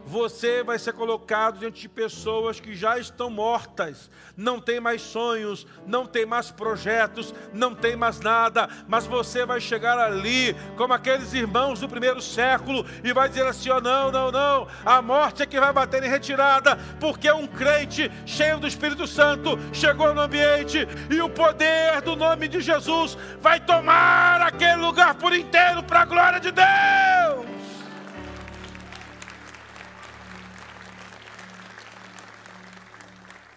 você 0.06 0.64
vai 0.64 0.78
ser 0.78 0.94
colocado 0.94 1.60
diante 1.60 1.82
de 1.82 1.90
pessoas 1.90 2.60
que 2.60 2.76
já 2.76 2.98
estão 2.98 3.30
mortas, 3.30 4.10
não 4.36 4.60
tem 4.60 4.80
mais 4.80 5.02
sonhos, 5.02 5.66
não 5.86 6.06
tem 6.06 6.26
mais 6.26 6.52
projetos, 6.52 7.34
não 7.54 7.74
tem 7.74 7.96
mais 7.96 8.20
nada, 8.20 8.68
mas 8.88 9.06
você 9.06 9.46
vai 9.46 9.62
chegar 9.62 9.98
ali, 9.98 10.56
como 10.76 10.94
aqueles 10.94 11.34
irmãos 11.34 11.80
do 11.80 11.90
primeiro 11.90 12.22
século, 12.22 12.86
e 13.04 13.14
vai 13.14 13.30
dizer 13.30 13.46
assim: 13.46 13.70
oh, 13.70 13.82
não, 13.82 14.12
não, 14.12 14.32
não, 14.32 14.68
a 14.86 15.02
morte 15.02 15.44
é 15.44 15.46
que 15.46 15.60
vai 15.60 15.72
bater 15.72 16.04
em 16.04 16.10
retirada, 16.10 16.78
porque 17.00 17.32
um 17.32 17.48
crente 17.48 18.12
cheio 18.26 18.60
do 18.60 18.68
Espírito 18.68 19.08
Santo 19.08 19.58
chegou 19.72 20.14
no 20.14 20.22
ambiente 20.22 20.88
e 21.10 21.22
o 21.22 21.30
poder 21.30 22.02
do 22.02 22.16
nome 22.16 22.48
de 22.48 22.62
Jesus 22.62 23.18
vai 23.42 23.60
tomar 23.60 24.42
aquele 24.42 24.82
lugar 24.82 25.16
por 25.16 25.34
inteiro 25.34 25.84
para 25.84 26.02
a 26.02 26.06
glória 26.06 26.40
de 26.40 26.52
Deus. 26.52 27.53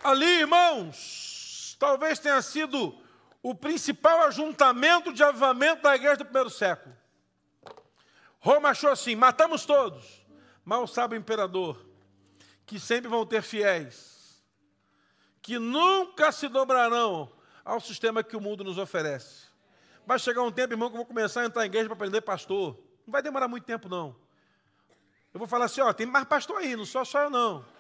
Ali, 0.07 0.38
irmãos, 0.38 1.77
talvez 1.81 2.21
tenha 2.21 2.40
sido 2.40 2.97
o 3.42 3.53
principal 3.57 4.23
ajuntamento 4.23 5.12
de 5.12 5.25
avivamento 5.25 5.83
da 5.83 5.97
igreja 5.97 6.19
do 6.19 6.25
primeiro 6.25 6.49
século. 6.49 6.95
Roma 8.38 8.69
achou 8.69 8.88
assim: 8.88 9.16
matamos 9.16 9.66
todos. 9.66 10.25
Mal 10.64 10.87
sabe 10.87 11.16
o 11.16 11.19
imperador 11.19 11.85
que 12.64 12.79
sempre 12.79 13.09
vão 13.09 13.27
ter 13.27 13.42
fiéis, 13.42 14.40
que 15.42 15.59
nunca 15.59 16.31
se 16.31 16.47
dobrarão 16.47 17.29
ao 17.64 17.81
sistema 17.81 18.23
que 18.23 18.37
o 18.37 18.40
mundo 18.40 18.62
nos 18.62 18.79
oferece. 18.79 19.47
Vai 20.07 20.21
chegar 20.21 20.42
um 20.42 20.53
tempo, 20.53 20.75
irmão, 20.75 20.88
que 20.88 20.95
eu 20.95 20.99
vou 20.99 21.07
começar 21.07 21.40
a 21.40 21.47
entrar 21.47 21.64
em 21.64 21.66
igreja 21.66 21.87
para 21.87 21.95
aprender 21.95 22.21
pastor. 22.21 22.79
Não 23.05 23.11
vai 23.11 23.23
demorar 23.23 23.49
muito 23.49 23.64
tempo, 23.64 23.88
não. 23.88 24.14
Eu 25.35 25.38
vou 25.40 25.49
falar 25.49 25.64
assim: 25.64 25.81
ó, 25.81 25.92
tem 25.92 26.07
mais 26.07 26.27
pastor 26.27 26.59
aí, 26.59 26.77
não 26.77 26.87
sou 26.87 27.05
só 27.05 27.23
eu, 27.23 27.31
não. 27.31 27.75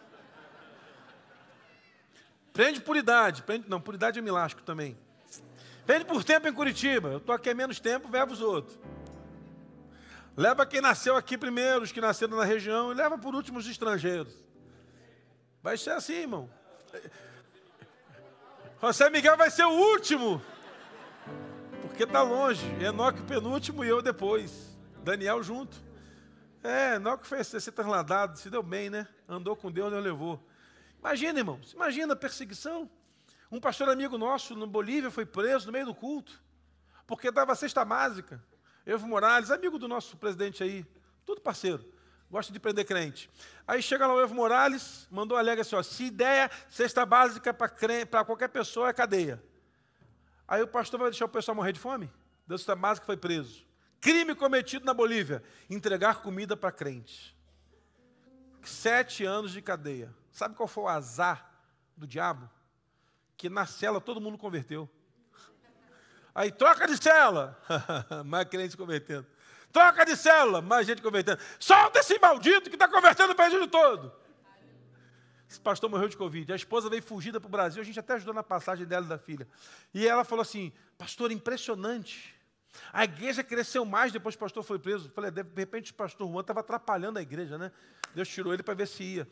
Prende 2.56 2.80
por 2.80 2.96
idade. 2.96 3.42
Prende, 3.42 3.68
não, 3.68 3.78
por 3.78 3.94
idade 3.94 4.18
eu 4.18 4.24
me 4.24 4.30
lasco 4.30 4.62
também. 4.62 4.96
Prende 5.84 6.06
por 6.06 6.24
tempo 6.24 6.48
em 6.48 6.52
Curitiba. 6.52 7.10
Eu 7.10 7.18
estou 7.18 7.34
aqui 7.34 7.50
há 7.50 7.54
menos 7.54 7.78
tempo, 7.78 8.10
leva 8.10 8.32
os 8.32 8.40
outros. 8.40 8.78
Leva 10.34 10.64
quem 10.64 10.80
nasceu 10.80 11.16
aqui 11.16 11.36
primeiro, 11.36 11.82
os 11.82 11.92
que 11.92 12.00
nasceram 12.00 12.38
na 12.38 12.44
região, 12.44 12.90
e 12.90 12.94
leva 12.94 13.18
por 13.18 13.34
último 13.34 13.58
os 13.58 13.66
estrangeiros. 13.66 14.34
Vai 15.62 15.76
ser 15.76 15.90
assim, 15.90 16.14
irmão. 16.14 16.48
José 18.80 19.10
Miguel 19.10 19.36
vai 19.36 19.50
ser 19.50 19.64
o 19.64 19.70
último. 19.70 20.40
Porque 21.82 22.04
está 22.04 22.22
longe. 22.22 22.64
Enoque 22.82 23.20
o 23.20 23.24
penúltimo 23.24 23.84
e 23.84 23.88
eu 23.88 24.00
depois. 24.00 24.78
Daniel 25.04 25.42
junto. 25.42 25.76
É, 26.64 26.94
Enoque 26.94 27.26
foi 27.26 27.44
ser 27.44 27.70
trasladado, 27.72 28.38
se 28.38 28.48
deu 28.48 28.62
bem, 28.62 28.88
né? 28.88 29.06
Andou 29.28 29.54
com 29.54 29.70
Deus, 29.70 29.90
Deus 29.90 30.02
levou. 30.02 30.42
Imagina, 31.06 31.38
irmãos, 31.38 31.72
imagina 31.72 32.14
a 32.14 32.16
perseguição. 32.16 32.90
Um 33.48 33.60
pastor 33.60 33.88
amigo 33.88 34.18
nosso 34.18 34.56
no 34.56 34.66
Bolívia 34.66 35.08
foi 35.08 35.24
preso 35.24 35.66
no 35.66 35.72
meio 35.72 35.86
do 35.86 35.94
culto, 35.94 36.42
porque 37.06 37.30
dava 37.30 37.54
cesta 37.54 37.84
básica. 37.84 38.42
Evo 38.84 39.06
Morales, 39.06 39.52
amigo 39.52 39.78
do 39.78 39.86
nosso 39.86 40.16
presidente 40.16 40.64
aí, 40.64 40.84
tudo 41.24 41.40
parceiro. 41.40 41.84
Gosta 42.28 42.52
de 42.52 42.58
prender 42.58 42.84
crente. 42.84 43.30
Aí 43.68 43.80
chega 43.80 44.04
lá 44.04 44.14
o 44.14 44.20
Evo 44.20 44.34
Morales, 44.34 45.06
mandou 45.08 45.38
alega 45.38 45.62
assim: 45.62 45.76
ó, 45.76 45.82
se 45.82 46.06
ideia, 46.06 46.50
cesta 46.68 47.06
básica 47.06 47.54
para 47.54 48.24
qualquer 48.24 48.48
pessoa 48.48 48.88
é 48.88 48.92
cadeia. 48.92 49.40
Aí 50.48 50.60
o 50.60 50.66
pastor 50.66 50.98
vai 50.98 51.10
deixar 51.10 51.26
o 51.26 51.28
pessoal 51.28 51.54
morrer 51.54 51.72
de 51.72 51.78
fome? 51.78 52.10
Deus 52.48 52.62
cesta 52.62 52.74
básica 52.74 53.06
foi 53.06 53.16
preso. 53.16 53.64
Crime 54.00 54.34
cometido 54.34 54.84
na 54.84 54.92
Bolívia: 54.92 55.40
entregar 55.70 56.20
comida 56.20 56.56
para 56.56 56.72
crente. 56.72 57.36
Sete 58.64 59.24
anos 59.24 59.52
de 59.52 59.62
cadeia. 59.62 60.12
Sabe 60.36 60.54
qual 60.54 60.68
foi 60.68 60.84
o 60.84 60.88
azar 60.88 61.50
do 61.96 62.06
diabo? 62.06 62.46
Que 63.38 63.48
na 63.48 63.64
cela 63.64 64.02
todo 64.02 64.20
mundo 64.20 64.36
converteu. 64.36 64.86
Aí 66.34 66.52
troca 66.52 66.86
de 66.86 67.02
cela, 67.02 67.58
mais 68.22 68.46
crente 68.46 68.76
convertendo. 68.76 69.26
Troca 69.72 70.04
de 70.04 70.14
célula, 70.14 70.60
mais 70.60 70.86
gente 70.86 71.00
convertendo. 71.00 71.40
Solta 71.58 72.00
esse 72.00 72.18
maldito 72.18 72.68
que 72.68 72.76
está 72.76 72.86
convertendo 72.86 73.32
o 73.32 73.34
Brasil 73.34 73.66
todo. 73.66 74.12
Esse 75.48 75.58
pastor 75.58 75.88
morreu 75.88 76.06
de 76.06 76.18
Covid. 76.18 76.52
A 76.52 76.56
esposa 76.56 76.90
veio 76.90 77.02
fugida 77.02 77.40
para 77.40 77.48
o 77.48 77.50
Brasil. 77.50 77.80
A 77.80 77.84
gente 77.84 77.98
até 77.98 78.12
ajudou 78.12 78.34
na 78.34 78.42
passagem 78.42 78.84
dela 78.84 79.06
e 79.06 79.08
da 79.08 79.16
filha. 79.16 79.48
E 79.94 80.06
ela 80.06 80.22
falou 80.22 80.42
assim: 80.42 80.70
Pastor, 80.98 81.32
impressionante. 81.32 82.34
A 82.92 83.04
igreja 83.04 83.42
cresceu 83.42 83.86
mais 83.86 84.12
depois 84.12 84.34
que 84.34 84.42
o 84.42 84.44
pastor 84.44 84.62
foi 84.62 84.78
preso. 84.78 85.10
Falei, 85.14 85.30
de 85.30 85.42
repente 85.56 85.92
o 85.92 85.94
pastor 85.94 86.30
Juan 86.30 86.42
estava 86.42 86.60
atrapalhando 86.60 87.18
a 87.18 87.22
igreja, 87.22 87.56
né? 87.56 87.72
Deus 88.14 88.28
tirou 88.28 88.52
ele 88.52 88.62
para 88.62 88.74
ver 88.74 88.86
se 88.86 89.02
ia. 89.02 89.28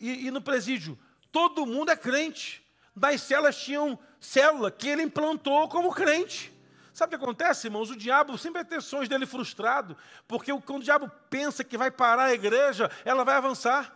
E, 0.00 0.26
e, 0.26 0.30
no 0.30 0.40
presídio, 0.40 0.98
todo 1.32 1.66
mundo 1.66 1.90
é 1.90 1.96
crente. 1.96 2.64
Das 2.94 3.20
células 3.22 3.56
tinham 3.56 3.98
célula 4.20 4.70
que 4.70 4.88
ele 4.88 5.02
implantou 5.02 5.68
como 5.68 5.92
crente. 5.92 6.52
Sabe 6.92 7.14
o 7.14 7.18
que 7.18 7.24
acontece, 7.24 7.66
irmãos? 7.66 7.90
O 7.90 7.96
diabo 7.96 8.38
sempre 8.38 8.62
vai 8.62 8.64
ter 8.64 8.80
sonhos 8.80 9.08
dele 9.08 9.26
frustrado, 9.26 9.96
porque 10.26 10.50
quando 10.62 10.80
o 10.80 10.84
diabo 10.84 11.10
pensa 11.28 11.62
que 11.62 11.76
vai 11.76 11.90
parar 11.90 12.24
a 12.24 12.32
igreja, 12.32 12.90
ela 13.04 13.22
vai 13.22 13.36
avançar. 13.36 13.94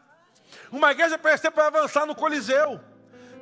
Uma 0.71 0.91
igreja 0.93 1.17
parece 1.17 1.51
para 1.51 1.69
avançar 1.69 2.05
no 2.05 2.15
Coliseu 2.15 2.81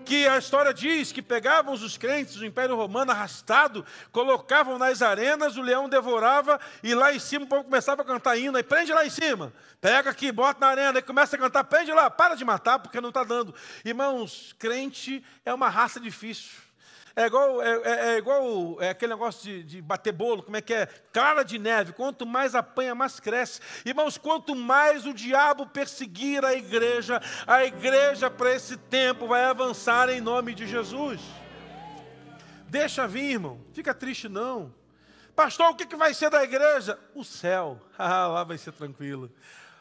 que 0.09 0.27
a 0.27 0.39
história 0.39 0.73
diz 0.73 1.13
que 1.13 1.21
pegavam 1.21 1.75
os 1.75 1.99
crentes 1.99 2.37
do 2.37 2.47
Império 2.47 2.75
Romano 2.75 3.11
arrastado, 3.11 3.85
colocavam 4.11 4.79
nas 4.79 5.03
arenas, 5.03 5.59
o 5.59 5.61
leão 5.61 5.87
devorava 5.87 6.59
e 6.83 6.95
lá 6.95 7.13
em 7.13 7.19
cima 7.19 7.45
o 7.45 7.49
povo 7.49 7.65
começava 7.65 8.01
a 8.01 8.05
cantar 8.07 8.39
hino, 8.39 8.65
prende 8.65 8.91
lá 8.91 9.05
em 9.05 9.11
cima, 9.11 9.53
pega 9.83 10.09
aqui, 10.09 10.33
bota 10.33 10.61
na 10.61 10.69
arena, 10.69 10.99
e 10.99 11.03
começa 11.03 11.37
a 11.37 11.39
cantar, 11.39 11.63
prende 11.65 11.93
lá, 11.93 12.09
para 12.09 12.35
de 12.35 12.43
matar 12.43 12.79
porque 12.79 13.03
não 13.03 13.11
está 13.11 13.23
dando. 13.23 13.55
Irmãos, 13.85 14.57
crente 14.59 15.23
é 15.45 15.53
uma 15.53 15.69
raça 15.69 16.01
difícil. 16.01 16.68
É 17.19 17.27
igual, 17.27 17.61
é, 17.61 17.71
é, 17.83 18.15
é 18.15 18.19
igual 18.19 18.81
é 18.81 18.91
aquele 18.91 19.13
negócio 19.13 19.43
de, 19.43 19.65
de, 19.65 19.83
bater 19.83 20.13
bolo, 20.13 20.41
como 20.41 20.57
é 20.57 20.61
que 20.61 20.73
é? 20.73 20.87
Clara 21.13 21.45
de 21.45 21.59
neve. 21.59 21.93
Quanto 21.93 22.25
mais 22.25 22.55
apanha, 22.55 22.95
mais 22.95 23.19
cresce. 23.19 23.61
Irmãos, 23.85 24.17
quanto 24.17 24.55
mais 24.55 25.05
o 25.05 25.13
diabo 25.13 25.67
perseguir 25.67 26.45
a 26.45 26.55
igreja, 26.55 27.21
a 27.45 27.65
igreja 27.65 28.31
para 28.31 28.55
esse 28.55 28.77
tempo 28.77 29.27
vai 29.27 29.43
avançar 29.43 30.09
em 30.11 30.21
nome 30.21 30.55
de 30.55 30.65
Jesus. 30.65 31.21
Deixa 32.69 33.09
vir, 33.09 33.33
irmão. 33.33 33.61
Fica 33.73 33.93
triste, 33.93 34.29
não. 34.29 34.73
Pastor, 35.35 35.71
o 35.71 35.75
que 35.75 35.97
vai 35.97 36.15
ser 36.15 36.31
da 36.31 36.45
igreja? 36.45 37.01
O 37.17 37.25
céu. 37.25 37.81
Ah, 37.99 38.29
lá 38.29 38.45
vai 38.45 38.57
ser 38.57 38.71
tranquilo. 38.71 39.29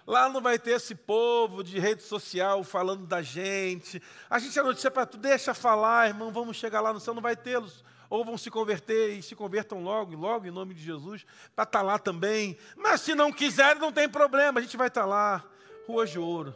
Lá 0.08 0.30
não 0.30 0.39
vai 0.39 0.58
ter 0.58 0.72
esse 0.72 0.95
povo 0.95 1.62
de 1.62 1.78
rede 1.78 2.01
social 2.01 2.64
falando 2.64 3.05
da 3.05 3.22
gente. 3.22 4.01
A 4.30 4.39
gente 4.39 4.58
é 4.58 4.64
notícia 4.64 4.89
para 4.89 5.05
tu, 5.05 5.18
deixa 5.18 5.53
falar, 5.53 6.08
irmão, 6.08 6.32
vamos 6.32 6.55
chegar 6.55 6.80
lá 6.80 6.93
no 6.93 6.99
céu, 7.01 7.14
não 7.14 7.22
vai 7.22 7.36
tê-los. 7.36 7.84
Ou 8.10 8.24
vão 8.24 8.38
se 8.38 8.49
converter 8.49 9.18
e 9.18 9.22
se 9.22 9.36
convertam 9.36 9.84
logo, 9.84 10.16
logo, 10.16 10.47
em 10.47 10.51
nome 10.51 10.74
de 10.74 10.82
Jesus, 10.82 11.26
para 11.53 11.64
estar 11.64 11.80
tá 11.80 11.82
lá 11.82 11.99
também. 11.99 12.58
Mas 12.78 13.01
se 13.01 13.14
não 13.14 13.34
quiserem, 13.34 13.82
não 13.82 13.91
tem 13.91 14.08
problema, 14.08 14.60
a 14.60 14.64
gente 14.64 14.78
vai 14.78 14.88
estar 14.88 15.01
tá 15.01 15.08
lá, 15.08 15.43
ruas 15.86 16.10
de 16.10 16.18
ouro, 16.18 16.55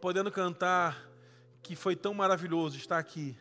podendo 0.00 0.32
cantar 0.32 1.06
que 1.62 1.76
foi 1.76 1.94
tão 1.94 2.14
maravilhoso 2.14 2.78
estar 2.78 2.96
aqui 2.98 3.36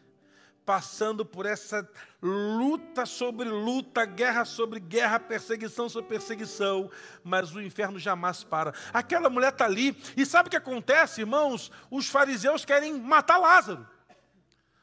passando 0.66 1.26
por 1.26 1.46
essa 1.46 1.88
luta 2.22 3.06
sobre 3.06 3.50
luta, 3.50 4.06
guerra 4.06 4.46
sobre 4.46 4.80
guerra, 4.80 5.20
perseguição 5.20 5.90
sobre 5.90 6.10
perseguição, 6.10 6.90
mas 7.24 7.54
o 7.54 7.62
inferno 7.62 8.00
jamais 8.00 8.44
para. 8.44 8.74
Aquela 8.94 9.30
mulher 9.30 9.52
está 9.52 9.66
ali, 9.66 9.96
e 10.16 10.26
sabe 10.26 10.48
o 10.48 10.50
que 10.50 10.58
acontece, 10.58 11.22
irmãos? 11.22 11.72
Os 11.92 12.08
fariseus 12.08 12.64
querem 12.64 13.00
matar 13.00 13.38
Lázaro. 13.38 13.88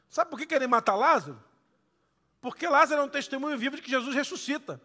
Sabe 0.09 0.29
por 0.29 0.37
que 0.37 0.45
querem 0.45 0.67
matar 0.67 0.95
Lázaro? 0.95 1.41
Porque 2.39 2.67
Lázaro 2.67 3.01
é 3.01 3.05
um 3.05 3.09
testemunho 3.09 3.57
vivo 3.57 3.75
de 3.75 3.81
que 3.81 3.89
Jesus 3.89 4.15
ressuscita. 4.15 4.81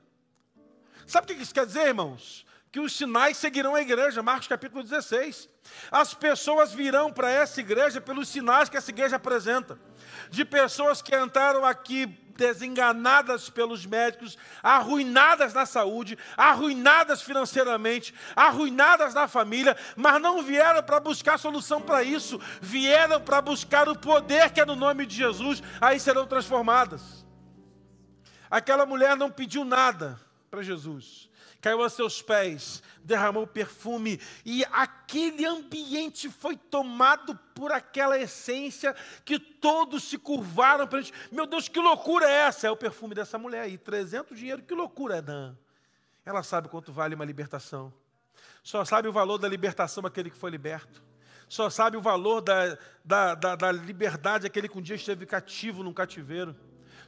Sabe 1.07 1.25
o 1.25 1.37
que 1.37 1.43
isso 1.43 1.55
quer 1.55 1.67
dizer, 1.67 1.87
irmãos? 1.87 2.47
Que 2.71 2.81
os 2.81 2.97
sinais 2.97 3.37
seguirão 3.37 3.75
a 3.75 3.81
igreja, 3.81 4.23
Marcos 4.23 4.49
capítulo 4.49 4.83
16. 4.83 5.49
As 5.91 6.14
pessoas 6.14 6.73
virão 6.73 7.12
para 7.12 7.31
essa 7.31 7.61
igreja 7.61 8.01
pelos 8.01 8.29
sinais 8.29 8.69
que 8.69 8.77
essa 8.77 8.91
igreja 8.91 9.17
apresenta 9.17 9.79
de 10.31 10.45
pessoas 10.45 11.03
que 11.03 11.17
entraram 11.17 11.64
aqui 11.64 12.07
desenganadas 12.37 13.49
pelos 13.49 13.87
médicos, 13.87 14.37
arruinadas 14.62 15.55
na 15.55 15.64
saúde, 15.64 16.19
arruinadas 16.37 17.23
financeiramente, 17.23 18.14
arruinadas 18.35 19.14
na 19.14 19.27
família, 19.27 19.77
mas 19.97 20.21
não 20.21 20.43
vieram 20.43 20.83
para 20.83 21.01
buscar 21.01 21.39
solução 21.39 21.81
para 21.81 22.03
isso, 22.03 22.41
vieram 22.61 23.21
para 23.21 23.41
buscar 23.41 23.89
o 23.89 23.97
poder 23.97 24.51
que 24.51 24.61
é 24.61 24.67
no 24.67 24.77
nome 24.77 25.07
de 25.07 25.17
Jesus, 25.17 25.62
aí 25.81 25.99
serão 25.99 26.27
transformadas. 26.27 27.25
Aquela 28.51 28.87
mulher 28.87 29.17
não 29.17 29.31
pediu 29.31 29.64
nada 29.64 30.21
para 30.51 30.62
Jesus, 30.62 31.26
caiu 31.67 31.83
a 31.83 31.91
seus 31.91 32.23
pés, 32.23 32.81
derramou 33.03 33.45
perfume, 33.45 34.21
e 34.45 34.64
aquele 34.67 35.45
ambiente 35.45 36.31
foi 36.31 36.57
tomado 36.57 37.35
por 37.57 37.73
aquela 37.73 38.17
essência 38.17 38.95
que 39.25 39.37
todos 39.37 40.05
se 40.05 40.17
curvaram 40.17 40.87
para. 40.87 41.03
Meu 41.33 41.45
Deus, 41.45 41.67
que 41.67 41.81
loucura 41.81 42.25
é 42.25 42.47
essa? 42.47 42.69
É 42.69 42.71
o 42.71 42.77
perfume 42.77 43.17
dessa 43.17 43.37
mulher 43.37 43.62
aí, 43.62 43.77
300 43.77 44.39
dinheiro, 44.39 44.62
que 44.62 44.73
loucura? 44.75 45.21
Não. 45.21 45.59
Ela 46.25 46.45
sabe 46.45 46.69
quanto 46.69 46.93
vale 46.93 47.17
uma 47.17 47.25
libertação. 47.25 47.93
Só 48.62 48.85
sabe 48.85 49.09
o 49.09 49.12
valor 49.12 49.37
da 49.37 49.49
libertação 49.49 50.07
aquele 50.07 50.31
que 50.31 50.39
foi 50.39 50.53
liberto. 50.53 51.03
Só 51.49 51.69
sabe 51.69 51.97
o 51.97 52.01
valor 52.01 52.43
da, 52.43 52.79
da, 53.05 53.35
da, 53.35 53.57
da 53.57 53.73
liberdade 53.73 54.47
aquele 54.47 54.69
que 54.69 54.79
um 54.79 54.83
dia 54.83 54.95
esteve 54.95 55.27
cativo 55.27 55.83
num 55.83 55.93
cativeiro. 55.93 56.55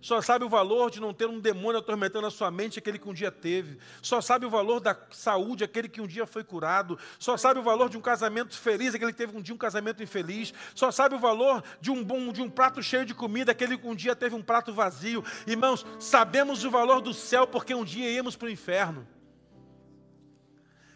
Só 0.00 0.20
sabe 0.20 0.44
o 0.44 0.48
valor 0.48 0.90
de 0.90 1.00
não 1.00 1.12
ter 1.12 1.26
um 1.26 1.40
demônio 1.40 1.78
atormentando 1.78 2.26
a 2.26 2.30
sua 2.30 2.50
mente, 2.50 2.78
aquele 2.78 2.98
que 2.98 3.08
um 3.08 3.14
dia 3.14 3.30
teve. 3.30 3.78
Só 4.00 4.20
sabe 4.20 4.46
o 4.46 4.50
valor 4.50 4.80
da 4.80 4.96
saúde, 5.10 5.64
aquele 5.64 5.88
que 5.88 6.00
um 6.00 6.06
dia 6.06 6.26
foi 6.26 6.44
curado. 6.44 6.98
Só 7.18 7.36
sabe 7.36 7.60
o 7.60 7.62
valor 7.62 7.88
de 7.88 7.96
um 7.96 8.00
casamento 8.00 8.56
feliz, 8.56 8.94
aquele 8.94 9.12
que 9.12 9.18
teve 9.18 9.36
um 9.36 9.42
dia 9.42 9.54
um 9.54 9.58
casamento 9.58 10.02
infeliz. 10.02 10.52
Só 10.74 10.90
sabe 10.90 11.14
o 11.14 11.18
valor 11.18 11.62
de 11.80 11.90
um 11.90 12.04
bom, 12.04 12.32
de 12.32 12.42
um 12.42 12.48
prato 12.48 12.82
cheio 12.82 13.04
de 13.04 13.14
comida, 13.14 13.52
aquele 13.52 13.76
que 13.76 13.86
um 13.86 13.94
dia 13.94 14.14
teve 14.14 14.34
um 14.34 14.42
prato 14.42 14.72
vazio. 14.72 15.24
Irmãos, 15.46 15.84
sabemos 15.98 16.64
o 16.64 16.70
valor 16.70 17.00
do 17.00 17.12
céu 17.12 17.46
porque 17.46 17.74
um 17.74 17.84
dia 17.84 18.10
íamos 18.10 18.36
para 18.36 18.46
o 18.46 18.50
inferno. 18.50 19.06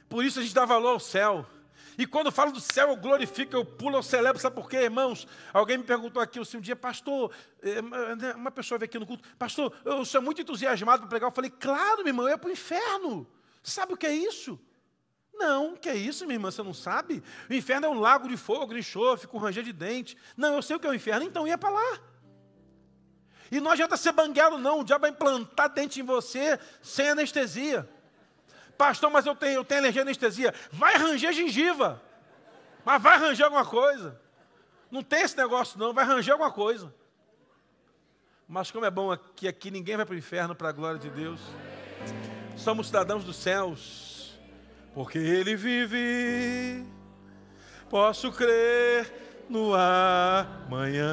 Por 0.09 0.24
isso 0.24 0.38
a 0.38 0.42
gente 0.42 0.55
dá 0.55 0.64
valor 0.64 0.90
ao 0.90 1.00
céu. 1.00 1.46
E 2.03 2.07
quando 2.07 2.32
falo 2.32 2.50
do 2.50 2.61
céu, 2.61 2.88
eu 2.88 2.96
glorifico, 2.96 3.55
eu 3.55 3.64
pulo, 3.64 3.96
eu 3.96 4.03
celebro. 4.03 4.42
Sabe 4.42 4.57
por 4.57 4.68
quê, 4.68 4.78
irmãos? 4.78 5.24
Alguém 5.53 5.78
me 5.78 5.84
perguntou 5.84 6.20
aqui 6.20 6.40
assim, 6.40 6.57
um 6.57 6.61
dia, 6.61 6.74
pastor, 6.74 7.32
eh, 7.62 7.80
né, 7.80 8.32
uma 8.34 8.50
pessoa 8.50 8.76
veio 8.76 8.88
aqui 8.88 8.98
no 8.98 9.07
culto, 9.07 9.22
pastor, 9.38 9.72
eu 9.84 10.05
sou 10.05 10.20
muito 10.20 10.42
entusiasmado 10.42 11.03
para 11.03 11.09
pregar. 11.09 11.30
Eu 11.30 11.32
falei, 11.32 11.48
claro, 11.48 11.98
meu 11.98 12.09
irmão, 12.09 12.24
eu 12.24 12.30
ia 12.30 12.38
para 12.38 12.48
o 12.48 12.53
inferno. 12.53 13.24
Sabe 13.62 13.94
o 13.94 13.96
que 13.96 14.05
é 14.05 14.12
isso? 14.12 14.59
Não, 15.32 15.76
que 15.76 15.88
é 15.88 15.94
isso, 15.94 16.24
minha 16.26 16.34
irmã, 16.34 16.50
você 16.50 16.61
não 16.64 16.74
sabe? 16.74 17.22
O 17.48 17.55
inferno 17.55 17.86
é 17.86 17.88
um 17.88 18.00
lago 18.00 18.28
de 18.28 18.36
fogo, 18.36 18.74
de 18.74 18.80
enxofre, 18.80 19.28
com 19.28 19.38
ranger 19.38 19.62
de 19.62 19.72
dente. 19.72 20.16
Não, 20.36 20.57
eu 20.57 20.62
sei 20.62 20.74
o 20.74 20.80
que 20.80 20.86
é 20.88 20.90
o 20.90 20.94
inferno, 20.94 21.24
então 21.24 21.46
ia 21.46 21.57
para 21.57 21.70
lá. 21.70 22.00
E 23.48 23.61
não 23.61 23.70
adianta 23.70 23.96
ser 23.96 24.11
banguelo, 24.11 24.59
não. 24.59 24.80
O 24.80 24.84
diabo 24.84 25.03
vai 25.03 25.11
implantar 25.11 25.68
dente 25.68 26.00
em 26.00 26.03
você 26.03 26.59
sem 26.82 27.11
anestesia. 27.11 27.88
Pastor, 28.76 29.10
mas 29.10 29.26
eu 29.26 29.34
tenho, 29.34 29.54
eu 29.54 29.64
tenho 29.64 29.80
alergia 29.80 30.02
à 30.02 30.04
anestesia. 30.04 30.54
Vai 30.70 30.96
ranger 30.96 31.32
gengiva. 31.32 32.02
Mas 32.84 33.00
vai 33.02 33.14
arranjar 33.14 33.44
alguma 33.44 33.64
coisa. 33.64 34.20
Não 34.90 35.02
tem 35.02 35.22
esse 35.22 35.36
negócio, 35.36 35.78
não. 35.78 35.92
Vai 35.92 36.04
arranjar 36.04 36.32
alguma 36.32 36.50
coisa. 36.50 36.92
Mas 38.48 38.70
como 38.70 38.84
é 38.84 38.90
bom 38.90 39.16
que 39.34 39.48
aqui 39.48 39.70
ninguém 39.70 39.96
vai 39.96 40.04
para 40.04 40.14
o 40.14 40.18
inferno 40.18 40.54
para 40.54 40.68
a 40.68 40.72
glória 40.72 40.98
de 40.98 41.08
Deus. 41.10 41.40
Somos 42.56 42.88
cidadãos 42.88 43.24
dos 43.24 43.36
céus. 43.36 44.38
Porque 44.94 45.18
Ele 45.18 45.56
vive. 45.56 46.84
Posso 47.88 48.30
crer 48.32 49.44
no 49.48 49.74
amanhã. 49.74 51.10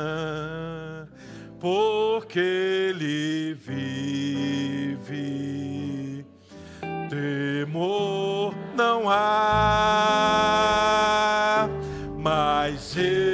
Porque 1.60 2.40
Ele 2.40 3.54
vive 3.54 5.30
temor 7.10 8.54
não 8.76 9.10
há, 9.10 9.20
mas 12.18 12.96
eu 12.96 13.29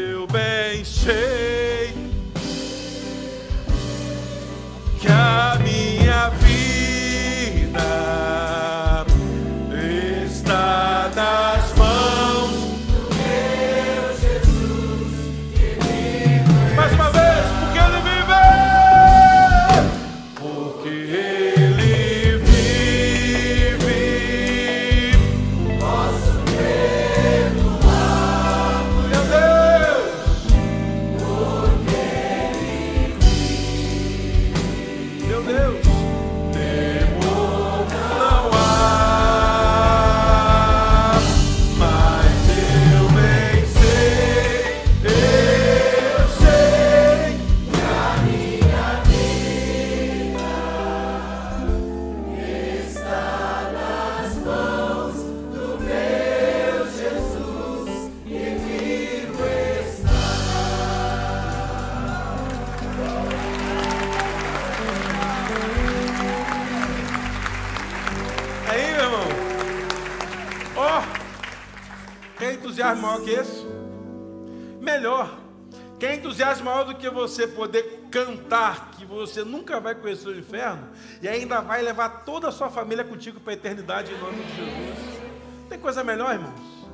você 77.35 77.47
poder 77.47 78.07
cantar 78.09 78.91
que 78.91 79.05
você 79.05 79.43
nunca 79.43 79.79
vai 79.79 79.93
conhecer 79.93 80.29
o 80.29 80.39
inferno 80.39 80.89
e 81.21 81.27
ainda 81.27 81.59
vai 81.59 81.81
levar 81.81 82.23
toda 82.23 82.47
a 82.47 82.51
sua 82.51 82.69
família 82.69 83.03
contigo 83.03 83.41
para 83.41 83.51
a 83.51 83.55
eternidade 83.55 84.13
em 84.13 84.17
nome 84.17 84.41
de 84.41 84.55
Jesus? 84.55 85.19
Tem 85.67 85.77
coisa 85.77 86.03
melhor, 86.03 86.33
irmãos? 86.33 86.87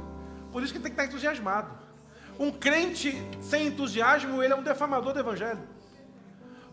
Por 0.51 0.63
isso 0.63 0.73
que 0.73 0.79
tem 0.79 0.91
que 0.91 0.99
estar 0.99 1.05
entusiasmado. 1.05 1.69
Um 2.39 2.51
crente 2.51 3.15
sem 3.39 3.67
entusiasmo, 3.67 4.41
ele 4.41 4.53
é 4.53 4.55
um 4.55 4.63
defamador 4.63 5.13
do 5.13 5.19
evangelho. 5.19 5.61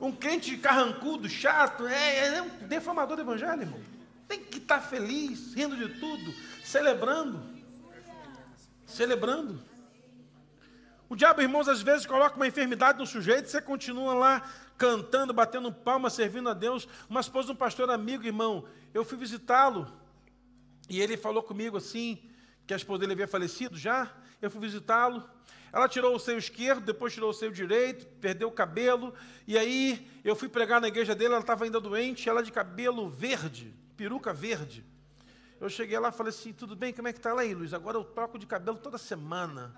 Um 0.00 0.12
crente 0.12 0.56
carrancudo, 0.56 1.28
chato, 1.28 1.86
é, 1.86 2.36
é 2.36 2.42
um 2.42 2.48
defamador 2.66 3.16
do 3.16 3.22
evangelho, 3.22 3.62
irmão. 3.62 3.80
Tem 4.26 4.42
que 4.42 4.58
estar 4.58 4.80
feliz, 4.80 5.52
rindo 5.54 5.76
de 5.76 6.00
tudo, 6.00 6.32
celebrando. 6.64 7.42
Celebrando. 8.86 9.60
O 11.08 11.16
diabo, 11.16 11.40
irmãos, 11.40 11.68
às 11.68 11.80
vezes 11.80 12.04
coloca 12.04 12.36
uma 12.36 12.46
enfermidade 12.46 12.98
no 12.98 13.06
sujeito, 13.06 13.48
você 13.48 13.62
continua 13.62 14.12
lá 14.12 14.42
cantando, 14.76 15.32
batendo 15.32 15.72
palmas, 15.72 16.12
servindo 16.12 16.50
a 16.50 16.54
Deus. 16.54 16.86
Uma 17.08 17.20
esposa 17.20 17.46
de 17.46 17.52
um 17.52 17.56
pastor 17.56 17.90
amigo, 17.90 18.26
irmão, 18.26 18.66
eu 18.92 19.04
fui 19.04 19.16
visitá-lo 19.16 19.90
e 20.88 21.00
ele 21.00 21.16
falou 21.16 21.42
comigo 21.42 21.78
assim, 21.78 22.18
que 22.66 22.74
a 22.74 22.76
esposa 22.76 23.00
dele 23.00 23.12
havia 23.12 23.26
falecido 23.26 23.76
já. 23.76 24.12
Eu 24.40 24.50
fui 24.50 24.60
visitá-lo. 24.60 25.28
Ela 25.72 25.88
tirou 25.88 26.14
o 26.14 26.18
seio 26.18 26.38
esquerdo, 26.38 26.84
depois 26.84 27.12
tirou 27.12 27.30
o 27.30 27.34
seio 27.34 27.52
direito, 27.52 28.06
perdeu 28.20 28.48
o 28.48 28.52
cabelo. 28.52 29.14
E 29.46 29.56
aí 29.58 30.10
eu 30.22 30.36
fui 30.36 30.48
pregar 30.48 30.80
na 30.80 30.88
igreja 30.88 31.14
dele, 31.14 31.32
ela 31.32 31.40
estava 31.40 31.64
ainda 31.64 31.80
doente, 31.80 32.28
ela 32.28 32.42
de 32.42 32.52
cabelo 32.52 33.08
verde, 33.08 33.74
peruca 33.96 34.32
verde. 34.32 34.84
Eu 35.58 35.68
cheguei 35.68 35.98
lá 35.98 36.10
e 36.10 36.12
falei 36.12 36.30
assim, 36.30 36.52
tudo 36.52 36.76
bem, 36.76 36.92
como 36.92 37.08
é 37.08 37.12
que 37.12 37.18
está 37.18 37.32
lá 37.32 37.42
aí, 37.42 37.54
Luiz? 37.54 37.74
Agora 37.74 37.96
eu 37.96 38.04
troco 38.04 38.38
de 38.38 38.46
cabelo 38.46 38.78
toda 38.78 38.96
semana. 38.96 39.74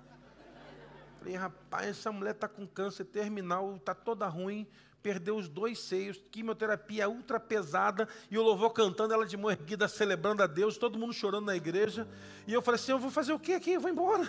Falei, 1.21 1.35
rapaz, 1.35 1.87
essa 1.87 2.11
mulher 2.11 2.31
está 2.31 2.47
com 2.47 2.65
câncer 2.65 3.05
terminal, 3.05 3.75
está 3.75 3.93
toda 3.93 4.27
ruim, 4.27 4.67
perdeu 5.03 5.37
os 5.37 5.47
dois 5.47 5.77
seios, 5.77 6.19
quimioterapia 6.31 7.07
ultra 7.07 7.39
pesada, 7.39 8.09
e 8.31 8.39
o 8.39 8.41
louvor 8.41 8.71
cantando, 8.71 9.13
ela 9.13 9.23
de 9.23 9.37
mão 9.37 9.51
erguida, 9.51 9.87
celebrando 9.87 10.41
a 10.41 10.47
Deus, 10.47 10.79
todo 10.79 10.97
mundo 10.97 11.13
chorando 11.13 11.45
na 11.45 11.55
igreja. 11.55 12.07
E 12.47 12.53
eu 12.53 12.59
falei 12.59 12.81
assim, 12.81 12.93
eu 12.93 12.97
vou 12.97 13.11
fazer 13.11 13.33
o 13.33 13.39
que 13.39 13.53
aqui? 13.53 13.73
Eu 13.73 13.79
vou 13.79 13.91
embora. 13.91 14.27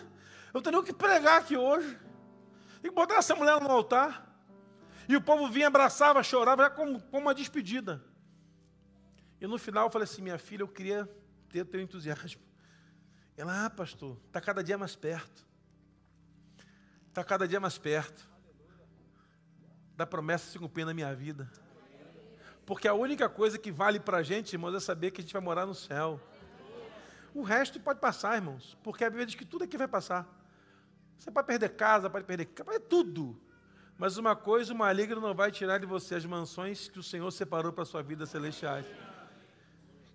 Eu 0.53 0.61
tenho 0.61 0.81
o 0.81 0.83
que 0.83 0.93
pregar 0.93 1.41
aqui 1.41 1.57
hoje. 1.57 1.99
Tem 2.83 2.91
que 2.91 2.95
botar 2.95 3.15
essa 3.15 3.35
mulher 3.35 3.59
no 3.59 3.71
altar. 3.71 4.31
E 5.09 5.17
o 5.17 5.21
povo 5.23 5.49
vinha, 5.49 5.69
abraçava, 5.69 6.23
chorava, 6.23 6.69
como, 6.69 7.01
como 7.05 7.23
uma 7.23 7.35
despedida. 7.35 8.05
E 9.41 9.47
no 9.47 9.57
final 9.57 9.87
eu 9.87 9.91
falei 9.91 10.05
assim, 10.05 10.21
minha 10.21 10.37
filha, 10.37 10.63
eu 10.63 10.69
queria 10.69 11.09
ter 11.49 11.65
teu 11.65 11.81
entusiasmo. 11.81 12.43
Ela, 13.35 13.65
ah, 13.65 13.71
pastor, 13.71 14.19
está 14.27 14.43
cada 14.43 14.63
dia 14.63 14.77
mais 14.77 14.95
perto. 14.95 15.51
Está 17.13 17.23
cada 17.23 17.47
dia 17.47 17.61
mais 17.61 17.77
perto 17.77 18.27
da 19.95 20.07
promessa 20.07 20.51
se 20.51 20.59
cumprir 20.59 20.87
na 20.87 20.95
minha 20.95 21.15
vida. 21.15 21.47
Porque 22.65 22.89
a 22.89 22.95
única 22.95 23.29
coisa 23.29 23.59
que 23.59 23.71
vale 23.71 24.01
para 24.01 24.17
a 24.17 24.23
gente, 24.23 24.55
irmãos, 24.55 24.75
é 24.75 24.81
saber 24.81 25.11
que 25.11 25.21
a 25.21 25.23
gente 25.23 25.35
vai 25.35 25.43
morar 25.43 25.67
no 25.67 25.75
céu. 25.75 26.19
O 27.35 27.43
resto 27.43 27.79
pode 27.79 28.01
passar, 28.01 28.37
irmãos, 28.37 28.79
porque 28.83 29.05
a 29.05 29.11
Bíblia 29.11 29.27
diz 29.27 29.35
que 29.35 29.45
tudo 29.45 29.65
aqui 29.65 29.77
vai 29.77 29.87
passar. 29.87 30.27
Você 31.19 31.31
pode 31.31 31.47
perder 31.47 31.77
casa, 31.77 32.09
pode 32.09 32.25
perder 32.25 32.47
pode 32.47 32.81
tudo. 32.81 33.39
Mas 33.99 34.17
uma 34.17 34.35
coisa, 34.35 34.73
o 34.73 34.77
maligno 34.77 35.21
não 35.21 35.35
vai 35.35 35.51
tirar 35.51 35.77
de 35.77 35.85
você 35.85 36.15
as 36.15 36.25
mansões 36.25 36.89
que 36.89 36.99
o 36.99 37.03
Senhor 37.03 37.31
separou 37.31 37.75
para 37.75 37.83
a 37.83 37.87
sua 37.87 38.03
vida 38.03 38.25
celestiais. 38.25 38.87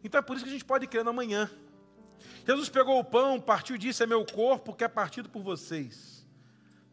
Então 0.03 0.17
é 0.17 0.21
por 0.23 0.35
isso 0.35 0.43
que 0.43 0.49
a 0.49 0.53
gente 0.53 0.65
pode 0.65 0.87
crer 0.87 1.03
no 1.03 1.11
amanhã. 1.11 1.47
Jesus 2.43 2.69
pegou 2.69 2.97
o 2.99 3.03
pão, 3.03 3.39
partiu 3.39 3.75
e 3.75 3.79
disse: 3.79 4.01
É 4.01 4.07
meu 4.07 4.25
corpo 4.25 4.73
que 4.73 4.83
é 4.83 4.87
partido 4.87 5.29
por 5.29 5.43
vocês. 5.43 6.16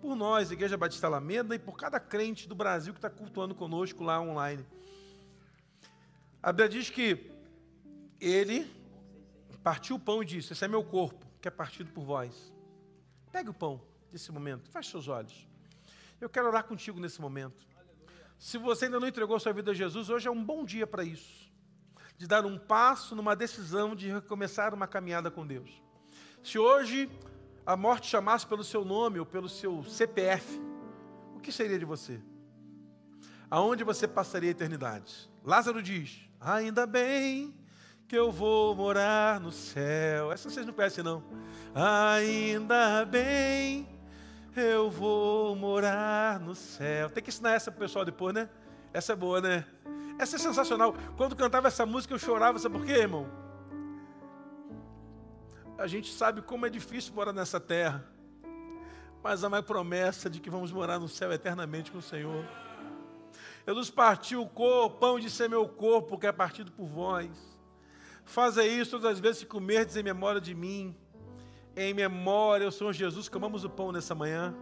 Por 0.04 0.14
nós, 0.14 0.50
Igreja 0.50 0.76
Batista 0.76 1.06
Alameda, 1.06 1.54
e 1.54 1.58
por 1.58 1.78
cada 1.78 1.98
crente 1.98 2.46
do 2.46 2.54
Brasil 2.54 2.92
que 2.92 2.98
está 2.98 3.08
cultuando 3.08 3.54
conosco 3.54 4.04
lá 4.04 4.20
online. 4.20 4.62
A 6.42 6.52
Bíblia 6.52 6.68
diz 6.68 6.90
que 6.90 7.32
ele 8.20 8.70
partiu 9.62 9.96
o 9.96 9.98
pão 9.98 10.22
e 10.22 10.26
disse: 10.26 10.52
Esse 10.52 10.62
é 10.62 10.68
meu 10.68 10.84
corpo, 10.84 11.24
que 11.40 11.48
é 11.48 11.50
partido 11.50 11.90
por 11.90 12.04
vós. 12.04 12.52
Pegue 13.32 13.48
o 13.48 13.54
pão 13.54 13.80
nesse 14.12 14.30
momento, 14.30 14.68
feche 14.68 14.90
seus 14.90 15.08
olhos. 15.08 15.48
Eu 16.20 16.28
quero 16.28 16.48
orar 16.48 16.64
contigo 16.64 17.00
nesse 17.00 17.18
momento. 17.18 17.66
Se 18.38 18.58
você 18.58 18.84
ainda 18.84 19.00
não 19.00 19.08
entregou 19.08 19.40
sua 19.40 19.54
vida 19.54 19.70
a 19.70 19.74
Jesus, 19.74 20.10
hoje 20.10 20.28
é 20.28 20.30
um 20.30 20.44
bom 20.44 20.66
dia 20.66 20.86
para 20.86 21.02
isso. 21.02 21.50
De 22.18 22.26
dar 22.26 22.44
um 22.44 22.58
passo 22.58 23.16
numa 23.16 23.34
decisão 23.34 23.96
de 23.96 24.12
recomeçar 24.12 24.74
uma 24.74 24.86
caminhada 24.86 25.30
com 25.30 25.46
Deus. 25.46 25.82
Se 26.42 26.58
hoje 26.58 27.10
a 27.66 27.76
morte 27.76 28.08
chamasse 28.08 28.46
pelo 28.46 28.62
seu 28.62 28.84
nome 28.84 29.18
ou 29.18 29.26
pelo 29.26 29.48
seu 29.48 29.82
CPF, 29.84 30.60
o 31.34 31.40
que 31.40 31.50
seria 31.50 31.78
de 31.78 31.84
você? 31.84 32.20
Aonde 33.50 33.84
você 33.84 34.06
passaria 34.06 34.50
a 34.50 34.52
eternidade? 34.52 35.30
Lázaro 35.44 35.82
diz: 35.82 36.28
Ainda 36.40 36.86
bem 36.86 37.54
que 38.06 38.16
eu 38.16 38.30
vou 38.30 38.74
morar 38.74 39.40
no 39.40 39.50
céu. 39.50 40.32
Essa 40.32 40.50
vocês 40.50 40.66
não 40.66 40.72
conhecem, 40.72 41.02
não. 41.02 41.22
Ainda 41.74 43.04
bem 43.04 43.88
eu 44.56 44.90
vou 44.90 45.56
morar 45.56 46.38
no 46.40 46.54
céu. 46.54 47.10
Tem 47.10 47.22
que 47.22 47.30
ensinar 47.30 47.52
essa 47.52 47.70
pro 47.70 47.80
pessoal 47.80 48.04
depois, 48.04 48.34
né? 48.34 48.48
Essa 48.92 49.12
é 49.12 49.16
boa, 49.16 49.40
né? 49.40 49.64
Essa 50.18 50.36
é 50.36 50.38
sensacional. 50.38 50.94
Quando 51.16 51.34
cantava 51.34 51.68
essa 51.68 51.84
música 51.84 52.14
eu 52.14 52.18
chorava, 52.18 52.58
sabe 52.58 52.78
por 52.78 52.86
quê, 52.86 52.92
irmão? 52.92 53.43
A 55.76 55.86
gente 55.86 56.12
sabe 56.12 56.40
como 56.40 56.66
é 56.66 56.70
difícil 56.70 57.12
morar 57.14 57.32
nessa 57.32 57.58
terra. 57.58 58.04
Mas 59.22 59.42
há 59.42 59.48
uma 59.48 59.62
promessa 59.62 60.30
de 60.30 60.38
que 60.38 60.50
vamos 60.50 60.70
morar 60.70 60.98
no 60.98 61.08
céu 61.08 61.32
eternamente 61.32 61.90
com 61.90 61.98
o 61.98 62.02
Senhor. 62.02 62.44
Jesus 63.66 63.90
partiu 63.90 64.42
o 64.42 64.90
pão 64.90 65.18
de 65.18 65.30
ser 65.30 65.48
meu 65.48 65.66
corpo, 65.66 66.18
que 66.18 66.26
é 66.26 66.32
partido 66.32 66.70
por 66.70 66.86
vós. 66.86 67.30
Faça 68.24 68.64
isso 68.64 68.92
todas 68.92 69.12
as 69.12 69.18
vezes 69.18 69.42
que 69.42 69.48
comerdes 69.48 69.96
em 69.96 70.02
memória 70.02 70.40
de 70.40 70.54
mim. 70.54 70.94
Em 71.76 71.92
memória, 71.92 72.64
eu 72.64 72.70
sou 72.70 72.92
Jesus, 72.92 73.28
comamos 73.28 73.64
o 73.64 73.70
pão 73.70 73.90
nessa 73.90 74.14
manhã. 74.14 74.54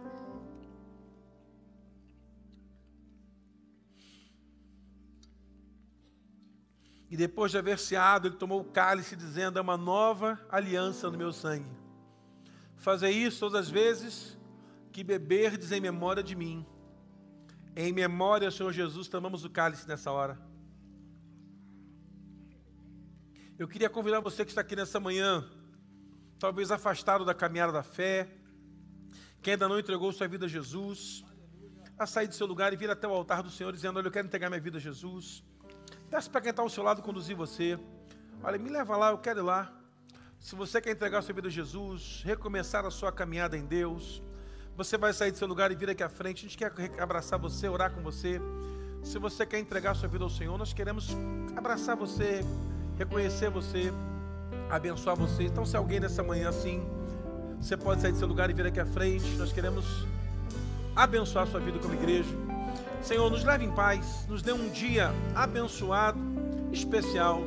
E 7.13 7.15
depois 7.15 7.51
de 7.51 7.59
haver 7.59 7.77
ceado, 7.77 8.27
ele 8.27 8.37
tomou 8.37 8.61
o 8.61 8.63
cálice, 8.63 9.15
dizendo: 9.15 9.59
É 9.59 9.61
uma 9.61 9.77
nova 9.77 10.43
aliança 10.49 11.11
no 11.11 11.15
meu 11.15 11.31
sangue. 11.31 11.69
Fazer 12.75 13.11
isso 13.11 13.39
todas 13.41 13.67
as 13.67 13.69
vezes 13.69 14.35
que 14.91 15.03
beberdes 15.03 15.71
em 15.71 15.79
memória 15.79 16.23
de 16.23 16.35
mim. 16.35 16.65
Em 17.75 17.93
memória, 17.93 18.49
Senhor 18.49 18.73
Jesus, 18.73 19.07
tomamos 19.07 19.45
o 19.45 19.49
cálice 19.51 19.87
nessa 19.87 20.11
hora. 20.11 20.39
Eu 23.59 23.67
queria 23.67 23.91
convidar 23.91 24.19
você 24.19 24.43
que 24.43 24.49
está 24.49 24.61
aqui 24.61 24.75
nessa 24.75 24.99
manhã, 24.99 25.47
talvez 26.39 26.71
afastado 26.71 27.23
da 27.23 27.35
caminhada 27.35 27.71
da 27.71 27.83
fé, 27.83 28.27
que 29.39 29.51
ainda 29.51 29.69
não 29.69 29.77
entregou 29.77 30.11
sua 30.11 30.27
vida 30.27 30.47
a 30.47 30.49
Jesus, 30.49 31.23
a 31.95 32.07
sair 32.07 32.27
do 32.27 32.33
seu 32.33 32.47
lugar 32.47 32.73
e 32.73 32.75
vir 32.75 32.89
até 32.89 33.07
o 33.07 33.11
altar 33.11 33.43
do 33.43 33.51
Senhor, 33.51 33.71
dizendo: 33.71 33.99
Olha, 33.99 34.07
eu 34.07 34.11
quero 34.11 34.25
entregar 34.25 34.49
minha 34.49 34.59
vida 34.59 34.79
a 34.79 34.81
Jesus. 34.81 35.43
Peça 36.13 36.29
para 36.29 36.41
quem 36.41 36.51
está 36.51 36.61
ao 36.61 36.69
seu 36.69 36.83
lado 36.83 37.01
conduzir 37.01 37.35
você. 37.35 37.75
Olha, 38.43 38.59
me 38.59 38.69
leva 38.69 38.95
lá, 38.95 39.09
eu 39.09 39.17
quero 39.17 39.39
ir 39.39 39.41
lá. 39.41 39.73
Se 40.39 40.53
você 40.55 40.79
quer 40.79 40.91
entregar 40.91 41.23
sua 41.23 41.33
vida 41.33 41.47
a 41.47 41.51
Jesus, 41.51 42.21
recomeçar 42.23 42.85
a 42.85 42.91
sua 42.91 43.11
caminhada 43.11 43.57
em 43.57 43.65
Deus, 43.65 44.21
você 44.77 44.95
vai 44.95 45.11
sair 45.11 45.31
do 45.31 45.39
seu 45.39 45.47
lugar 45.47 45.71
e 45.71 45.75
vir 45.75 45.89
aqui 45.89 46.03
à 46.03 46.09
frente. 46.09 46.45
A 46.45 46.49
gente 46.49 46.55
quer 46.55 46.71
abraçar 47.01 47.39
você, 47.39 47.67
orar 47.67 47.91
com 47.91 48.03
você. 48.03 48.39
Se 49.01 49.17
você 49.17 49.43
quer 49.43 49.57
entregar 49.57 49.95
sua 49.95 50.07
vida 50.07 50.23
ao 50.23 50.29
Senhor, 50.29 50.55
nós 50.55 50.71
queremos 50.71 51.17
abraçar 51.55 51.95
você, 51.95 52.41
reconhecer 52.95 53.49
você, 53.49 53.91
abençoar 54.69 55.15
você. 55.15 55.45
Então, 55.45 55.65
se 55.65 55.75
alguém 55.75 55.99
nessa 55.99 56.21
manhã 56.21 56.49
assim, 56.49 56.87
você 57.59 57.75
pode 57.75 58.01
sair 58.01 58.11
do 58.11 58.19
seu 58.19 58.27
lugar 58.27 58.51
e 58.51 58.53
vir 58.53 58.67
aqui 58.67 58.79
à 58.79 58.85
frente. 58.85 59.35
Nós 59.35 59.51
queremos 59.51 60.05
abençoar 60.95 61.47
a 61.47 61.47
sua 61.49 61.59
vida 61.59 61.79
como 61.79 61.95
igreja. 61.95 62.52
Senhor, 63.03 63.29
nos 63.29 63.43
leve 63.43 63.65
em 63.65 63.71
paz, 63.71 64.25
nos 64.29 64.41
dê 64.41 64.53
um 64.53 64.69
dia 64.69 65.11
abençoado, 65.35 66.17
especial. 66.71 67.43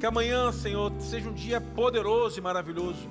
Que 0.00 0.06
amanhã, 0.06 0.50
Senhor, 0.50 0.90
seja 0.98 1.28
um 1.28 1.34
dia 1.34 1.60
poderoso 1.60 2.38
e 2.38 2.42
maravilhoso. 2.42 3.06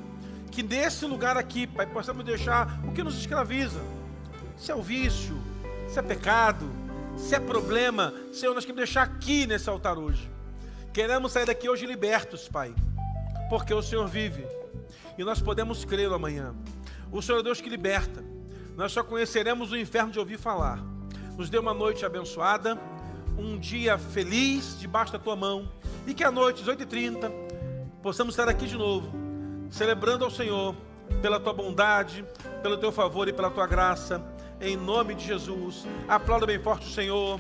Que 0.50 0.64
nesse 0.64 1.06
lugar 1.06 1.38
aqui, 1.38 1.68
Pai, 1.68 1.86
possamos 1.86 2.26
deixar 2.26 2.80
o 2.84 2.92
que 2.94 3.04
nos 3.04 3.16
escraviza. 3.16 3.80
Se 4.58 4.72
é 4.72 4.76
o 4.76 4.82
vício, 4.82 5.38
se 5.88 6.00
é 6.00 6.02
pecado, 6.02 6.68
se 7.16 7.36
é 7.36 7.40
problema, 7.40 8.12
Senhor, 8.34 8.56
nós 8.56 8.66
queremos 8.66 8.84
deixar 8.84 9.04
aqui 9.04 9.46
nesse 9.46 9.70
altar 9.70 10.00
hoje. 10.00 10.32
Queremos 10.92 11.32
sair 11.32 11.46
daqui 11.46 11.70
hoje 11.70 11.86
libertos, 11.86 12.50
Pai, 12.50 12.74
porque 13.52 13.72
o 13.72 13.84
Senhor 13.84 14.08
vive 14.08 14.44
e 15.16 15.24
nós 15.24 15.40
podemos 15.40 15.86
crê-lo 15.86 16.16
amanhã. 16.16 16.56
O 17.12 17.22
Senhor 17.22 17.40
é 17.40 17.44
Deus 17.44 17.62
que 17.62 17.70
liberta. 17.70 18.24
Nós 18.76 18.92
só 18.92 19.04
conheceremos 19.04 19.72
o 19.72 19.78
inferno 19.78 20.12
de 20.12 20.18
ouvir 20.18 20.40
falar. 20.40 20.97
Nos 21.38 21.52
dê 21.52 21.60
uma 21.60 21.74
noite 21.74 22.04
abençoada, 22.04 22.80
um 23.38 23.60
dia 23.60 23.96
feliz 24.00 24.76
debaixo 24.80 25.14
da 25.14 25.20
tua 25.20 25.36
mão 25.36 25.72
e 26.08 26.14
que 26.14 26.24
à 26.24 26.32
noite, 26.32 26.64
às 26.64 26.68
8h30, 26.68 27.32
possamos 28.02 28.34
estar 28.34 28.50
aqui 28.50 28.66
de 28.66 28.76
novo, 28.76 29.12
celebrando 29.70 30.26
ao 30.26 30.32
Senhor 30.32 30.76
pela 31.22 31.40
tua 31.40 31.54
bondade, 31.54 32.26
pelo 32.64 32.76
teu 32.76 32.92
favor 32.92 33.28
e 33.28 33.34
pela 33.34 33.52
tua 33.52 33.68
graça 33.68 34.20
em 34.60 34.76
nome 34.76 35.14
de 35.14 35.26
Jesus. 35.26 35.86
Aplauda 36.08 36.48
bem 36.48 36.60
forte 36.60 36.88
o 36.88 36.92
Senhor. 36.92 37.40